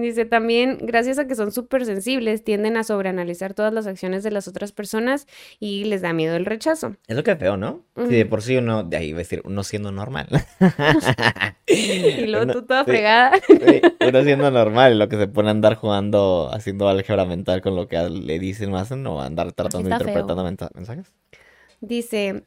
Dice 0.00 0.24
también, 0.24 0.78
gracias 0.82 1.18
a 1.18 1.26
que 1.26 1.34
son 1.34 1.52
súper 1.52 1.84
sensibles, 1.86 2.42
tienden 2.44 2.76
a 2.76 2.82
sobreanalizar 2.84 3.54
todas 3.54 3.72
las 3.72 3.86
acciones 3.86 4.22
de 4.22 4.30
las 4.30 4.48
otras 4.48 4.72
personas 4.72 5.26
y 5.60 5.84
les 5.84 6.02
da 6.02 6.12
miedo 6.12 6.34
el 6.36 6.44
rechazo. 6.44 6.96
Es 7.06 7.16
lo 7.16 7.22
que 7.22 7.30
es 7.32 7.38
feo, 7.38 7.56
¿no? 7.56 7.84
Ujú. 7.96 8.08
Si 8.08 8.14
de 8.16 8.26
por 8.26 8.42
sí 8.42 8.56
uno, 8.56 8.82
de 8.82 8.96
ahí 8.96 9.08
iba 9.08 9.18
a 9.18 9.20
decir, 9.20 9.42
uno 9.44 9.62
siendo 9.62 9.92
normal. 9.92 10.28
Y 11.68 12.26
luego 12.26 12.44
Uno- 12.44 12.52
tú 12.52 12.62
toda 12.62 12.84
sí, 12.84 12.90
fregada. 12.92 13.32
sí, 13.46 13.80
uno 14.08 14.22
siendo 14.22 14.50
normal, 14.50 14.98
lo 14.98 15.08
que 15.08 15.16
se 15.16 15.26
pone 15.26 15.48
a 15.48 15.50
andar 15.50 15.74
jugando, 15.74 16.48
haciendo 16.52 16.88
álgebra 16.88 17.24
mental 17.24 17.60
con 17.60 17.74
lo 17.74 17.88
que 17.88 17.98
le 18.08 18.38
dicen 18.38 18.72
o 18.72 18.78
hacen, 18.78 19.06
o 19.06 19.20
andar 19.20 19.52
tratando 19.52 19.88
de 19.88 19.96
feo. 19.96 20.06
interpretando 20.06 20.44
mensa- 20.44 20.70
mensajes. 20.74 21.12
Dice, 21.80 22.44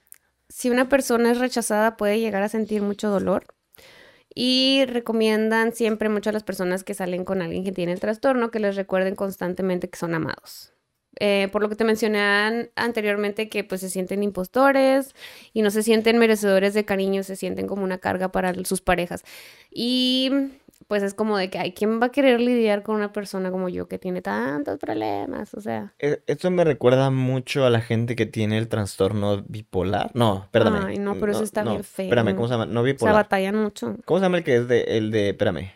si 0.47 0.69
una 0.69 0.87
persona 0.89 1.31
es 1.31 1.39
rechazada 1.39 1.97
puede 1.97 2.19
llegar 2.19 2.43
a 2.43 2.49
sentir 2.49 2.81
mucho 2.81 3.09
dolor 3.09 3.43
y 4.33 4.85
recomiendan 4.87 5.73
siempre 5.73 6.09
mucho 6.09 6.29
a 6.29 6.33
las 6.33 6.43
personas 6.43 6.83
que 6.83 6.93
salen 6.93 7.25
con 7.25 7.41
alguien 7.41 7.63
que 7.63 7.71
tiene 7.71 7.91
el 7.93 7.99
trastorno 7.99 8.51
que 8.51 8.59
les 8.59 8.75
recuerden 8.75 9.15
constantemente 9.15 9.89
que 9.89 9.97
son 9.97 10.13
amados. 10.13 10.73
Eh, 11.19 11.49
por 11.51 11.61
lo 11.61 11.69
que 11.69 11.75
te 11.75 11.83
mencioné 11.83 12.19
an- 12.21 12.69
anteriormente 12.75 13.49
que 13.49 13.63
pues 13.63 13.81
se 13.81 13.89
sienten 13.89 14.23
impostores 14.23 15.15
y 15.53 15.63
no 15.63 15.71
se 15.71 15.83
sienten 15.83 16.17
merecedores 16.17 16.73
de 16.73 16.85
cariño, 16.85 17.23
se 17.23 17.35
sienten 17.35 17.67
como 17.67 17.83
una 17.83 17.97
carga 17.97 18.31
para 18.31 18.53
sus 18.63 18.79
parejas. 18.81 19.23
Y 19.71 20.31
pues 20.87 21.03
es 21.03 21.13
como 21.13 21.37
de 21.37 21.49
que, 21.49 21.59
ay, 21.59 21.73
¿quién 21.73 22.01
va 22.01 22.07
a 22.07 22.11
querer 22.11 22.39
lidiar 22.41 22.81
con 22.83 22.95
una 22.95 23.11
persona 23.11 23.51
como 23.51 23.69
yo 23.69 23.87
que 23.87 23.99
tiene 23.99 24.21
tantos 24.21 24.79
problemas? 24.79 25.53
O 25.53 25.61
sea, 25.61 25.93
E- 25.99 26.23
Esto 26.25 26.49
me 26.49 26.63
recuerda 26.63 27.11
mucho 27.11 27.65
a 27.65 27.69
la 27.69 27.81
gente 27.81 28.15
que 28.15 28.25
tiene 28.25 28.57
el 28.57 28.67
trastorno 28.69 29.43
bipolar. 29.47 30.11
No, 30.15 30.47
perdóname. 30.51 30.91
Ay, 30.93 30.97
no, 30.97 31.15
pero 31.19 31.31
eso 31.33 31.43
está 31.43 31.63
bien 31.63 31.83
feo. 31.83 32.05
Espérame, 32.05 32.35
¿cómo 32.35 32.47
se 32.47 32.53
llama? 32.53 32.65
No 32.65 32.79
o 32.81 32.83
sea, 32.83 32.93
bipolar. 32.93 33.13
batallan 33.15 33.55
mucho. 33.55 33.97
¿Cómo 34.05 34.19
se 34.19 34.25
llama 34.25 34.37
el 34.39 34.43
que 34.43 34.55
es 34.55 34.67
de, 34.67 34.81
el 34.97 35.11
de, 35.11 35.29
espérame. 35.29 35.71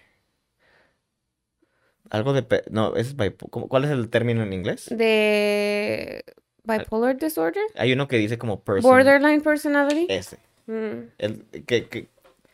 Algo 2.09 2.33
de, 2.33 2.45
no, 2.69 2.95
es 2.95 3.15
bipo- 3.17 3.49
¿cómo- 3.49 3.67
¿cuál 3.67 3.85
es 3.85 3.91
el 3.91 4.09
término 4.09 4.43
en 4.43 4.53
inglés? 4.53 4.87
de 4.89 6.23
bipolar 6.63 7.17
disorder, 7.17 7.63
Hay 7.75 7.91
uno 7.93 8.07
que 8.07 8.17
dice 8.17 8.37
como 8.37 8.61
person. 8.63 8.89
borderline 8.89 9.41
personality. 9.41 10.05
Ese. 10.09 10.37
Mm, 10.67 11.09
El, 11.17 11.45
que, 11.65 11.87
que, 11.87 12.07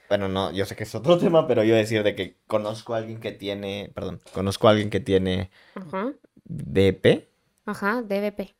bueno, 0.09 0.27
no, 0.27 0.51
yo 0.51 0.65
sé 0.65 0.75
que 0.75 0.83
es 0.83 0.93
otro 0.95 1.17
tema, 1.19 1.47
pero 1.47 1.63
yo 1.63 1.75
decir 1.75 2.03
de 2.03 2.15
que 2.15 2.37
conozco 2.47 2.93
a 2.95 2.97
alguien 2.97 3.19
que 3.19 3.31
tiene, 3.31 3.91
perdón, 3.95 4.19
conozco 4.33 4.67
a 4.67 4.71
alguien 4.71 4.89
que 4.89 4.99
tiene 4.99 5.51
Ajá, 5.75 6.11
BP, 6.45 7.27
ajá, 7.65 8.01
DBP. 8.01 8.55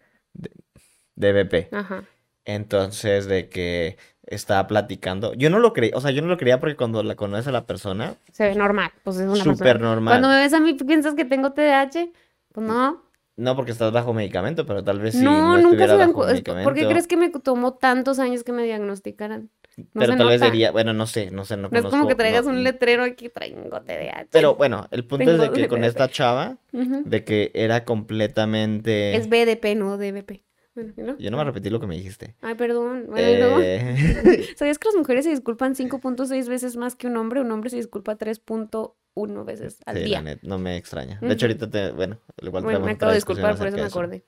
DBP. 1.16 1.70
Ajá. 1.74 2.04
Entonces, 2.45 3.26
de 3.28 3.50
que 3.50 3.97
estaba 4.26 4.68
platicando. 4.68 5.34
Yo 5.34 5.50
no 5.50 5.60
lo 5.60 5.74
creí, 5.74 5.91
o 5.93 6.02
sea, 6.02 6.12
yo 6.12 6.22
no 6.22 6.28
lo 6.28 6.38
creía 6.38 6.60
porque 6.60 6.76
cuando 6.76 7.04
la 7.04 7.16
conoces 7.16 7.47
a 7.47 7.52
la 7.52 7.66
persona, 7.66 8.16
Se 8.32 8.47
ve 8.47 8.56
normal, 8.56 8.91
pues 9.04 9.18
es 9.18 9.28
una 9.28 9.36
súper 9.43 9.58
persona. 9.74 9.89
normal. 9.89 10.12
Cuando 10.14 10.28
me 10.30 10.38
ves 10.38 10.54
a 10.54 10.60
mí 10.60 10.74
piensas 10.74 11.16
que 11.16 11.26
tengo 11.26 11.52
TDAH, 11.52 12.10
pues 12.54 12.68
no. 12.68 13.04
No 13.36 13.56
porque 13.56 13.72
estás 13.72 13.91
bajo 13.91 14.14
medicamento, 14.14 14.66
pero 14.66 14.84
tal 14.84 15.00
vez 15.00 15.16
si 15.16 15.24
no, 15.24 15.58
no 15.58 15.62
nunca 15.62 15.88
se 15.88 15.97
dan 15.97 16.10
bajo 16.12 16.14
cu- 16.14 16.24
es- 16.26 16.41
¿Por 16.41 16.74
qué 16.74 16.86
crees 16.88 17.08
que 17.08 17.16
me 17.18 17.30
tomó 17.30 17.74
tantos 17.74 18.20
años 18.20 18.43
que 18.43 18.52
me 18.52 18.64
diagnosticaran? 18.64 19.50
No 19.93 19.99
Pero 20.01 20.15
tal 20.17 20.27
vez 20.30 20.41
diría, 20.41 20.71
bueno, 20.71 20.93
no 20.93 21.05
sé, 21.07 21.32
no 21.32 21.45
sé, 21.45 21.55
no 21.57 21.69
No 21.69 21.77
es 21.77 21.84
como 21.86 21.89
conozco, 21.89 22.07
que 22.09 22.15
traigas 22.15 22.45
no- 22.45 22.51
un 22.51 22.63
letrero 22.63 23.03
aquí, 23.03 23.30
traigo 23.30 23.82
TDAH. 23.82 24.27
Pero 24.32 24.55
bueno, 24.55 24.88
el 24.91 25.05
punto 25.05 25.32
es 25.32 25.39
de 25.39 25.51
que 25.51 25.67
con 25.67 25.84
esta 25.84 26.09
chava, 26.09 26.57
de 26.71 27.23
que 27.23 27.51
era 27.53 27.86
completamente... 27.86 29.15
Es 29.15 29.27
BDP, 29.30 29.75
no 29.75 29.97
DBP. 29.97 30.43
Bueno, 30.75 30.93
¿y 30.95 31.01
luego? 31.01 31.19
Yo 31.19 31.32
no 31.32 31.38
voy 31.38 31.41
a 31.41 31.45
repetir 31.45 31.71
lo 31.71 31.80
que 31.80 31.88
me 31.88 31.95
dijiste. 31.95 32.36
Ay, 32.41 32.55
perdón. 32.55 33.05
Bueno. 33.07 33.57
Eh, 33.59 34.53
¿Sabías 34.55 34.77
que 34.77 34.88
las 34.89 34.95
mujeres 34.95 35.25
se 35.25 35.32
disculpan 35.32 35.75
5.6 35.75 36.47
veces 36.47 36.77
más 36.77 36.95
que 36.95 37.07
un 37.07 37.17
hombre? 37.17 37.41
Un 37.41 37.51
hombre 37.51 37.69
se 37.69 37.75
disculpa 37.77 38.15
3.1 38.17 39.43
veces 39.45 39.80
al 39.86 39.97
sí, 39.97 40.03
día. 40.03 40.21
net- 40.21 40.39
no 40.43 40.57
me 40.59 40.77
extraña. 40.77 41.19
De 41.19 41.25
Ujú. 41.25 41.34
hecho, 41.34 41.45
ahorita 41.47 41.69
te, 41.69 41.91
bueno, 41.91 42.19
igual 42.41 42.63
Bueno, 42.63 42.80
me 42.82 42.91
acabo 42.91 43.11
de 43.11 43.17
disculpar, 43.17 43.57
por 43.57 43.67
eso 43.67 43.75
me 43.77 43.82
de 43.82 43.88
eso. 43.88 43.99
acordé. 43.99 44.23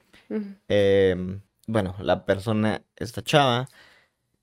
Eh, 0.67 1.39
bueno, 1.67 1.95
la 2.01 2.25
persona, 2.25 2.81
esta 2.95 3.21
chava, 3.21 3.67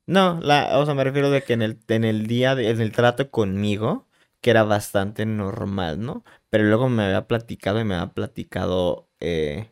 no, 0.09 0.41
la, 0.43 0.79
o 0.79 0.85
sea, 0.87 0.95
me 0.95 1.05
refiero 1.05 1.31
de 1.31 1.43
que 1.43 1.53
en 1.55 1.63
el, 1.63 1.79
en 1.89 2.05
el 2.05 2.27
día, 2.27 2.55
de- 2.57 2.71
en 2.71 2.81
el 2.81 2.93
trato 2.93 3.31
conmigo, 3.31 4.07
que 4.41 4.51
era 4.51 4.65
bastante 4.65 5.27
normal, 5.27 6.01
¿no? 6.01 6.25
Pero 6.51 6.65
luego 6.65 6.89
me 6.89 7.05
había 7.05 7.27
platicado 7.29 7.81
y 7.81 7.85
me 7.85 7.95
había 7.97 8.13
platicado 8.15 9.09
eh, 9.21 9.71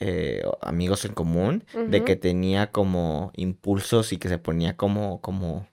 eh, 0.00 0.42
amigos 0.60 1.04
en 1.04 1.14
común 1.14 1.64
de 1.86 2.04
que 2.04 2.16
tenía 2.16 2.70
como 2.70 3.32
impulsos 3.36 4.12
y 4.12 4.18
que 4.18 4.28
se 4.28 4.38
ponía 4.38 4.76
como, 4.76 5.20
como, 5.22 5.68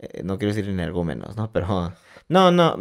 eh, 0.00 0.22
no 0.24 0.38
quiero 0.38 0.54
decir 0.54 0.70
energúmenos, 0.70 1.36
¿no? 1.36 1.52
Pero, 1.52 1.94
no, 2.28 2.50
no, 2.52 2.74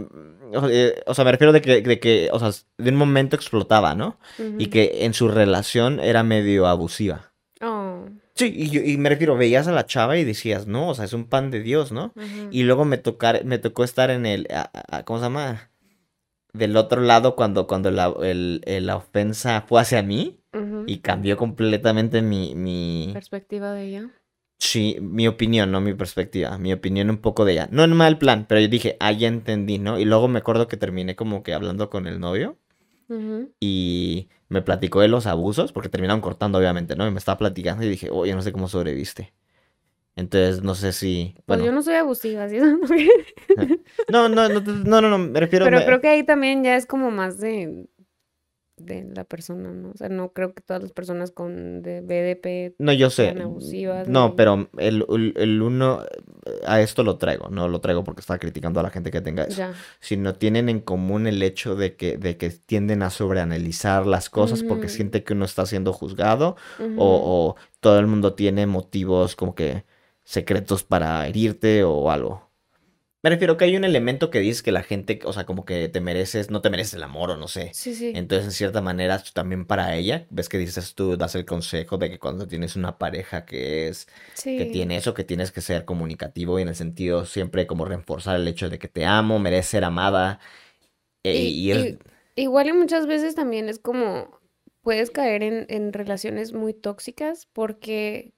o, 0.54 0.70
o 1.08 1.14
sea, 1.14 1.26
me 1.26 1.32
refiero 1.32 1.54
de 1.54 1.62
que, 1.62 1.82
de 1.82 2.00
que, 2.00 2.30
o 2.34 2.40
sea, 2.40 2.52
de 2.78 2.90
un 2.92 2.98
momento 2.98 3.36
explotaba, 3.36 3.96
¿no? 3.96 4.20
Y 4.58 4.68
que 4.68 5.06
en 5.06 5.14
su 5.14 5.30
relación 5.30 6.00
era 6.00 6.24
medio 6.24 6.68
abusiva. 6.68 7.29
Sí, 8.40 8.54
y, 8.56 8.70
yo- 8.70 8.82
y 8.82 8.96
me 8.98 9.10
refiero, 9.10 9.36
veías 9.36 9.68
a 9.68 9.74
la 9.74 9.86
chava 9.86 10.18
y 10.18 10.24
decías, 10.24 10.66
no, 10.66 10.88
o 10.90 10.96
sea, 10.96 11.04
es 11.04 11.12
un 11.12 11.26
pan 11.26 11.52
de 11.52 11.60
Dios, 11.62 11.92
¿no? 11.92 12.14
Y 12.52 12.64
luego 12.64 12.86
me 12.86 12.98
tocar, 12.98 13.44
me 13.44 13.58
tocó 13.58 13.84
estar 13.84 14.10
en 14.12 14.26
el, 14.26 14.48
a- 14.50 14.70
a- 14.74 14.98
a- 15.00 15.04
¿cómo 15.04 15.20
se 15.20 15.26
llama? 15.26 15.72
Del 16.54 16.78
otro 16.78 17.02
lado 17.02 17.36
cuando, 17.36 17.68
cuando 17.68 17.92
la, 17.92 18.14
el- 18.24 18.62
el- 18.66 18.86
la 18.86 18.96
ofensa 18.96 19.66
fue 19.68 19.82
hacia 19.82 20.02
mí 20.04 20.40
y 20.88 21.00
cambió 21.00 21.36
completamente 21.36 22.22
mi, 22.22 22.56
mi, 22.56 23.10
Perspectiva 23.14 23.74
de 23.74 23.84
ella. 23.84 24.10
sí, 24.58 24.98
mi 25.02 25.28
opinión, 25.28 25.70
no 25.72 25.82
mi 25.82 25.94
perspectiva, 25.94 26.58
mi 26.58 26.72
opinión 26.72 27.10
un 27.10 27.18
poco 27.18 27.44
de 27.44 27.52
ella. 27.54 27.68
No 27.72 27.84
en 27.84 27.92
mal 27.92 28.18
plan, 28.20 28.46
pero 28.48 28.62
yo 28.62 28.70
dije, 28.70 28.96
ah, 29.02 29.12
ya 29.12 29.28
entendí, 29.28 29.80
¿no? 29.80 30.00
Y 30.00 30.06
luego 30.06 30.30
me 30.30 30.40
acuerdo 30.40 30.70
que 30.70 30.78
terminé 30.78 31.16
como 31.18 31.44
que 31.44 31.54
hablando 31.54 31.90
con 31.90 32.08
el 32.08 32.20
novio. 32.22 32.58
Y 33.60 34.30
me 34.50 34.62
platicó 34.62 35.02
de 35.02 35.08
los 35.08 35.28
abusos, 35.28 35.72
porque 35.72 35.90
terminaron 35.90 36.22
cortando, 36.22 36.58
obviamente, 36.60 36.96
¿no? 36.96 37.08
Y 37.08 37.12
me 37.12 37.20
estaba 37.20 37.38
platicando 37.38 37.84
y 37.84 37.90
dije, 37.90 38.10
oye, 38.12 38.36
no 38.36 38.42
sé 38.42 38.52
cómo 38.52 38.68
sobreviviste. 38.68 39.34
Entonces, 40.16 40.64
no 40.64 40.76
sé 40.76 40.92
si, 40.92 41.34
Pues 41.46 41.60
bueno, 41.60 41.66
yo 41.66 41.72
no 41.72 41.82
soy 41.82 41.96
abusiva, 41.96 42.50
¿sí? 42.50 42.60
no, 44.12 44.28
no, 44.30 44.50
no, 44.50 44.60
no, 44.60 45.02
no, 45.02 45.10
no, 45.10 45.18
me 45.18 45.40
refiero, 45.40 45.66
Pero 45.66 45.78
me- 45.78 45.86
creo 45.86 46.02
que 46.02 46.10
ahí 46.10 46.24
también 46.24 46.64
ya 46.64 46.76
es 46.76 46.86
como 46.86 47.12
más 47.12 47.40
de, 47.40 47.88
de 48.86 49.04
la 49.16 49.24
persona, 49.24 49.72
¿no? 49.72 49.92
O 49.92 49.98
sea, 49.98 50.10
no 50.10 50.32
creo 50.34 50.54
que 50.54 50.62
todas 50.62 50.82
las 50.82 50.92
personas 50.92 51.32
con 51.32 51.82
de 51.82 52.02
BDP 52.02 52.76
no, 52.80 52.94
yo 52.94 53.10
sé, 53.10 53.26
sean 53.26 53.42
abusivas. 53.42 54.08
no, 54.08 54.36
pero 54.36 54.70
el, 54.78 55.06
el, 55.10 55.34
el 55.38 55.62
uno, 55.62 56.04
a 56.66 56.82
esto 56.82 57.04
lo 57.04 57.18
traigo, 57.18 57.50
no 57.50 57.68
lo 57.68 57.80
traigo 57.82 58.04
porque 58.04 58.22
estaba 58.22 58.40
criticando 58.40 58.80
a 58.80 58.84
la 58.84 58.90
gente 58.90 59.12
que 59.12 59.22
tenga 59.22 59.44
eso, 59.44 59.58
Ya. 59.58 59.74
sino 60.00 60.34
tienen 60.36 60.70
en 60.70 60.80
común 60.80 61.28
el 61.28 61.42
hecho 61.44 61.76
de 61.76 61.96
que, 61.96 62.18
de 62.18 62.38
que 62.38 62.50
tienden 62.50 63.04
a 63.04 63.10
sobreanalizar 63.10 64.06
las 64.06 64.30
cosas 64.30 64.64
porque 64.64 64.90
siente 64.90 65.24
que 65.24 65.34
uno 65.34 65.46
está 65.46 65.66
siendo 65.66 65.94
juzgado 65.94 66.56
o, 66.98 67.56
o 67.56 67.56
todo 67.80 68.00
el 68.00 68.08
mundo 68.08 68.34
tiene 68.34 68.66
motivos 68.66 69.36
como 69.36 69.56
que 69.56 69.86
secretos 70.24 70.84
para 70.84 71.28
herirte 71.28 71.84
o 71.84 72.12
algo. 72.12 72.49
Me 73.22 73.30
refiero 73.30 73.58
que 73.58 73.66
hay 73.66 73.76
un 73.76 73.84
elemento 73.84 74.30
que 74.30 74.40
dices 74.40 74.64
que 74.64 74.72
la 74.72 74.82
gente, 74.84 75.20
o 75.26 75.34
sea, 75.34 75.46
como 75.46 75.66
que 75.66 75.90
te 75.90 76.00
mereces, 76.00 76.50
no 76.50 76.62
te 76.62 76.70
mereces 76.70 76.94
el 76.94 77.04
amor 77.04 77.32
o 77.32 77.38
no 77.38 77.48
sé. 77.50 77.72
Sí, 77.74 77.94
sí. 77.94 78.12
Entonces, 78.16 78.46
en 78.46 78.52
cierta 78.54 78.82
manera, 78.82 79.22
también 79.34 79.66
para 79.66 79.96
ella, 79.96 80.26
ves 80.30 80.48
que 80.48 80.58
dices 80.58 80.96
tú, 80.96 81.18
das 81.18 81.36
el 81.36 81.46
consejo 81.46 81.98
de 81.98 82.10
que 82.10 82.18
cuando 82.20 82.48
tienes 82.48 82.76
una 82.78 82.98
pareja 82.98 83.46
que 83.46 83.90
es, 83.90 84.08
que 84.46 84.66
tiene 84.66 84.96
eso, 84.98 85.14
que 85.14 85.26
tienes 85.26 85.52
que 85.52 85.60
ser 85.62 85.84
comunicativo 85.86 86.60
y 86.60 86.62
en 86.62 86.70
el 86.70 86.76
sentido 86.76 87.26
siempre 87.26 87.68
como 87.68 87.84
reforzar 87.86 88.38
el 88.38 88.48
hecho 88.48 88.70
de 88.70 88.80
que 88.80 88.88
te 88.88 89.06
amo, 89.06 89.38
mereces 89.40 89.68
ser 89.72 89.84
amada. 89.84 90.40
e- 91.24 91.34
Y- 91.36 91.50
y 91.50 91.72
es- 91.72 91.78
y- 92.36 92.42
igual 92.44 92.68
y 92.70 92.74
muchas 92.74 93.08
veces 93.08 93.36
también 93.36 93.70
es 93.70 93.80
como 93.80 94.40
puedes 94.82 95.12
caer 95.12 95.44
en, 95.44 95.66
en 95.70 95.94
relaciones 95.94 96.54
muy 96.54 96.74
tóxicas 96.74 97.48
porque 97.54 98.34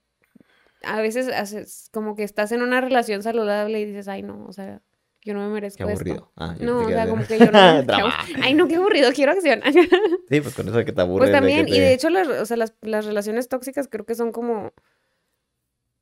a 0.83 1.01
veces 1.01 1.27
haces 1.29 1.89
como 1.93 2.15
que 2.15 2.23
estás 2.23 2.51
en 2.51 2.61
una 2.61 2.81
relación 2.81 3.23
saludable 3.23 3.79
y 3.79 3.85
dices, 3.85 4.07
ay 4.07 4.23
no, 4.23 4.45
o 4.47 4.53
sea, 4.53 4.81
yo 5.23 5.33
no 5.35 5.41
me 5.41 5.53
merezco 5.53 5.77
Qué 5.77 5.83
esto". 5.83 5.91
aburrido. 5.93 6.31
Ah, 6.35 6.55
No, 6.59 6.79
o 6.85 6.89
sea, 6.89 7.07
como 7.07 7.25
que 7.25 7.37
yo 7.37 7.51
no. 7.51 7.59
Ay, 8.41 8.53
no, 8.55 8.67
qué 8.67 8.75
aburrido, 8.77 9.11
quiero 9.13 9.31
acción. 9.33 9.61
Sí, 10.29 10.41
pues 10.41 10.55
con 10.55 10.67
eso 10.67 10.77
de 10.77 10.85
que 10.85 10.91
te 10.93 11.01
aburres. 11.01 11.29
Pues 11.29 11.31
de 11.31 11.47
que 11.47 11.55
también, 11.55 11.67
y 11.67 11.79
de 11.79 11.93
hecho, 11.93 12.09
las, 12.09 12.27
o 12.27 12.45
sea, 12.45 12.57
las, 12.57 12.73
las 12.81 13.05
relaciones 13.05 13.47
tóxicas 13.49 13.87
creo 13.87 14.05
que 14.05 14.15
son 14.15 14.31
como. 14.31 14.71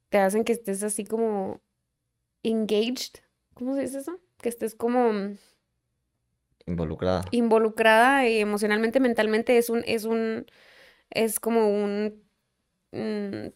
Te 0.09 0.19
hacen 0.19 0.43
que 0.43 0.53
estés 0.53 0.83
así 0.83 1.03
como. 1.03 1.61
engaged. 2.43 3.19
¿Cómo 3.55 3.75
se 3.75 3.81
dice 3.81 3.99
eso? 3.99 4.19
Que 4.41 4.49
estés 4.49 4.73
como 4.75 5.11
mm, 5.11 5.37
Involucrada. 6.65 7.25
involucrada 7.31 8.27
y 8.27 8.39
emocionalmente, 8.39 8.99
mentalmente. 8.99 9.57
Es 9.57 9.69
un. 9.69 9.83
Es 9.85 10.05
un. 10.05 10.45
Es 11.09 11.39
como 11.39 11.67
un. 11.69 12.23
mm, 12.91 13.47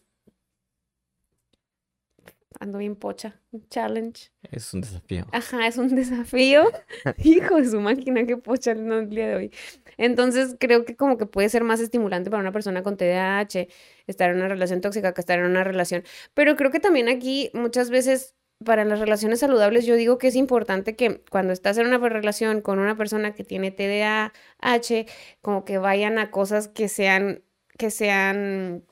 ando 2.60 2.78
bien 2.78 2.96
pocha. 2.96 3.40
Un 3.52 3.68
challenge. 3.68 4.30
Es 4.50 4.72
un 4.74 4.80
desafío. 4.80 5.26
Ajá, 5.32 5.66
es 5.66 5.76
un 5.78 5.88
desafío. 5.94 6.70
Hijo 7.18 7.56
de 7.56 7.68
su 7.68 7.80
máquina, 7.80 8.26
qué 8.26 8.36
pocha 8.36 8.72
el 8.72 9.08
día 9.10 9.28
de 9.28 9.34
hoy. 9.36 9.50
Entonces, 9.96 10.56
creo 10.58 10.84
que 10.84 10.96
como 10.96 11.18
que 11.18 11.26
puede 11.26 11.48
ser 11.48 11.64
más 11.64 11.80
estimulante 11.80 12.30
para 12.30 12.40
una 12.40 12.52
persona 12.52 12.82
con 12.82 12.96
TDAH 12.96 13.66
estar 14.06 14.30
en 14.30 14.36
una 14.36 14.48
relación 14.48 14.80
tóxica 14.80 15.14
que 15.14 15.20
estar 15.20 15.38
en 15.38 15.46
una 15.46 15.64
relación. 15.64 16.04
Pero 16.34 16.56
creo 16.56 16.70
que 16.70 16.80
también 16.80 17.08
aquí 17.08 17.50
muchas 17.54 17.90
veces 17.90 18.34
para 18.64 18.84
las 18.84 19.00
relaciones 19.00 19.40
saludables 19.40 19.84
yo 19.84 19.96
digo 19.96 20.16
que 20.18 20.28
es 20.28 20.36
importante 20.36 20.96
que 20.96 21.22
cuando 21.30 21.52
estás 21.52 21.76
en 21.78 21.86
una 21.86 21.98
relación 22.08 22.60
con 22.60 22.78
una 22.78 22.96
persona 22.96 23.34
que 23.34 23.44
tiene 23.44 23.70
TDAH, 23.70 25.06
como 25.42 25.64
que 25.64 25.78
vayan 25.78 26.18
a 26.18 26.30
cosas 26.30 26.68
que 26.68 26.88
sean 26.88 27.42
que 27.76 27.90
sean 27.90 28.84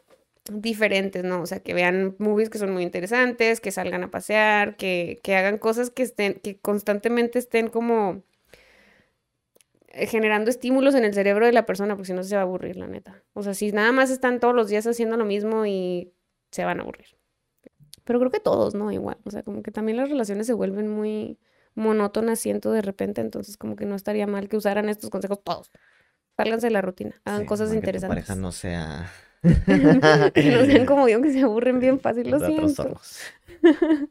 diferentes, 0.51 1.23
¿no? 1.25 1.43
O 1.43 1.47
sea, 1.47 1.61
que 1.61 1.75
vean 1.75 2.17
movies 2.19 2.51
que 2.51 2.59
son 2.59 2.73
muy 2.73 2.83
interesantes, 2.83 3.61
que 3.61 3.71
salgan 3.71 4.03
a 4.05 4.11
pasear, 4.11 4.77
que, 4.77 5.21
que 5.23 5.37
hagan 5.37 5.59
cosas 5.59 5.91
que 5.91 6.03
estén, 6.03 6.35
que 6.35 6.59
constantemente 6.59 7.39
estén 7.39 7.69
como 7.69 8.23
eh, 9.89 10.07
generando 10.07 10.51
estímulos 10.51 10.95
en 10.95 11.05
el 11.05 11.15
cerebro 11.15 11.47
de 11.47 11.53
la 11.53 11.67
persona, 11.67 11.95
porque 11.95 12.07
si 12.09 12.13
no 12.13 12.23
se 12.23 12.35
va 12.35 12.43
a 12.43 12.45
aburrir, 12.45 12.77
la 12.77 12.87
neta. 12.87 13.23
O 13.35 13.43
sea, 13.43 13.55
si 13.55 13.73
nada 13.73 13.93
más 13.93 14.11
están 14.11 14.41
todos 14.41 14.55
los 14.55 14.69
días 14.69 14.87
haciendo 14.87 15.17
lo 15.17 15.25
mismo 15.25 15.67
y 15.67 16.13
se 16.51 16.65
van 16.65 16.81
a 16.81 16.83
aburrir. 16.83 17.07
Pero 18.05 18.19
creo 18.19 18.31
que 18.33 18.41
todos, 18.41 18.75
¿no? 18.75 18.91
Igual. 18.91 19.19
O 19.25 19.31
sea, 19.31 19.43
como 19.45 19.63
que 19.63 19.71
también 19.71 19.97
las 19.97 20.09
relaciones 20.09 20.47
se 20.47 20.53
vuelven 20.55 20.89
muy 20.89 21.39
monótonas, 21.75 22.41
siento 22.41 22.73
de 22.73 22.83
repente, 22.83 23.21
entonces 23.21 23.57
como 23.57 23.77
que 23.77 23.87
no 23.87 23.95
estaría 23.95 24.27
mal 24.27 24.49
que 24.49 24.57
usaran 24.57 24.89
estos 24.89 25.09
consejos 25.09 25.41
todos. 25.45 25.71
Sálganse 26.37 26.67
de 26.67 26.73
la 26.73 26.83
rutina, 26.83 27.21
hagan 27.25 27.43
Sí, 27.43 27.47
cosas 27.47 27.69
para 27.69 27.75
que 27.75 27.75
tu 27.75 27.87
interesantes. 27.87 28.09
pareja 28.27 28.35
no 28.35 28.51
sea. 28.53 29.11
Que 29.43 30.51
no 30.51 30.65
sean 30.65 30.87
como 30.87 31.09
yo, 31.09 31.21
que 31.21 31.33
se 31.33 31.41
aburren 31.41 31.81
bien 31.81 32.01
fácil, 32.01 32.31
lo 32.31 32.39
siento. 32.39 32.85
trastornos. 32.85 33.21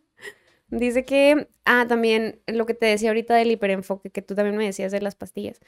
Dice 0.70 1.04
que, 1.04 1.48
ah, 1.66 1.86
también 1.88 2.42
lo 2.48 2.66
que 2.66 2.74
te 2.74 2.86
decía 2.86 3.10
ahorita 3.10 3.36
del 3.36 3.52
hiperenfoque, 3.52 4.10
que 4.10 4.22
tú 4.22 4.36
también 4.36 4.56
me 4.56 4.66
decías 4.66 4.92
de 4.92 5.02
las 5.02 5.16
pastillas, 5.16 5.60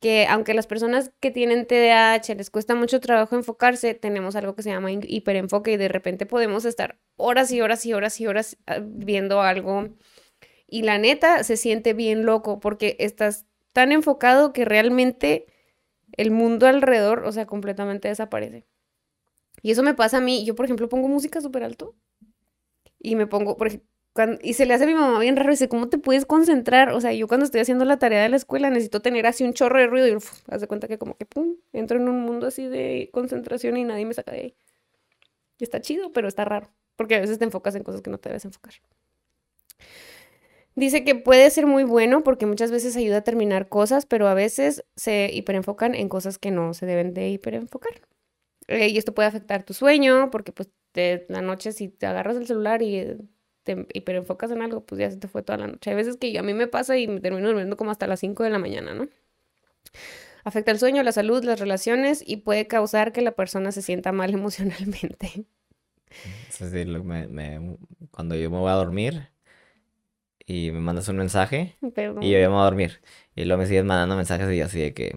que 0.00 0.26
aunque 0.28 0.54
las 0.54 0.68
personas 0.68 1.10
que 1.20 1.32
tienen 1.32 1.66
TDAH 1.66 2.34
les 2.36 2.50
cuesta 2.50 2.74
mucho 2.74 3.00
trabajo 3.00 3.34
enfocarse, 3.34 3.94
tenemos 3.94 4.36
algo 4.36 4.54
que 4.54 4.62
se 4.62 4.70
llama 4.70 4.92
hiperenfoque 4.92 5.72
y 5.72 5.76
de 5.76 5.88
repente 5.88 6.26
podemos 6.26 6.64
estar 6.64 6.98
horas 7.16 7.50
y 7.50 7.60
horas 7.60 7.84
y 7.86 7.92
horas 7.92 8.20
y 8.20 8.26
horas 8.26 8.56
ah, 8.66 8.78
viendo 8.82 9.40
algo 9.40 9.88
y 10.68 10.82
la 10.82 10.98
neta 10.98 11.44
se 11.44 11.56
siente 11.56 11.94
bien 11.94 12.26
loco 12.26 12.60
porque 12.60 12.96
estás 12.98 13.46
tan 13.72 13.92
enfocado 13.92 14.52
que 14.52 14.64
realmente 14.64 15.46
el 16.12 16.30
mundo 16.30 16.66
alrededor, 16.66 17.24
o 17.24 17.32
sea, 17.32 17.46
completamente 17.46 18.08
desaparece. 18.08 18.66
Y 19.62 19.70
eso 19.70 19.82
me 19.82 19.94
pasa 19.94 20.18
a 20.18 20.20
mí. 20.20 20.44
Yo, 20.44 20.54
por 20.54 20.64
ejemplo, 20.64 20.88
pongo 20.88 21.08
música 21.08 21.40
súper 21.40 21.64
alto 21.64 21.94
y 22.98 23.16
me 23.16 23.26
pongo, 23.26 23.56
por 23.56 23.68
y 24.42 24.54
se 24.54 24.66
le 24.66 24.74
hace 24.74 24.84
a 24.84 24.86
mi 24.86 24.94
mamá 24.94 25.18
bien 25.18 25.36
raro, 25.36 25.50
dice, 25.50 25.68
¿cómo 25.68 25.88
te 25.88 25.98
puedes 25.98 26.24
concentrar? 26.24 26.90
O 26.90 27.00
sea, 27.00 27.12
yo 27.12 27.28
cuando 27.28 27.44
estoy 27.44 27.60
haciendo 27.60 27.84
la 27.84 27.98
tarea 27.98 28.22
de 28.22 28.28
la 28.28 28.36
escuela 28.36 28.70
necesito 28.70 29.00
tener 29.00 29.26
así 29.26 29.44
un 29.44 29.52
chorro 29.52 29.78
de 29.78 29.86
ruido 29.86 30.08
y 30.08 30.16
uf, 30.16 30.42
haz 30.48 30.60
de 30.60 30.66
cuenta 30.66 30.88
que 30.88 30.98
como 30.98 31.16
que, 31.16 31.26
pum, 31.26 31.56
entro 31.72 31.98
en 31.98 32.08
un 32.08 32.20
mundo 32.20 32.46
así 32.46 32.66
de 32.66 33.10
concentración 33.12 33.76
y 33.76 33.84
nadie 33.84 34.06
me 34.06 34.14
saca 34.14 34.32
de 34.32 34.38
ahí. 34.38 34.54
Y 35.58 35.64
está 35.64 35.80
chido, 35.80 36.12
pero 36.12 36.28
está 36.28 36.44
raro, 36.44 36.70
porque 36.96 37.16
a 37.16 37.20
veces 37.20 37.38
te 37.38 37.44
enfocas 37.44 37.74
en 37.74 37.82
cosas 37.82 38.00
que 38.00 38.10
no 38.10 38.18
te 38.18 38.28
debes 38.28 38.44
enfocar. 38.44 38.74
Dice 40.74 41.04
que 41.04 41.14
puede 41.14 41.48
ser 41.50 41.66
muy 41.66 41.84
bueno 41.84 42.22
porque 42.22 42.44
muchas 42.44 42.70
veces 42.70 42.96
ayuda 42.96 43.18
a 43.18 43.24
terminar 43.24 43.68
cosas, 43.68 44.04
pero 44.04 44.28
a 44.28 44.34
veces 44.34 44.84
se 44.94 45.30
hiperenfocan 45.32 45.94
en 45.94 46.08
cosas 46.08 46.38
que 46.38 46.50
no 46.50 46.74
se 46.74 46.84
deben 46.86 47.14
de 47.14 47.30
hiperenfocar. 47.30 48.02
Eh, 48.68 48.88
y 48.88 48.98
esto 48.98 49.14
puede 49.14 49.28
afectar 49.28 49.64
tu 49.64 49.74
sueño 49.74 50.30
porque 50.30 50.52
pues 50.52 50.70
de 50.94 51.26
la 51.28 51.42
noche 51.42 51.72
si 51.72 51.88
te 51.88 52.06
agarras 52.06 52.36
el 52.36 52.46
celular 52.46 52.82
y 52.82 52.96
eh, 52.96 53.18
te 53.64 53.86
hiperenfocas 53.94 54.50
en 54.50 54.62
algo, 54.62 54.84
pues 54.84 55.00
ya 55.00 55.10
se 55.10 55.16
te 55.18 55.28
fue 55.28 55.42
toda 55.42 55.58
la 55.58 55.66
noche. 55.68 55.90
Hay 55.90 55.96
veces 55.96 56.16
que 56.16 56.38
a 56.38 56.42
mí 56.42 56.54
me 56.54 56.66
pasa 56.68 56.96
y 56.98 57.06
me 57.08 57.20
termino 57.20 57.48
durmiendo 57.48 57.76
como 57.76 57.90
hasta 57.90 58.06
las 58.06 58.20
5 58.20 58.42
de 58.44 58.50
la 58.50 58.58
mañana, 58.58 58.94
¿no? 58.94 59.08
Afecta 60.44 60.70
el 60.70 60.78
sueño, 60.78 61.02
la 61.02 61.12
salud, 61.12 61.42
las 61.44 61.58
relaciones 61.60 62.22
y 62.24 62.36
puede 62.38 62.66
causar 62.66 63.12
que 63.12 63.20
la 63.22 63.32
persona 63.32 63.72
se 63.72 63.82
sienta 63.82 64.12
mal 64.12 64.32
emocionalmente. 64.34 65.46
Es 66.48 66.58
decir, 66.58 66.86
me- 67.02 67.26
me- 67.28 67.76
cuando 68.10 68.34
yo 68.36 68.50
me 68.50 68.58
voy 68.58 68.70
a 68.70 68.74
dormir 68.74 69.28
y 70.46 70.70
me 70.70 70.80
mandas 70.80 71.08
un 71.08 71.16
mensaje 71.16 71.76
Perdón. 71.94 72.22
y 72.22 72.30
yo 72.32 72.38
ya 72.38 72.48
me 72.48 72.54
voy 72.54 72.62
a 72.62 72.64
dormir 72.64 73.00
y 73.34 73.44
luego 73.44 73.60
me 73.62 73.66
sigues 73.68 73.84
mandando 73.84 74.16
mensajes 74.16 74.50
y 74.52 74.60
así 74.60 74.80
de 74.80 74.94
que 74.94 75.16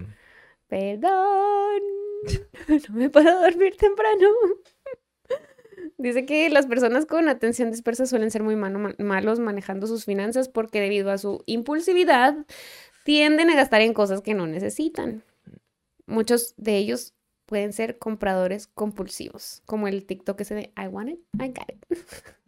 Perdón. 0.68 1.82
No 2.90 2.96
me 2.96 3.10
puedo 3.10 3.42
dormir 3.42 3.76
temprano. 3.78 4.28
Dice 5.98 6.26
que 6.26 6.50
las 6.50 6.68
personas 6.68 7.06
con 7.06 7.28
atención 7.30 7.72
dispersa 7.72 8.06
suelen 8.06 8.32
ser 8.32 8.44
muy 8.44 8.56
malos 8.56 9.40
manejando 9.40 9.88
sus 9.88 10.06
finanzas 10.06 10.50
porque 10.50 10.82
debido 10.82 11.12
a 11.12 11.18
su 11.18 11.44
impulsividad 11.46 12.46
tienden 13.04 13.50
a 13.50 13.56
gastar 13.56 13.82
en 13.82 13.94
cosas 13.94 14.22
que 14.22 14.34
no 14.34 14.46
necesitan. 14.48 15.24
Muchos 16.06 16.54
de 16.58 16.78
ellos 16.78 17.14
pueden 17.46 17.74
ser 17.74 17.98
compradores 17.98 18.68
compulsivos, 18.68 19.64
como 19.66 19.88
el 19.88 20.06
TikTok 20.06 20.42
ese 20.42 20.56
de 20.56 20.74
I 20.78 20.88
want 20.88 21.10
it, 21.10 21.20
I 21.40 21.48
got 21.48 21.70
it. 21.70 21.84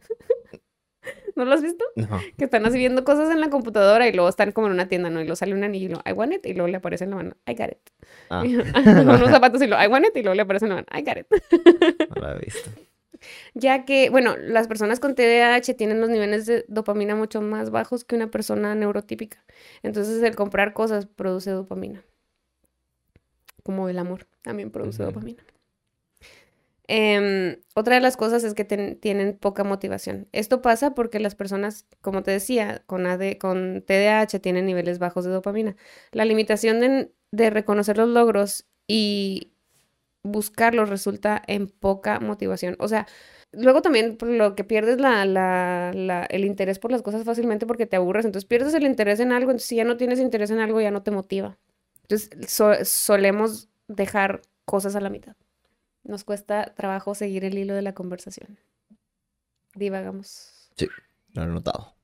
¿No 1.36 1.46
lo 1.46 1.54
has 1.54 1.62
visto? 1.62 1.84
no. 1.96 2.20
Que 2.38 2.46
están 2.46 2.66
así 2.66 2.78
viendo 2.78 3.04
cosas 3.04 3.32
en 3.32 3.40
la 3.40 3.50
computadora 3.50 4.08
y 4.08 4.14
luego 4.14 4.30
están 4.30 4.52
como 4.52 4.68
en 4.68 4.74
una 4.74 4.88
tienda, 4.88 5.10
¿no? 5.10 5.20
Y 5.20 5.24
luego 5.24 5.36
sale 5.36 5.54
un 5.54 5.64
anillo 5.64 5.86
y 5.88 5.90
lo 5.90 6.02
I 6.06 6.14
want 6.14 6.34
it 6.34 6.46
y 6.46 6.54
luego 6.54 6.68
le 6.68 6.78
aparece 6.78 7.04
en 7.06 7.12
la 7.12 7.16
mano 7.18 7.36
I 7.48 7.56
got 7.56 7.72
it. 7.72 7.90
Ah, 8.30 8.44
unos 8.86 9.30
zapatos 9.30 9.62
y 9.62 9.68
lo 9.68 9.82
I 9.82 9.88
want 9.88 10.06
it 10.06 10.16
y 10.16 10.22
luego 10.22 10.36
le 10.36 10.42
aparece 10.42 10.66
en 10.66 10.70
la 10.70 10.76
mano 10.76 10.88
I 10.94 11.04
got 11.04 11.18
it. 11.18 11.28
no 12.10 12.22
lo 12.22 12.36
he 12.36 12.40
visto. 12.40 12.70
Ya 13.54 13.86
que, 13.86 14.10
bueno, 14.10 14.36
las 14.38 14.68
personas 14.68 15.00
con 15.00 15.14
TDAH 15.16 15.76
tienen 15.76 16.02
los 16.02 16.10
niveles 16.10 16.46
de 16.48 16.66
dopamina 16.68 17.16
mucho 17.16 17.42
más 17.42 17.70
bajos 17.70 18.04
que 18.04 18.16
una 18.16 18.32
persona 18.32 18.74
neurotípica. 18.76 19.44
Entonces 19.84 20.24
el 20.24 20.36
comprar 20.36 20.74
cosas 20.74 21.06
produce 21.06 21.52
dopamina. 21.52 22.04
Como 23.64 23.90
el 23.90 24.00
amor 24.00 24.26
también 24.42 24.72
produce 24.72 25.04
dopamina. 25.04 25.44
Em, 26.88 27.58
otra 27.76 27.96
de 27.96 28.02
las 28.02 28.18
cosas 28.18 28.44
es 28.44 28.54
que 28.54 28.66
tienen 28.66 29.38
poca 29.38 29.64
motivación. 29.64 30.28
Esto 30.32 30.62
pasa 30.62 30.94
porque 30.94 31.20
las 31.20 31.36
personas, 31.36 31.86
como 32.02 32.24
te 32.24 32.32
decía, 32.32 32.84
con, 32.88 33.04
TDAH 33.06 34.40
tienen 34.42 34.66
niveles 34.66 35.00
bajos 35.00 35.26
de 35.26 35.32
dopamina. 35.32 35.76
La 36.12 36.26
limitación 36.26 36.80
de, 37.32 37.50
reconocer 37.50 37.98
los 37.98 38.10
logros 38.10 38.66
y 38.88 39.54
buscarlos 40.24 40.90
resulta 40.90 41.42
en 41.48 41.68
poca 41.68 42.20
motivación. 42.20 42.76
O 42.80 42.88
sea, 42.88 43.08
luego 43.52 43.82
también 43.82 44.18
lo 44.22 44.56
que 44.56 44.64
pierdes 44.64 45.00
la, 45.00 46.28
el 46.30 46.46
interés 46.46 46.80
por 46.80 46.92
las 46.92 47.02
cosas 47.02 47.24
fácilmente 47.26 47.66
porque 47.68 47.86
te 47.88 47.96
aburres. 47.98 48.26
Entonces 48.26 48.48
pierdes 48.48 48.74
el 48.74 48.84
interés 48.84 49.20
en 49.20 49.32
algo. 49.32 49.52
Entonces 49.52 49.70
si 49.70 49.78
ya 49.78 49.84
no 49.86 49.98
tienes 49.98 50.20
interés 50.20 50.52
en 50.52 50.60
algo, 50.60 50.82
ya 50.82 50.92
no 50.92 51.04
te 51.04 51.12
motiva. 51.12 51.58
Entonces 52.04 52.30
so- 52.48 52.86
solemos 52.86 53.70
dejar 53.88 54.42
cosas 54.66 54.96
a 54.96 55.02
la 55.02 55.10
mitad. 55.10 55.36
Nos 56.04 56.24
cuesta 56.24 56.74
trabajo 56.76 57.16
seguir 57.16 57.46
el 57.46 57.58
hilo 57.58 57.74
de 57.74 57.82
la 57.82 57.94
conversación. 57.94 58.58
Divagamos. 59.76 60.72
No 61.34 61.46
lo 61.46 61.52
he 61.52 61.54
notado. 61.54 61.96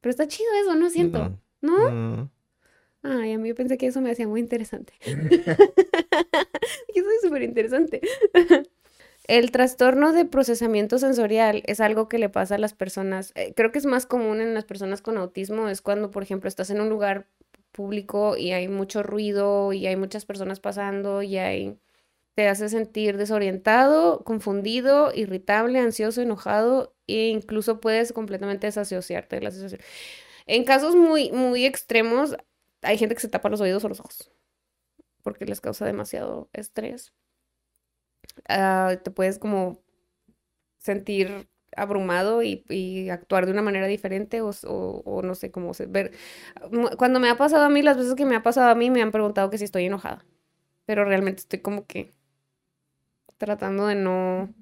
Pero 0.00 0.10
está 0.10 0.26
chido 0.26 0.48
eso, 0.62 0.74
¿no? 0.74 0.90
Siento. 0.90 1.38
No. 1.60 1.90
¿No? 1.90 2.30
Ay, 3.02 3.32
a 3.32 3.38
mí 3.38 3.48
yo 3.48 3.54
pensé 3.54 3.76
que 3.76 3.86
eso 3.86 4.00
me 4.00 4.10
hacía 4.10 4.26
muy 4.26 4.40
interesante. 4.40 4.94
Yo 6.94 7.02
soy 7.02 7.16
súper 7.22 7.42
interesante. 7.42 8.00
El 9.26 9.50
trastorno 9.52 10.12
de 10.12 10.26
procesamiento 10.26 10.98
sensorial 10.98 11.62
es 11.66 11.80
algo 11.80 12.08
que 12.08 12.18
le 12.18 12.28
pasa 12.28 12.56
a 12.56 12.58
las 12.58 12.74
personas, 12.74 13.32
eh, 13.36 13.54
creo 13.56 13.72
que 13.72 13.78
es 13.78 13.86
más 13.86 14.04
común 14.04 14.42
en 14.42 14.52
las 14.52 14.66
personas 14.66 15.00
con 15.00 15.16
autismo, 15.16 15.68
es 15.68 15.80
cuando, 15.80 16.10
por 16.10 16.22
ejemplo, 16.22 16.46
estás 16.46 16.68
en 16.68 16.82
un 16.82 16.90
lugar 16.90 17.26
público 17.72 18.36
y 18.36 18.52
hay 18.52 18.68
mucho 18.68 19.02
ruido 19.02 19.72
y 19.72 19.86
hay 19.86 19.96
muchas 19.96 20.26
personas 20.26 20.60
pasando 20.60 21.22
y 21.22 21.38
hay... 21.38 21.78
te 22.34 22.48
hace 22.48 22.68
sentir 22.68 23.16
desorientado, 23.16 24.24
confundido, 24.24 25.12
irritable, 25.14 25.78
ansioso, 25.78 26.22
enojado 26.22 26.94
e 27.06 27.28
incluso 27.28 27.80
puedes 27.80 28.12
completamente 28.12 28.66
desasociarte 28.66 29.36
de 29.36 29.42
la 29.42 29.50
situación. 29.50 29.80
En 30.46 30.64
casos 30.64 30.96
muy, 30.96 31.30
muy 31.32 31.64
extremos, 31.64 32.36
hay 32.82 32.98
gente 32.98 33.14
que 33.14 33.20
se 33.20 33.28
tapa 33.28 33.48
los 33.48 33.60
oídos 33.60 33.84
o 33.84 33.88
los 33.88 34.00
ojos 34.00 34.34
porque 35.24 35.46
les 35.46 35.60
causa 35.60 35.86
demasiado 35.86 36.48
estrés. 36.52 37.12
Ah, 38.48 38.96
te 39.02 39.10
puedes 39.10 39.38
como 39.38 39.82
sentir 40.78 41.48
abrumado 41.76 42.42
y, 42.42 43.08
actuar 43.10 43.46
de 43.46 43.52
una 43.52 43.62
manera 43.62 43.88
diferente 43.88 44.40
o, 44.42 45.22
no 45.24 45.34
sé 45.34 45.50
cómo 45.50 45.72
ver. 45.88 46.12
Cuando 46.98 47.18
me 47.18 47.30
ha 47.30 47.36
pasado 47.36 47.64
a 47.64 47.68
mí, 47.70 47.82
las 47.82 47.96
veces 47.96 48.14
que 48.14 48.26
me 48.26 48.36
ha 48.36 48.42
pasado 48.42 48.68
a 48.70 48.74
mí, 48.76 48.90
me 48.90 49.02
han 49.02 49.10
preguntado 49.10 49.50
que 49.50 49.58
si 49.58 49.64
estoy 49.64 49.86
enojada, 49.86 50.24
pero 50.84 51.04
realmente 51.04 51.40
estoy 51.40 51.60
como 51.60 51.86
que 51.86 52.12
tratando 53.38 53.86
de 53.86 53.94
no 53.94 54.54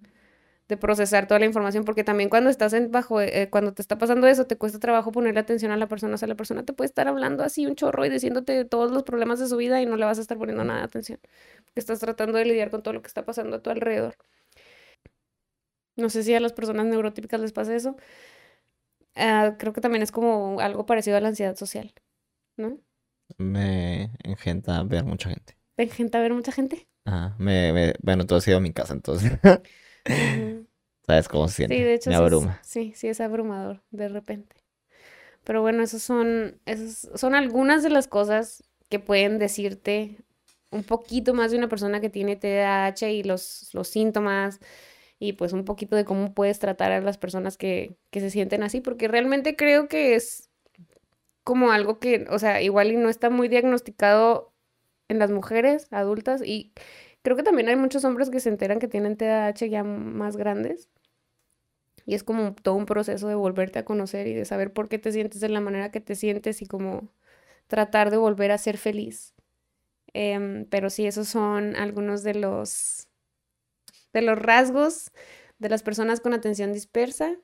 de 0.68 0.76
procesar 0.78 1.26
toda 1.26 1.38
la 1.38 1.44
información, 1.46 1.84
porque 1.84 2.02
también 2.02 2.30
cuando 2.30 2.48
estás 2.48 2.72
en 2.72 2.90
bajo, 2.90 3.20
eh, 3.20 3.48
cuando 3.50 3.74
te 3.74 3.82
está 3.82 3.98
pasando 3.98 4.26
eso, 4.26 4.46
te 4.46 4.56
cuesta 4.56 4.78
trabajo 4.78 5.12
ponerle 5.12 5.40
atención 5.40 5.70
a 5.70 5.76
la 5.76 5.86
persona, 5.86 6.14
o 6.14 6.16
sea, 6.16 6.28
la 6.28 6.34
persona 6.34 6.64
te 6.64 6.72
puede 6.72 6.86
estar 6.86 7.08
hablando 7.08 7.42
así 7.44 7.66
un 7.66 7.74
chorro 7.74 8.06
y 8.06 8.08
diciéndote 8.08 8.64
todos 8.64 8.90
los 8.90 9.02
problemas 9.02 9.38
de 9.38 9.48
su 9.48 9.58
vida 9.58 9.82
y 9.82 9.86
no 9.86 9.96
le 9.96 10.06
vas 10.06 10.18
a 10.18 10.22
estar 10.22 10.38
poniendo 10.38 10.64
nada 10.64 10.78
de 10.78 10.84
atención, 10.86 11.18
porque 11.64 11.78
estás 11.80 11.98
tratando 12.00 12.38
de 12.38 12.46
lidiar 12.46 12.70
con 12.70 12.82
todo 12.82 12.94
lo 12.94 13.02
que 13.02 13.08
está 13.08 13.24
pasando 13.24 13.56
a 13.56 13.62
tu 13.62 13.68
alrededor. 13.68 14.16
No 15.96 16.08
sé 16.08 16.22
si 16.22 16.34
a 16.34 16.40
las 16.40 16.54
personas 16.54 16.86
neurotípicas 16.86 17.38
les 17.38 17.52
pasa 17.52 17.76
eso. 17.76 17.96
Ah, 19.14 19.56
creo 19.58 19.74
que 19.74 19.82
también 19.82 20.02
es 20.02 20.10
como 20.10 20.58
algo 20.60 20.86
parecido 20.86 21.18
a 21.18 21.20
la 21.20 21.28
ansiedad 21.28 21.54
social, 21.54 21.92
¿no? 22.56 22.78
Me 23.36 24.10
engenta 24.24 24.82
ver 24.84 25.04
mucha 25.04 25.28
gente. 25.28 25.58
Te 25.76 25.82
engenta 25.82 26.18
ver 26.20 26.32
mucha 26.32 26.50
gente. 26.50 26.88
Ajá. 27.04 27.34
Me, 27.38 27.72
me- 27.72 27.94
bueno, 28.02 28.26
tú 28.26 28.34
has 28.36 28.46
ido 28.48 28.58
a 28.58 28.60
mi 28.60 28.72
casa, 28.72 28.92
entonces 28.94 29.32
sabes 31.06 31.28
cómo 31.28 31.48
se 31.48 31.54
Sí, 31.66 31.66
siente. 31.66 31.82
de 31.82 31.94
hecho 31.94 32.12
Me 32.12 32.14
sí 32.14 32.24
es, 32.24 32.48
abruma. 32.48 32.60
sí, 32.60 32.92
sí 32.96 33.08
es 33.08 33.20
abrumador 33.20 33.82
de 33.90 34.08
repente. 34.08 34.56
Pero 35.44 35.62
bueno, 35.62 35.82
esos 35.84 36.02
son, 36.02 36.60
esos 36.66 37.10
son 37.20 37.34
algunas 37.34 37.82
de 37.82 37.90
las 37.90 38.08
cosas 38.08 38.64
que 38.90 39.00
pueden 39.00 39.38
decirte 39.38 40.18
un 40.70 40.84
poquito 40.84 41.34
más 41.34 41.52
de 41.52 41.58
una 41.58 41.68
persona 41.68 42.00
que 42.00 42.10
tiene 42.10 42.36
TDAH 42.36 43.10
y 43.12 43.22
los, 43.24 43.70
los 43.74 43.88
síntomas 43.88 44.60
y 45.20 45.34
pues 45.34 45.52
un 45.52 45.64
poquito 45.66 45.96
de 45.96 46.04
cómo 46.06 46.34
puedes 46.34 46.58
tratar 46.60 46.92
a 46.92 47.00
las 47.00 47.18
personas 47.18 47.56
que, 47.58 47.96
que 48.10 48.20
se 48.20 48.30
sienten 48.30 48.62
así, 48.62 48.80
porque 48.80 49.08
realmente 49.08 49.56
creo 49.56 49.88
que 49.88 50.14
es 50.16 50.50
como 51.44 51.72
algo 51.72 51.98
que, 51.98 52.26
o 52.30 52.38
sea, 52.38 52.62
igual 52.62 52.92
y 52.92 52.96
no 52.96 53.08
está 53.08 53.30
muy 53.30 53.48
diagnosticado 53.48 54.51
en 55.12 55.18
las 55.20 55.30
mujeres 55.30 55.88
adultas 55.92 56.42
y 56.44 56.72
creo 57.22 57.36
que 57.36 57.42
también 57.44 57.68
hay 57.68 57.76
muchos 57.76 58.04
hombres 58.04 58.30
que 58.30 58.40
se 58.40 58.48
enteran 58.48 58.78
que 58.80 58.88
tienen 58.88 59.16
TDAH 59.16 59.68
ya 59.68 59.84
más 59.84 60.36
grandes. 60.36 60.88
Y 62.04 62.14
es 62.14 62.24
como 62.24 62.54
todo 62.54 62.74
un 62.74 62.86
proceso 62.86 63.28
de 63.28 63.36
volverte 63.36 63.78
a 63.78 63.84
conocer 63.84 64.26
y 64.26 64.34
de 64.34 64.44
saber 64.44 64.72
por 64.72 64.88
qué 64.88 64.98
te 64.98 65.12
sientes 65.12 65.40
de 65.40 65.48
la 65.48 65.60
manera 65.60 65.92
que 65.92 66.00
te 66.00 66.16
sientes 66.16 66.60
y 66.60 66.66
como 66.66 67.08
tratar 67.68 68.10
de 68.10 68.16
volver 68.16 68.50
a 68.50 68.58
ser 68.58 68.76
feliz. 68.76 69.34
Em, 70.14 70.66
pero 70.66 70.90
sí, 70.90 71.06
esos 71.06 71.28
son 71.28 71.76
algunos 71.76 72.22
de 72.22 72.34
los, 72.34 73.08
de 74.12 74.22
los 74.22 74.38
rasgos 74.38 75.12
de 75.58 75.68
las 75.68 75.82
personas 75.82 76.20
con 76.20 76.34
atención 76.34 76.72
dispersa. 76.72 77.36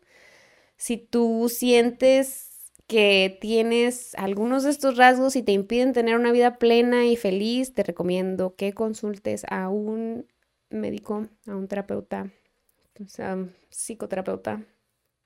Si 0.76 0.96
tú 0.98 1.48
sientes 1.48 2.47
que 2.88 3.38
tienes 3.42 4.14
algunos 4.16 4.64
de 4.64 4.70
estos 4.72 4.98
rasgos 4.98 5.36
y 5.36 5.44
te 5.44 5.52
impiden 5.52 5.94
tener 5.94 6.16
una 6.16 6.32
vida 6.32 6.58
plena 6.58 7.06
y 7.06 7.16
feliz, 7.16 7.74
te 7.74 7.84
recomiendo 7.84 8.56
que 8.56 8.74
consultes 8.74 9.44
a 9.50 9.70
un 9.70 10.26
médico, 10.70 11.28
a 11.48 11.56
un 11.56 11.68
terapeuta, 11.68 12.32
o 13.04 13.08
sea, 13.08 13.34
un 13.36 13.54
psicoterapeuta, 13.70 14.64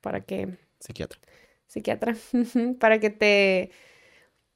para 0.01 0.21
que, 0.25 0.57
Psiquiatra. 0.79 1.19
psiquiatra, 1.67 2.15
para 2.79 2.99
que 2.99 3.11
te, 3.11 3.71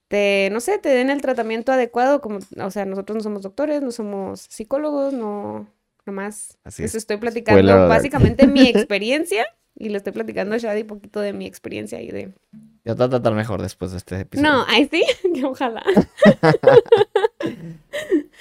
te, 0.07 0.49
no 0.51 0.59
sé, 0.61 0.79
te 0.79 0.89
den 0.89 1.09
el 1.09 1.21
tratamiento 1.21 1.71
adecuado, 1.71 2.21
como, 2.21 2.39
o 2.61 2.71
sea, 2.71 2.85
nosotros 2.85 3.17
no 3.17 3.23
somos 3.23 3.41
doctores, 3.43 3.81
no 3.81 3.91
somos 3.91 4.41
psicólogos, 4.41 5.13
no, 5.13 5.67
nomás 6.05 6.57
Así 6.63 6.83
les 6.83 6.95
es. 6.95 6.95
estoy 6.95 7.17
platicando 7.17 7.85
básicamente 7.85 8.47
mi 8.47 8.67
experiencia 8.69 9.45
y 9.75 9.89
le 9.89 9.97
estoy 9.97 10.13
platicando 10.13 10.55
a 10.55 10.59
Shadi 10.59 10.81
un 10.83 10.87
poquito 10.87 11.21
de 11.21 11.33
mi 11.33 11.45
experiencia 11.45 12.01
y 12.01 12.11
de... 12.11 12.33
Ya 12.87 12.95
te 12.95 12.99
va 12.99 13.05
a 13.05 13.09
tratar 13.09 13.33
mejor 13.33 13.61
después 13.61 13.91
de 13.91 13.97
este 13.97 14.21
episodio. 14.21 14.49
No, 14.49 14.65
ahí 14.65 14.87
sí, 14.89 15.03
que 15.33 15.45
ojalá. 15.45 15.83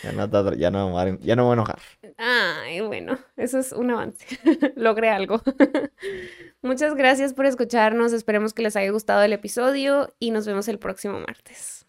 Ya 0.02 0.12
no, 0.12 0.28
te 0.28 0.58
ya 0.58 0.70
no, 0.70 0.90
voy 0.90 1.18
ya 1.22 1.34
no 1.34 1.42
me 1.42 1.46
voy 1.46 1.52
a 1.52 1.54
enojar. 1.54 1.78
Ay, 2.18 2.80
bueno, 2.82 3.18
eso 3.36 3.58
es 3.58 3.72
un 3.72 3.90
avance. 3.90 4.38
Logré 4.76 5.08
algo. 5.08 5.40
Muchas 6.62 6.94
gracias 6.94 7.32
por 7.32 7.46
escucharnos. 7.46 8.12
Esperemos 8.12 8.52
que 8.52 8.62
les 8.62 8.76
haya 8.76 8.90
gustado 8.90 9.22
el 9.22 9.32
episodio 9.32 10.14
y 10.18 10.32
nos 10.32 10.46
vemos 10.46 10.68
el 10.68 10.78
próximo 10.78 11.18
martes. 11.18 11.85